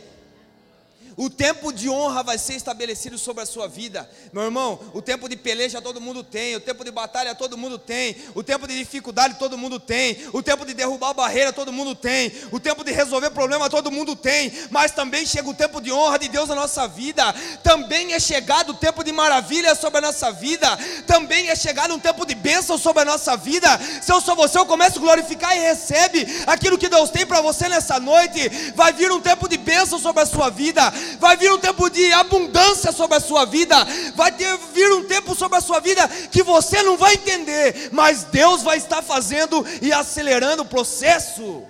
O 1.17 1.29
tempo 1.29 1.73
de 1.73 1.91
honra 1.91 2.23
vai 2.23 2.39
ser 2.39 2.55
estabelecido 2.55 3.19
sobre 3.19 3.43
a 3.43 3.47
sua 3.47 3.69
vida, 3.69 4.09
meu 4.33 4.45
irmão. 4.45 4.79
O 4.95 5.03
tempo 5.03 5.29
de 5.29 5.37
peleja 5.37 5.81
todo 5.83 6.01
mundo 6.01 6.25
tem, 6.25 6.57
o 6.57 6.61
tempo 6.61 6.85
de 6.85 6.91
batalha 6.91 7.35
todo 7.35 7.57
mundo 7.57 7.79
tem, 7.79 8.17
o 8.35 8.43
tempo 8.43 8.67
de 8.67 8.79
dificuldade 8.79 9.35
todo 9.39 9.59
mundo 9.59 9.79
tem, 9.79 10.19
o 10.33 10.43
tempo 10.43 10.65
de 10.65 10.73
derrubar 10.73 11.13
barreira 11.13 11.53
todo 11.53 11.73
mundo 11.73 11.95
tem, 11.95 12.33
o 12.51 12.59
tempo 12.59 12.83
de 12.83 12.93
resolver 12.93 13.31
problema 13.31 13.69
todo 13.69 13.91
mundo 13.91 14.17
tem, 14.17 14.53
mas 14.71 14.93
também 14.93 15.27
chega 15.27 15.49
o 15.49 15.55
tempo 15.55 15.81
de 15.81 15.93
honra 15.93 16.19
de 16.19 16.29
Deus 16.29 16.49
na 16.49 16.55
nossa 16.55 16.89
vida, 16.89 17.35
também 17.63 18.15
é 18.15 18.21
chegado 18.21 18.71
o 18.71 18.75
tempo 18.75 19.05
de 19.05 19.13
maravilha 19.13 19.75
sobre 19.75 19.99
a 19.99 20.03
nossa 20.03 20.33
vida, 20.33 20.79
também 21.07 21.49
é 21.49 21.57
chegado 21.57 21.95
um 21.95 21.99
tempo 21.99 22.25
de 22.25 22.35
bênção 22.35 22.79
sobre 22.79 23.03
a 23.03 23.05
nossa 23.05 23.37
vida. 23.37 23.69
Se 24.01 24.11
eu 24.13 24.21
sou 24.21 24.35
você, 24.35 24.59
eu 24.59 24.67
começo 24.67 24.99
a 24.99 25.03
glorificar 25.03 25.57
e 25.57 25.61
recebe 25.61 26.27
aquilo 26.47 26.79
que 26.79 26.89
Deus 26.89 27.11
tem 27.11 27.27
para 27.27 27.41
você 27.41 27.69
nessa 27.69 28.01
noite. 28.01 28.49
Vai 28.75 28.93
vir 28.93 29.13
um 29.13 29.21
tempo 29.21 29.49
de 29.49 29.59
bênção 29.59 29.99
sobre 29.99 30.23
a 30.23 30.27
sua 30.27 30.49
vida 30.49 30.93
vai 31.19 31.37
vir 31.37 31.53
um 31.53 31.59
tempo 31.59 31.89
de 31.89 32.13
abundância 32.13 32.93
sobre 32.93 33.17
a 33.17 33.21
sua 33.21 33.45
vida, 33.45 33.77
vai 34.15 34.33
ter, 34.33 34.57
vir 34.73 34.93
um 34.93 35.05
tempo 35.05 35.35
sobre 35.35 35.59
a 35.59 35.61
sua 35.61 35.81
vida 35.81 36.07
que 36.31 36.43
você 36.43 36.83
não 36.83 36.97
vai 36.97 37.15
entender, 37.15 37.91
mas 37.93 38.25
Deus 38.25 38.63
vai 38.63 38.77
estar 38.77 39.03
fazendo 39.03 39.65
e 39.81 39.93
acelerando 39.93 40.63
o 40.63 40.67
processo. 40.67 41.63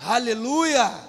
Aleluia! 0.00 1.06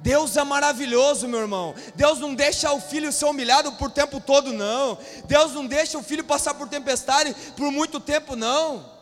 Deus 0.00 0.36
é 0.36 0.44
maravilhoso, 0.44 1.26
meu 1.26 1.40
irmão. 1.40 1.74
Deus 1.96 2.20
não 2.20 2.32
deixa 2.32 2.72
o 2.72 2.80
filho 2.80 3.12
ser 3.12 3.24
humilhado 3.24 3.72
por 3.72 3.90
tempo 3.90 4.20
todo, 4.20 4.52
não. 4.52 4.96
Deus 5.24 5.52
não 5.52 5.66
deixa 5.66 5.98
o 5.98 6.02
filho 6.02 6.22
passar 6.22 6.54
por 6.54 6.68
tempestade 6.68 7.34
por 7.56 7.72
muito 7.72 7.98
tempo, 7.98 8.36
não. 8.36 8.95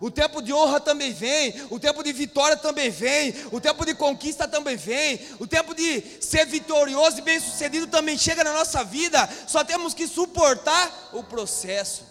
O 0.00 0.10
tempo 0.10 0.42
de 0.42 0.52
honra 0.52 0.80
também 0.80 1.12
vem, 1.12 1.54
o 1.70 1.78
tempo 1.78 2.02
de 2.02 2.12
vitória 2.12 2.56
também 2.56 2.90
vem, 2.90 3.34
o 3.52 3.60
tempo 3.60 3.84
de 3.86 3.94
conquista 3.94 4.46
também 4.46 4.76
vem, 4.76 5.20
o 5.38 5.46
tempo 5.46 5.74
de 5.74 6.02
ser 6.20 6.46
vitorioso 6.46 7.18
e 7.18 7.22
bem-sucedido 7.22 7.86
também 7.86 8.18
chega 8.18 8.42
na 8.42 8.52
nossa 8.52 8.82
vida. 8.84 9.28
Só 9.46 9.62
temos 9.64 9.94
que 9.94 10.06
suportar 10.06 11.10
o 11.12 11.22
processo. 11.22 12.04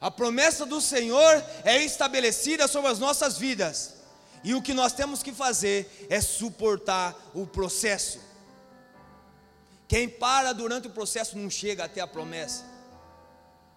A 0.00 0.10
promessa 0.10 0.64
do 0.64 0.80
Senhor 0.80 1.44
é 1.64 1.82
estabelecida 1.82 2.68
sobre 2.68 2.90
as 2.90 2.98
nossas 2.98 3.36
vidas, 3.38 3.94
e 4.44 4.54
o 4.54 4.62
que 4.62 4.74
nós 4.74 4.92
temos 4.92 5.22
que 5.22 5.32
fazer 5.32 6.06
é 6.08 6.20
suportar 6.20 7.16
o 7.34 7.46
processo. 7.46 8.20
Quem 9.88 10.08
para 10.08 10.52
durante 10.52 10.86
o 10.86 10.90
processo 10.90 11.36
não 11.36 11.48
chega 11.50 11.84
até 11.84 12.00
a 12.00 12.06
promessa. 12.06 12.75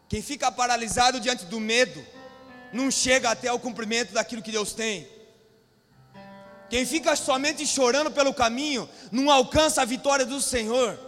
Quem 0.10 0.24
fica 0.24 0.52
paralisado 0.52 1.20
diante 1.20 1.46
do 1.46 1.60
medo 1.60 2.04
não 2.74 2.90
chega 2.90 3.30
até 3.30 3.52
o 3.54 3.60
cumprimento 3.60 4.12
daquilo 4.12 4.42
que 4.42 4.52
Deus 4.52 4.74
tem. 4.74 5.08
Quem 6.68 6.84
fica 6.84 7.16
somente 7.16 7.66
chorando 7.66 8.10
pelo 8.10 8.34
caminho 8.34 8.90
não 9.12 9.30
alcança 9.30 9.84
a 9.84 9.86
vitória 9.86 10.26
do 10.26 10.42
Senhor. 10.42 11.00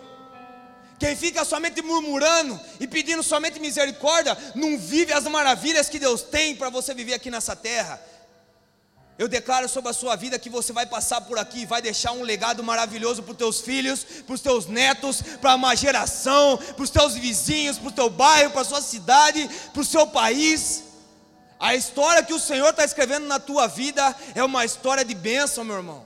Quem 1.00 1.16
fica 1.16 1.44
somente 1.44 1.82
murmurando 1.82 2.60
e 2.80 2.88
pedindo 2.88 3.24
somente 3.24 3.60
misericórdia, 3.60 4.38
não 4.54 4.78
vive 4.78 5.12
as 5.12 5.24
maravilhas 5.24 5.90
que 5.90 5.98
Deus 5.98 6.22
tem 6.22 6.56
para 6.56 6.70
você 6.70 6.94
viver 6.94 7.16
aqui 7.16 7.32
nessa 7.32 7.56
terra. 7.56 8.00
Eu 9.22 9.28
declaro 9.28 9.70
sobre 9.70 9.92
a 9.92 9.94
sua 9.94 10.16
vida 10.16 10.40
que 10.40 10.50
você 10.50 10.74
vai 10.74 10.88
passar 10.88 11.22
por 11.22 11.38
aqui, 11.38 11.64
vai 11.64 11.80
deixar 11.80 12.12
um 12.12 12.24
legado 12.24 12.64
maravilhoso 12.64 13.22
para 13.22 13.34
os 13.34 13.38
teus 13.38 13.62
filhos, 13.62 14.04
para 14.04 14.34
os 14.34 14.42
teus 14.42 14.66
netos, 14.66 15.22
para 15.40 15.54
uma 15.54 15.76
geração, 15.76 16.58
para 16.58 16.82
os 16.82 16.90
teus 16.90 17.14
vizinhos, 17.14 17.78
para 17.78 17.90
o 17.90 17.92
teu 17.92 18.10
bairro, 18.10 18.50
para 18.50 18.62
a 18.62 18.66
sua 18.66 18.82
cidade, 18.82 19.48
para 19.72 19.80
o 19.80 19.86
seu 19.86 20.08
país. 20.08 20.86
A 21.60 21.76
história 21.76 22.24
que 22.24 22.34
o 22.34 22.40
Senhor 22.40 22.72
está 22.72 22.84
escrevendo 22.84 23.28
na 23.28 23.40
tua 23.40 23.68
vida 23.68 24.16
é 24.34 24.44
uma 24.44 24.66
história 24.66 25.06
de 25.06 25.14
bênção, 25.14 25.64
meu 25.64 25.76
irmão. 25.76 26.04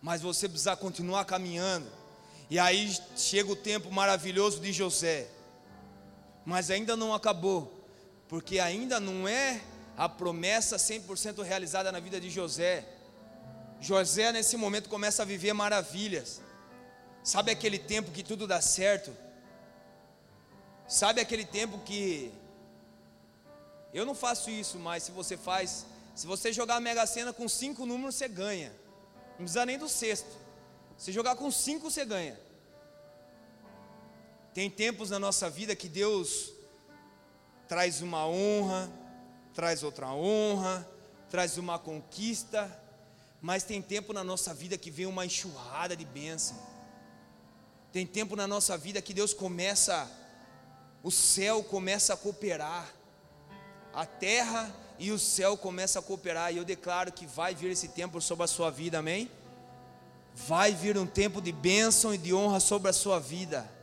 Mas 0.00 0.22
você 0.22 0.48
precisa 0.48 0.74
continuar 0.76 1.26
caminhando. 1.26 1.92
E 2.48 2.58
aí 2.58 2.96
chega 3.18 3.52
o 3.52 3.54
tempo 3.54 3.92
maravilhoso 3.92 4.60
de 4.60 4.72
José. 4.72 5.28
Mas 6.42 6.70
ainda 6.70 6.96
não 6.96 7.12
acabou, 7.12 7.86
porque 8.30 8.60
ainda 8.60 8.98
não 8.98 9.28
é 9.28 9.60
a 9.96 10.08
promessa 10.08 10.76
100% 10.76 11.42
realizada 11.42 11.90
na 11.90 12.00
vida 12.00 12.20
de 12.20 12.28
José. 12.30 12.84
José, 13.80 14.30
nesse 14.32 14.56
momento, 14.56 14.88
começa 14.88 15.22
a 15.22 15.24
viver 15.26 15.52
maravilhas. 15.52 16.40
Sabe 17.22 17.50
aquele 17.50 17.78
tempo 17.78 18.10
que 18.10 18.22
tudo 18.22 18.46
dá 18.46 18.60
certo? 18.60 19.10
Sabe 20.86 21.20
aquele 21.20 21.44
tempo 21.44 21.78
que 21.78 22.32
eu 23.92 24.04
não 24.04 24.14
faço 24.14 24.50
isso, 24.50 24.78
mas 24.78 25.02
se 25.02 25.10
você 25.10 25.36
faz, 25.36 25.86
se 26.14 26.26
você 26.26 26.52
jogar 26.52 26.76
a 26.76 26.80
Mega 26.80 27.06
Sena 27.06 27.32
com 27.32 27.48
cinco 27.48 27.86
números, 27.86 28.14
você 28.14 28.28
ganha. 28.28 28.72
Não 29.30 29.44
precisa 29.44 29.66
nem 29.66 29.78
do 29.78 29.88
sexto. 29.88 30.30
Se 30.96 31.10
jogar 31.12 31.36
com 31.36 31.50
cinco, 31.50 31.90
você 31.90 32.04
ganha. 32.04 32.38
Tem 34.52 34.70
tempos 34.70 35.10
na 35.10 35.18
nossa 35.18 35.50
vida 35.50 35.74
que 35.74 35.88
Deus 35.88 36.52
traz 37.66 38.00
uma 38.00 38.26
honra, 38.26 38.90
traz 39.56 39.82
outra 39.82 40.12
honra, 40.12 40.86
traz 41.30 41.56
uma 41.56 41.78
conquista, 41.78 42.70
mas 43.40 43.62
tem 43.64 43.80
tempo 43.80 44.12
na 44.12 44.22
nossa 44.22 44.52
vida 44.52 44.76
que 44.76 44.90
vem 44.90 45.06
uma 45.06 45.24
enxurrada 45.24 45.96
de 45.96 46.04
bênção. 46.04 46.58
Tem 47.90 48.06
tempo 48.06 48.36
na 48.36 48.46
nossa 48.46 48.76
vida 48.76 49.00
que 49.00 49.14
Deus 49.14 49.32
começa, 49.32 50.10
o 51.02 51.10
céu 51.10 51.64
começa 51.64 52.12
a 52.12 52.16
cooperar 52.18 52.86
a 53.94 54.04
terra 54.04 54.70
e 54.98 55.10
o 55.10 55.18
céu 55.18 55.56
começam 55.56 56.00
a 56.00 56.04
cooperar, 56.04 56.52
e 56.52 56.58
eu 56.58 56.64
declaro 56.64 57.10
que 57.10 57.24
vai 57.24 57.54
vir 57.54 57.70
esse 57.70 57.88
tempo 57.88 58.20
sobre 58.20 58.44
a 58.44 58.46
sua 58.46 58.70
vida, 58.70 58.98
amém? 58.98 59.30
Vai 60.34 60.74
vir 60.74 60.98
um 60.98 61.06
tempo 61.06 61.40
de 61.40 61.50
bênção 61.50 62.12
e 62.12 62.18
de 62.18 62.34
honra 62.34 62.60
sobre 62.60 62.90
a 62.90 62.92
sua 62.92 63.18
vida. 63.18 63.75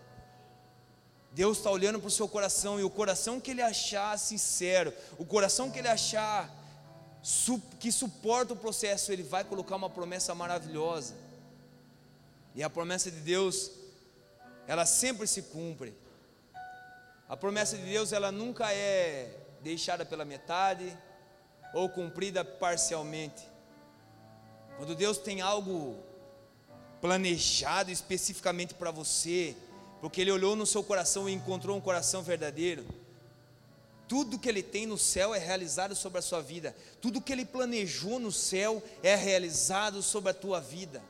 Deus 1.33 1.57
está 1.57 1.71
olhando 1.71 1.99
para 1.99 2.07
o 2.07 2.11
seu 2.11 2.27
coração, 2.27 2.79
e 2.79 2.83
o 2.83 2.89
coração 2.89 3.39
que 3.39 3.51
ele 3.51 3.61
achar 3.61 4.17
sincero, 4.19 4.93
o 5.17 5.25
coração 5.25 5.71
que 5.71 5.79
ele 5.79 5.87
achar 5.87 6.49
que 7.79 7.91
suporta 7.91 8.53
o 8.53 8.57
processo, 8.57 9.11
ele 9.11 9.23
vai 9.23 9.43
colocar 9.43 9.75
uma 9.75 9.89
promessa 9.89 10.35
maravilhosa. 10.35 11.15
E 12.53 12.61
a 12.61 12.69
promessa 12.69 13.09
de 13.09 13.19
Deus, 13.19 13.71
ela 14.67 14.85
sempre 14.85 15.25
se 15.25 15.41
cumpre. 15.43 15.93
A 17.27 17.35
promessa 17.35 17.77
de 17.77 17.83
Deus, 17.83 18.11
ela 18.11 18.31
nunca 18.31 18.71
é 18.71 19.39
deixada 19.61 20.05
pela 20.05 20.25
metade 20.25 20.95
ou 21.73 21.89
cumprida 21.89 22.45
parcialmente. 22.45 23.47
Quando 24.77 24.93
Deus 24.93 25.17
tem 25.17 25.41
algo 25.41 25.97
planejado 27.01 27.89
especificamente 27.89 28.73
para 28.75 28.91
você, 28.91 29.55
porque 30.03 30.19
Ele 30.19 30.33
olhou 30.33 30.53
no 30.53 30.65
seu 30.65 30.83
coração 30.83 31.29
e 31.29 31.31
encontrou 31.31 31.77
um 31.77 31.79
coração 31.79 32.21
verdadeiro, 32.21 32.85
tudo 34.05 34.37
que 34.37 34.49
Ele 34.49 34.61
tem 34.61 34.85
no 34.85 34.97
céu 34.97 35.33
é 35.33 35.37
realizado 35.37 35.95
sobre 35.95 36.19
a 36.19 36.21
sua 36.21 36.41
vida, 36.41 36.75
tudo 36.99 37.21
que 37.21 37.31
Ele 37.31 37.45
planejou 37.45 38.19
no 38.19 38.29
céu 38.29 38.83
é 39.01 39.15
realizado 39.15 40.03
sobre 40.03 40.31
a 40.31 40.33
tua 40.33 40.59
vida. 40.59 41.01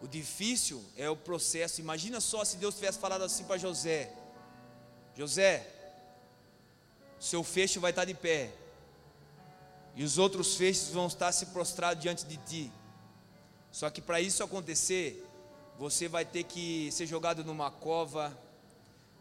O 0.00 0.06
difícil 0.06 0.80
é 0.96 1.10
o 1.10 1.16
processo. 1.16 1.80
Imagina 1.80 2.20
só 2.20 2.44
se 2.44 2.56
Deus 2.56 2.76
tivesse 2.76 3.00
falado 3.00 3.24
assim 3.24 3.42
para 3.42 3.58
José: 3.58 4.12
José, 5.16 5.66
seu 7.18 7.42
fecho 7.42 7.80
vai 7.80 7.90
estar 7.90 8.04
de 8.04 8.14
pé, 8.14 8.52
e 9.96 10.04
os 10.04 10.18
outros 10.18 10.54
feixes 10.54 10.90
vão 10.90 11.08
estar 11.08 11.32
se 11.32 11.46
prostrados 11.46 12.00
diante 12.00 12.24
de 12.24 12.36
ti. 12.36 12.72
Só 13.72 13.90
que 13.90 14.00
para 14.00 14.20
isso 14.20 14.44
acontecer, 14.44 15.33
você 15.78 16.08
vai 16.08 16.24
ter 16.24 16.44
que 16.44 16.90
ser 16.92 17.06
jogado 17.06 17.44
numa 17.44 17.70
cova, 17.70 18.36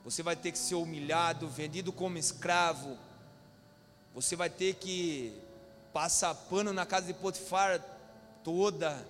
você 0.03 0.21
vai 0.21 0.35
ter 0.35 0.51
que 0.51 0.57
ser 0.57 0.75
humilhado, 0.75 1.47
vendido 1.47 1.91
como 1.91 2.17
escravo, 2.17 2.97
você 4.13 4.35
vai 4.35 4.49
ter 4.49 4.75
que 4.75 5.33
passar 5.91 6.33
pano 6.35 6.73
na 6.73 6.85
casa 6.85 7.07
de 7.07 7.13
Potifar 7.13 7.83
toda, 8.43 9.07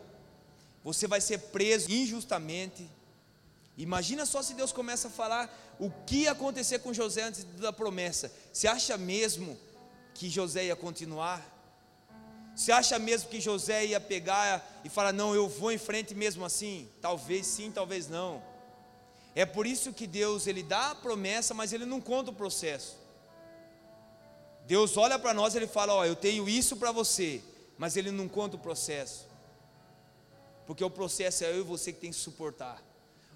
você 0.83 1.07
vai 1.07 1.19
ser 1.19 1.39
preso 1.39 1.91
injustamente. 1.91 2.87
Imagina 3.77 4.25
só 4.25 4.41
se 4.41 4.53
Deus 4.53 4.71
começa 4.71 5.07
a 5.07 5.11
falar 5.11 5.75
o 5.79 5.89
que 6.05 6.23
ia 6.23 6.31
acontecer 6.31 6.79
com 6.79 6.93
José 6.93 7.23
antes 7.23 7.43
da 7.43 7.73
promessa. 7.73 8.31
Você 8.51 8.67
acha 8.67 8.97
mesmo 8.97 9.57
que 10.13 10.29
José 10.29 10.65
ia 10.65 10.75
continuar? 10.75 11.52
Você 12.55 12.71
acha 12.71 12.99
mesmo 12.99 13.29
que 13.29 13.41
José 13.41 13.85
ia 13.85 13.99
pegar 13.99 14.81
e 14.83 14.89
falar: 14.89 15.11
Não, 15.11 15.33
eu 15.33 15.47
vou 15.47 15.71
em 15.71 15.77
frente 15.77 16.13
mesmo 16.13 16.45
assim? 16.45 16.89
Talvez 17.01 17.47
sim, 17.47 17.71
talvez 17.71 18.07
não. 18.07 18.43
É 19.35 19.45
por 19.45 19.65
isso 19.65 19.91
que 19.91 20.05
Deus 20.05 20.45
ele 20.45 20.61
dá 20.61 20.91
a 20.91 20.95
promessa, 20.95 21.53
mas 21.53 21.73
ele 21.73 21.85
não 21.85 21.99
conta 21.99 22.29
o 22.29 22.35
processo. 22.35 22.97
Deus 24.67 24.95
olha 24.95 25.17
para 25.17 25.33
nós 25.33 25.53
e 25.53 25.57
ele 25.57 25.67
fala: 25.67 25.95
Ó, 25.95 26.05
eu 26.05 26.15
tenho 26.15 26.47
isso 26.47 26.77
para 26.77 26.91
você, 26.91 27.41
mas 27.77 27.97
ele 27.97 28.11
não 28.11 28.27
conta 28.27 28.55
o 28.55 28.59
processo, 28.59 29.27
porque 30.67 30.83
o 30.83 30.89
processo 30.89 31.43
é 31.43 31.51
eu 31.51 31.59
e 31.59 31.63
você 31.63 31.91
que 31.91 31.99
tem 31.99 32.11
que 32.11 32.17
suportar. 32.17 32.81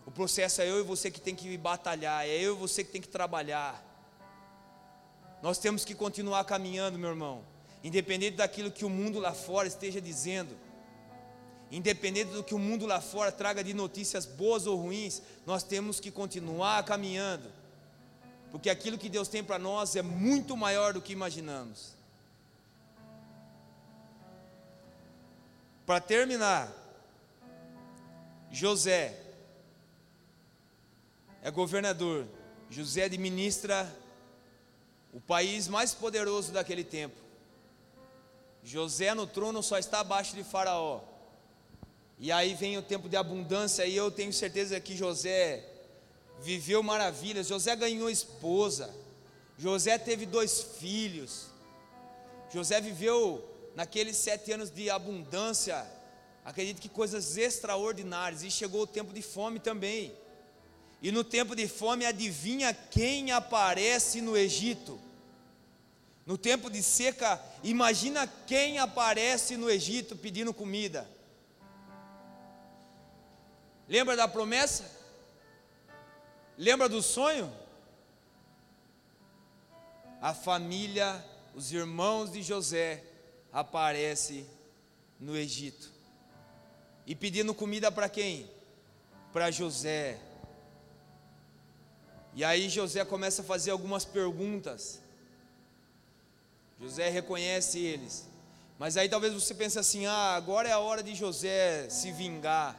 O 0.06 0.12
processo 0.12 0.62
é 0.62 0.70
eu 0.70 0.80
e 0.80 0.84
você 0.84 1.12
que 1.12 1.20
tem 1.20 1.36
que 1.36 1.58
batalhar, 1.58 2.26
é 2.26 2.38
eu 2.38 2.56
e 2.56 2.58
você 2.58 2.84
que 2.84 2.92
tem 2.92 3.02
que 3.02 3.10
trabalhar. 3.10 3.84
Nós 5.42 5.58
temos 5.58 5.84
que 5.84 5.94
continuar 5.94 6.44
caminhando, 6.46 6.98
meu 6.98 7.10
irmão, 7.10 7.44
independente 7.84 8.38
daquilo 8.38 8.72
que 8.72 8.86
o 8.86 8.90
mundo 8.90 9.20
lá 9.20 9.34
fora 9.34 9.68
esteja 9.68 10.02
dizendo, 10.02 10.58
independente 11.72 12.32
do 12.32 12.44
que 12.44 12.56
o 12.56 12.60
mundo 12.60 12.86
lá 12.86 13.02
fora 13.02 13.32
traga 13.32 13.64
de 13.64 13.74
notícias 13.74 14.26
boas 14.26 14.66
ou 14.66 14.78
ruins, 14.78 15.22
nós 15.46 15.64
temos 15.64 16.00
que 16.00 16.12
continuar 16.12 16.84
caminhando, 16.84 17.52
porque 18.52 18.70
aquilo 18.70 18.98
que 18.98 19.10
Deus 19.10 19.28
tem 19.28 19.44
para 19.44 19.60
nós 19.60 19.96
é 19.96 20.02
muito 20.02 20.56
maior 20.56 20.94
do 20.94 21.02
que 21.02 21.14
imaginamos. 21.14 21.96
Para 25.86 26.02
terminar, 26.02 26.70
José, 28.52 29.18
é 31.42 31.52
governador, 31.52 32.28
José 32.70 33.04
administra 33.04 33.90
o 35.14 35.22
país 35.22 35.68
mais 35.68 35.94
poderoso 35.94 36.52
daquele 36.52 36.84
tempo. 36.84 37.27
José 38.68 39.14
no 39.14 39.26
trono 39.26 39.64
só 39.64 39.78
está 39.78 40.02
abaixo 40.02 40.36
de 40.36 40.44
Faraó. 40.44 41.00
E 42.20 42.34
aí 42.34 42.54
vem 42.54 42.78
o 42.78 42.82
tempo 42.82 43.08
de 43.08 43.16
abundância, 43.16 43.86
e 43.86 43.96
eu 43.96 44.12
tenho 44.12 44.34
certeza 44.34 44.78
que 44.78 44.94
José 44.94 45.64
viveu 46.42 46.84
maravilhas. 46.84 47.48
José 47.48 47.74
ganhou 47.78 48.10
esposa, 48.10 48.94
José 49.58 49.98
teve 49.98 50.26
dois 50.26 50.62
filhos. 50.62 51.46
José 52.54 52.82
viveu 52.82 53.42
naqueles 53.74 54.18
sete 54.18 54.52
anos 54.52 54.70
de 54.70 54.90
abundância, 54.90 55.88
acredito 56.44 56.82
que 56.82 56.90
coisas 56.90 57.38
extraordinárias, 57.38 58.44
e 58.44 58.52
chegou 58.52 58.82
o 58.82 58.88
tempo 58.88 59.14
de 59.14 59.22
fome 59.22 59.62
também. 59.62 60.14
E 61.02 61.10
no 61.10 61.24
tempo 61.24 61.56
de 61.56 61.70
fome, 61.70 62.06
adivinha 62.06 62.74
quem 62.74 63.32
aparece 63.32 64.20
no 64.20 64.36
Egito? 64.36 65.07
No 66.28 66.38
tempo 66.38 66.70
de 66.70 66.84
seca, 66.84 67.42
imagina 67.64 68.28
quem 68.46 68.80
aparece 68.80 69.56
no 69.56 69.70
Egito 69.70 70.14
pedindo 70.14 70.54
comida. 70.54 71.10
Lembra 73.88 74.14
da 74.18 74.28
promessa? 74.28 74.92
Lembra 76.58 76.90
do 76.90 77.02
sonho? 77.02 77.50
A 80.22 80.34
família, 80.34 81.24
os 81.56 81.72
irmãos 81.72 82.30
de 82.30 82.44
José 82.44 83.06
aparece 83.54 84.46
no 85.18 85.34
Egito. 85.38 85.94
e 87.06 87.16
pedindo 87.16 87.56
comida 87.56 87.90
para 87.90 88.10
quem? 88.10 88.52
Para 89.32 89.50
José. 89.50 90.20
E 92.34 92.44
aí 92.44 92.68
José 92.68 93.06
começa 93.06 93.42
a 93.42 93.46
fazer 93.46 93.72
algumas 93.72 94.04
perguntas. 94.04 95.07
José 96.80 97.10
reconhece 97.10 97.80
eles. 97.80 98.28
Mas 98.78 98.96
aí 98.98 99.10
talvez 99.10 99.34
você 99.34 99.54
pense 99.54 99.80
assim: 99.80 100.06
ah, 100.06 100.36
agora 100.36 100.70
é 100.70 100.72
a 100.72 100.80
hora 100.80 101.02
de 101.02 101.16
José 101.16 101.90
se 101.90 102.12
vingar. 102.12 102.78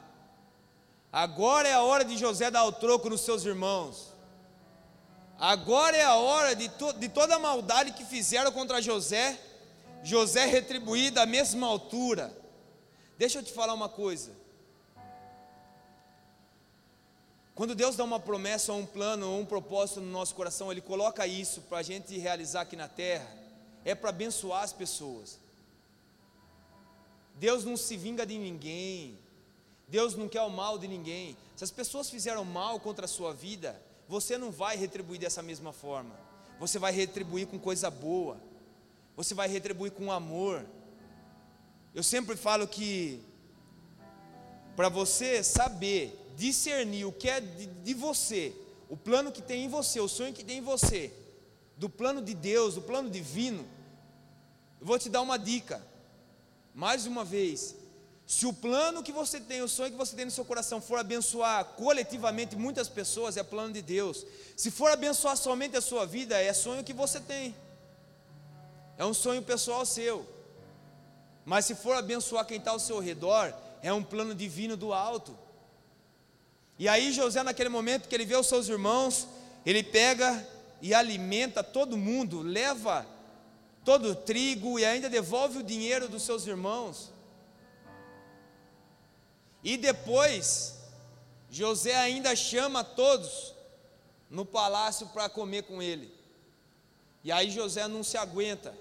Agora 1.13 1.67
é 1.67 1.73
a 1.73 1.83
hora 1.83 2.05
de 2.05 2.17
José 2.17 2.51
dar 2.51 2.65
o 2.65 2.73
troco 2.73 3.09
nos 3.09 3.23
seus 3.23 3.45
irmãos. 3.45 4.13
Agora 5.39 5.97
é 5.97 6.03
a 6.03 6.17
hora 6.17 6.55
de, 6.55 6.69
to 6.69 6.93
de 6.95 7.09
toda 7.09 7.37
a 7.37 7.39
maldade 7.39 7.93
que 7.93 8.05
fizeram 8.05 8.51
contra 8.53 8.83
José, 8.83 9.39
José 10.03 10.45
retribuir 10.47 11.13
da 11.13 11.25
mesma 11.25 11.67
altura. 11.67 12.37
Deixa 13.17 13.39
eu 13.39 13.43
te 13.43 13.53
falar 13.53 13.73
uma 13.73 13.89
coisa. 13.89 14.33
Quando 17.55 17.75
Deus 17.75 17.97
dá 17.97 18.05
uma 18.05 18.21
promessa 18.21 18.73
ou 18.73 18.79
um 18.79 18.87
plano 18.87 19.33
ou 19.33 19.41
um 19.41 19.47
propósito 19.47 20.01
no 20.01 20.11
nosso 20.11 20.35
coração, 20.35 20.71
Ele 20.71 20.81
coloca 20.81 21.27
isso 21.27 21.63
para 21.63 21.79
a 21.79 21.83
gente 21.83 22.17
realizar 22.17 22.61
aqui 22.61 22.77
na 22.77 22.87
terra, 22.87 23.27
é 23.89 23.95
para 23.95 24.11
abençoar 24.11 24.63
as 24.63 24.73
pessoas. 24.73 25.39
Deus 27.37 27.65
não 27.65 27.75
se 27.75 27.97
vinga 27.97 28.27
de 28.27 28.37
ninguém, 28.37 29.19
Deus 29.89 30.15
não 30.15 30.29
quer 30.29 30.43
o 30.43 30.51
mal 30.51 30.79
de 30.79 30.87
ninguém. 30.87 31.35
Se 31.57 31.65
as 31.65 31.71
pessoas 31.71 32.11
fizeram 32.11 32.45
mal 32.45 32.79
contra 32.79 33.07
a 33.07 33.09
sua 33.09 33.33
vida, 33.33 33.81
você 34.07 34.37
não 34.37 34.51
vai 34.51 34.77
retribuir 34.77 35.19
dessa 35.19 35.43
mesma 35.43 35.73
forma, 35.73 36.15
você 36.61 36.79
vai 36.79 36.93
retribuir 36.93 37.47
com 37.47 37.59
coisa 37.59 37.91
boa, 37.91 38.37
você 39.17 39.33
vai 39.33 39.49
retribuir 39.49 39.93
com 39.93 40.13
amor. 40.13 40.67
Eu 41.95 42.03
sempre 42.03 42.37
falo 42.37 42.69
que 42.69 43.23
para 44.77 44.91
você 44.91 45.43
saber 45.43 46.15
discernir 46.37 47.07
o 47.07 47.13
que 47.13 47.31
é 47.31 47.41
de, 47.41 47.67
de, 47.67 47.95
você, 47.95 48.55
o 48.91 48.99
plano 48.99 49.33
que 49.33 49.41
tem 49.41 49.65
em 49.65 49.69
você, 49.69 49.99
o 49.99 50.09
sonho 50.09 50.35
que 50.35 50.45
tem 50.45 50.59
em 50.59 50.63
você, 50.63 51.11
do 51.79 51.89
plano 51.89 52.21
de 52.21 52.35
Deus, 52.35 52.75
do 52.75 52.83
plano 52.83 53.09
divino, 53.09 53.78
eu 54.81 54.87
vou 54.87 54.99
te 54.99 55.09
dar 55.09 55.21
uma 55.21 55.39
dica. 55.39 55.83
Mais 56.75 57.07
uma 57.07 57.25
vez, 57.25 57.75
se 58.27 58.47
o 58.47 58.53
plano 58.53 59.03
que 59.03 59.11
você 59.11 59.41
tem, 59.41 59.63
o 59.63 59.69
sonho 59.69 59.91
que 59.91 59.97
você 59.97 60.15
tem 60.15 60.27
no 60.27 60.31
seu 60.31 60.45
coração 60.45 60.81
for 60.81 60.99
abençoar 60.99 61.65
coletivamente 61.65 62.55
muitas 62.55 62.89
pessoas, 62.89 63.37
é 63.37 63.43
plano 63.43 63.73
de 63.73 63.81
Deus. 63.81 64.25
Se 64.57 64.71
for 64.71 64.91
abençoar 64.91 65.37
somente 65.37 65.77
a 65.77 65.81
sua 65.81 66.05
vida, 66.05 66.41
é 66.41 66.53
sonho 66.53 66.85
que 66.85 66.93
você 66.93 67.21
tem. 67.21 67.55
É 68.99 69.05
um 69.05 69.15
sonho 69.15 69.43
pessoal 69.43 69.87
seu. 69.87 70.27
Mas 71.45 71.65
se 71.65 71.75
for 71.75 71.97
abençoar 71.97 72.45
quem 72.45 72.59
está 72.59 72.73
ao 72.73 72.79
seu 72.79 72.99
redor, 73.01 73.55
é 73.83 73.93
um 73.93 74.03
plano 74.03 74.35
divino 74.35 74.77
do 74.77 74.93
alto. 74.93 75.35
E 76.79 76.87
aí 76.87 77.11
José, 77.13 77.43
naquele 77.43 77.71
momento 77.71 78.09
que 78.09 78.15
ele 78.15 78.27
vê 78.27 78.37
os 78.37 78.47
seus 78.47 78.69
irmãos, 78.69 79.27
ele 79.65 79.83
pega 79.83 80.47
e 80.83 80.93
alimenta 80.93 81.65
todo 81.65 81.97
mundo, 81.97 82.43
leva 82.43 83.07
todo 83.89 84.11
o 84.11 84.15
trigo 84.15 84.79
e 84.79 84.85
ainda 84.85 85.09
devolve 85.09 85.61
o 85.61 85.63
dinheiro 85.63 86.11
dos 86.11 86.23
seus 86.23 86.47
irmãos. 86.47 87.11
E 89.65 89.79
depois, 89.79 90.77
José 91.51 91.95
ainda 91.97 92.37
chama 92.37 92.85
todos 92.85 93.55
no 94.29 94.45
palácio 94.45 95.07
para 95.07 95.27
comer 95.31 95.63
com 95.63 95.81
ele. 95.81 96.15
E 97.25 97.33
aí 97.33 97.51
José 97.51 97.89
não 97.89 98.05
se 98.05 98.19
aguenta. 98.19 98.77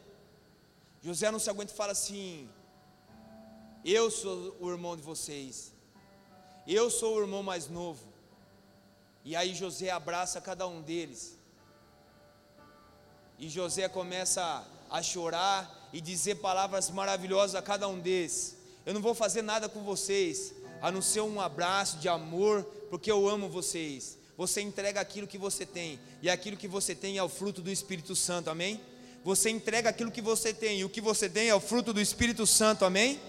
José 1.02 1.32
não 1.32 1.40
se 1.40 1.50
aguenta 1.50 1.72
e 1.72 1.78
fala 1.78 1.94
assim: 1.94 2.50
Eu 3.86 4.12
sou 4.12 4.58
o 4.60 4.70
irmão 4.70 4.98
de 4.98 5.04
vocês. 5.04 5.72
Eu 6.68 6.92
sou 6.92 7.16
o 7.16 7.22
irmão 7.22 7.42
mais 7.42 7.70
novo. 7.70 8.06
E 9.24 9.38
aí 9.38 9.56
José 9.56 9.90
abraça 9.90 10.42
cada 10.42 10.68
um 10.68 10.82
deles. 10.82 11.38
E 13.40 13.48
José 13.48 13.88
começa 13.88 14.68
a 14.90 15.02
chorar 15.02 15.90
e 15.92 16.02
dizer 16.02 16.36
palavras 16.36 16.90
maravilhosas 16.90 17.56
a 17.56 17.62
cada 17.62 17.88
um 17.88 18.00
deles. 18.00 18.58
Eu 18.86 18.94
não 18.94 19.02
vou 19.02 19.14
fazer 19.14 19.42
nada 19.42 19.68
com 19.68 19.84
vocês, 19.84 20.54
a 20.82 20.92
não 20.92 21.02
ser 21.02 21.22
um 21.22 21.42
abraço 21.42 21.98
de 21.98 22.08
amor, 22.08 22.64
porque 22.90 23.12
eu 23.12 23.28
amo 23.28 23.50
vocês. 23.50 24.18
Você 24.38 24.62
entrega 24.62 25.02
aquilo 25.02 25.28
que 25.28 25.38
você 25.38 25.66
tem, 25.66 26.00
e 26.22 26.30
aquilo 26.30 26.56
que 26.56 26.68
você 26.68 26.94
tem 26.94 27.18
é 27.18 27.24
o 27.24 27.30
fruto 27.30 27.62
do 27.62 27.72
Espírito 27.72 28.16
Santo, 28.16 28.50
amém? 28.50 28.80
Você 29.24 29.50
entrega 29.50 29.90
aquilo 29.90 30.12
que 30.12 30.22
você 30.22 30.54
tem, 30.54 30.80
e 30.80 30.86
o 30.86 30.90
que 30.90 31.02
você 31.02 31.28
tem 31.28 31.50
é 31.50 31.56
o 31.56 31.60
fruto 31.60 31.92
do 31.92 32.00
Espírito 32.00 32.46
Santo, 32.46 32.86
amém? 32.86 33.20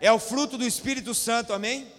É 0.00 0.12
o 0.12 0.18
fruto 0.18 0.58
do 0.58 0.64
Espírito 0.64 1.14
Santo, 1.14 1.52
amém? 1.52 1.90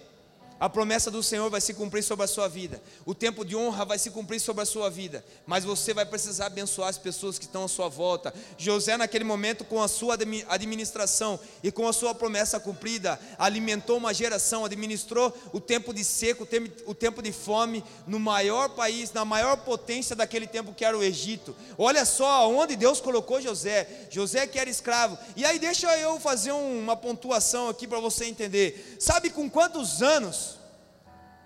A 0.60 0.68
promessa 0.68 1.12
do 1.12 1.22
Senhor 1.22 1.50
vai 1.52 1.62
se 1.62 1.74
cumprir 1.74 2.02
sobre 2.02 2.26
a 2.26 2.28
sua 2.28 2.48
vida. 2.48 2.82
O 3.06 3.14
tempo 3.14 3.46
de 3.46 3.56
honra 3.56 3.86
vai 3.86 4.00
se 4.00 4.10
cumprir 4.10 4.40
sobre 4.40 4.64
a 4.64 4.66
sua 4.66 4.90
vida. 4.90 5.24
Mas 5.46 5.64
você 5.64 5.94
vai 5.94 6.06
precisar 6.06 6.48
abençoar 6.48 6.90
as 6.90 6.98
pessoas 6.98 7.38
que 7.38 7.46
estão 7.46 7.66
à 7.66 7.68
sua 7.68 7.88
volta. 7.88 8.34
José, 8.58 8.98
naquele 8.98 9.24
momento, 9.24 9.64
com 9.64 9.82
a 9.84 9.88
sua 9.88 10.18
administração 10.50 11.40
e 11.62 11.72
com 11.72 11.88
a 11.88 11.94
sua 11.94 12.16
promessa 12.16 12.60
cumprida, 12.60 13.20
alimentou 13.38 13.98
uma 13.98 14.14
geração, 14.14 14.66
administrou 14.66 15.32
o 15.54 15.60
tempo 15.60 15.94
de 15.94 16.04
seco, 16.04 16.48
o 16.88 16.96
tempo 16.96 17.22
de 17.22 17.32
fome, 17.32 17.84
no 18.08 18.20
maior 18.20 18.70
país, 18.70 19.14
na 19.14 19.24
maior 19.24 19.58
potência 19.58 20.16
daquele 20.16 20.48
tempo 20.48 20.74
que 20.74 20.84
era 20.84 20.98
o 20.98 21.04
Egito. 21.04 21.56
Olha 21.78 22.04
só 22.04 22.50
onde 22.50 22.76
Deus 22.76 23.00
colocou 23.00 23.40
José. 23.40 24.08
José 24.10 24.48
que 24.48 24.58
era 24.58 24.70
escravo. 24.70 25.20
E 25.36 25.46
aí, 25.46 25.60
deixa 25.60 25.96
eu 26.00 26.20
fazer 26.20 26.52
uma 26.52 26.96
pontuação 26.96 27.70
aqui 27.70 27.88
para 27.88 28.00
você 28.00 28.26
entender. 28.26 28.98
Sabe 29.00 29.30
com 29.30 29.48
quantos 29.48 30.02
anos? 30.02 30.47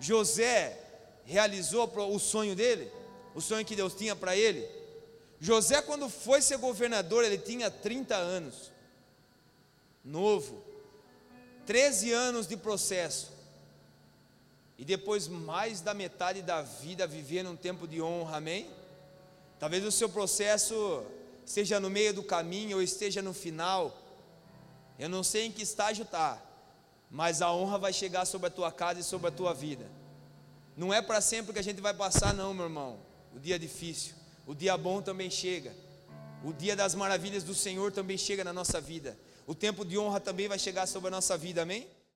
José 0.02 0.78
realizou 1.24 1.90
o 1.96 2.20
sonho 2.20 2.56
dele, 2.56 2.92
o 3.36 3.40
sonho 3.40 3.64
que 3.64 3.76
Deus 3.76 3.94
tinha 3.94 4.16
para 4.16 4.36
ele. 4.36 4.68
José, 5.40 5.82
quando 5.82 6.10
foi 6.10 6.42
ser 6.42 6.58
governador, 6.58 7.24
ele 7.24 7.38
tinha 7.38 7.70
30 7.70 8.16
anos, 8.16 8.72
novo, 10.04 10.64
13 11.66 12.12
anos 12.12 12.48
de 12.48 12.58
processo, 12.58 13.32
e 14.78 14.84
depois 14.84 15.28
mais 15.28 15.80
da 15.82 15.94
metade 15.94 16.42
da 16.42 16.64
vida 16.64 17.06
vivendo 17.06 17.52
um 17.52 17.56
tempo 17.56 17.88
de 17.88 18.02
honra, 18.02 18.38
amém? 18.38 18.70
Talvez 19.60 19.86
o 19.86 19.92
seu 19.92 20.10
processo 20.10 21.04
esteja 21.46 21.80
no 21.80 21.90
meio 21.90 22.14
do 22.14 22.24
caminho 22.24 22.78
ou 22.78 22.84
esteja 22.84 23.22
no 23.22 23.34
final, 23.34 23.96
eu 24.98 25.08
não 25.08 25.24
sei 25.24 25.46
em 25.46 25.52
que 25.52 25.62
estágio 25.62 26.04
está, 26.04 26.42
mas 27.12 27.42
a 27.42 27.54
honra 27.54 27.78
vai 27.78 27.92
chegar 27.92 28.26
sobre 28.26 28.48
a 28.48 28.50
tua 28.50 28.72
casa 28.72 29.02
e 29.02 29.04
sobre 29.04 29.28
a 29.28 29.32
tua 29.32 29.54
vida. 29.54 29.86
Não 30.78 30.94
é 30.94 31.02
para 31.02 31.20
sempre 31.20 31.52
que 31.52 31.60
a 31.60 31.64
gente 31.64 31.82
vai 31.82 31.94
passar, 31.94 32.34
não, 32.34 32.54
meu 32.54 32.66
irmão. 32.66 33.00
O 33.36 33.40
dia 33.40 33.60
difícil, 33.60 34.16
o 34.48 34.56
dia 34.56 34.78
bom 34.78 35.02
também 35.02 35.30
chega. 35.30 35.76
O 36.44 36.54
dia 36.54 36.76
das 36.76 36.96
maravilhas 36.96 37.44
do 37.44 37.54
Senhor 37.54 37.92
também 37.92 38.18
chega 38.18 38.44
na 38.44 38.54
nossa 38.54 38.80
vida. 38.80 39.18
O 39.46 39.54
tempo 39.54 39.84
de 39.84 39.98
honra 39.98 40.20
também 40.20 40.48
vai 40.48 40.58
chegar 40.58 40.88
sobre 40.88 41.10
a 41.10 41.12
nossa 41.12 41.38
vida, 41.38 41.62
amém? 41.62 41.88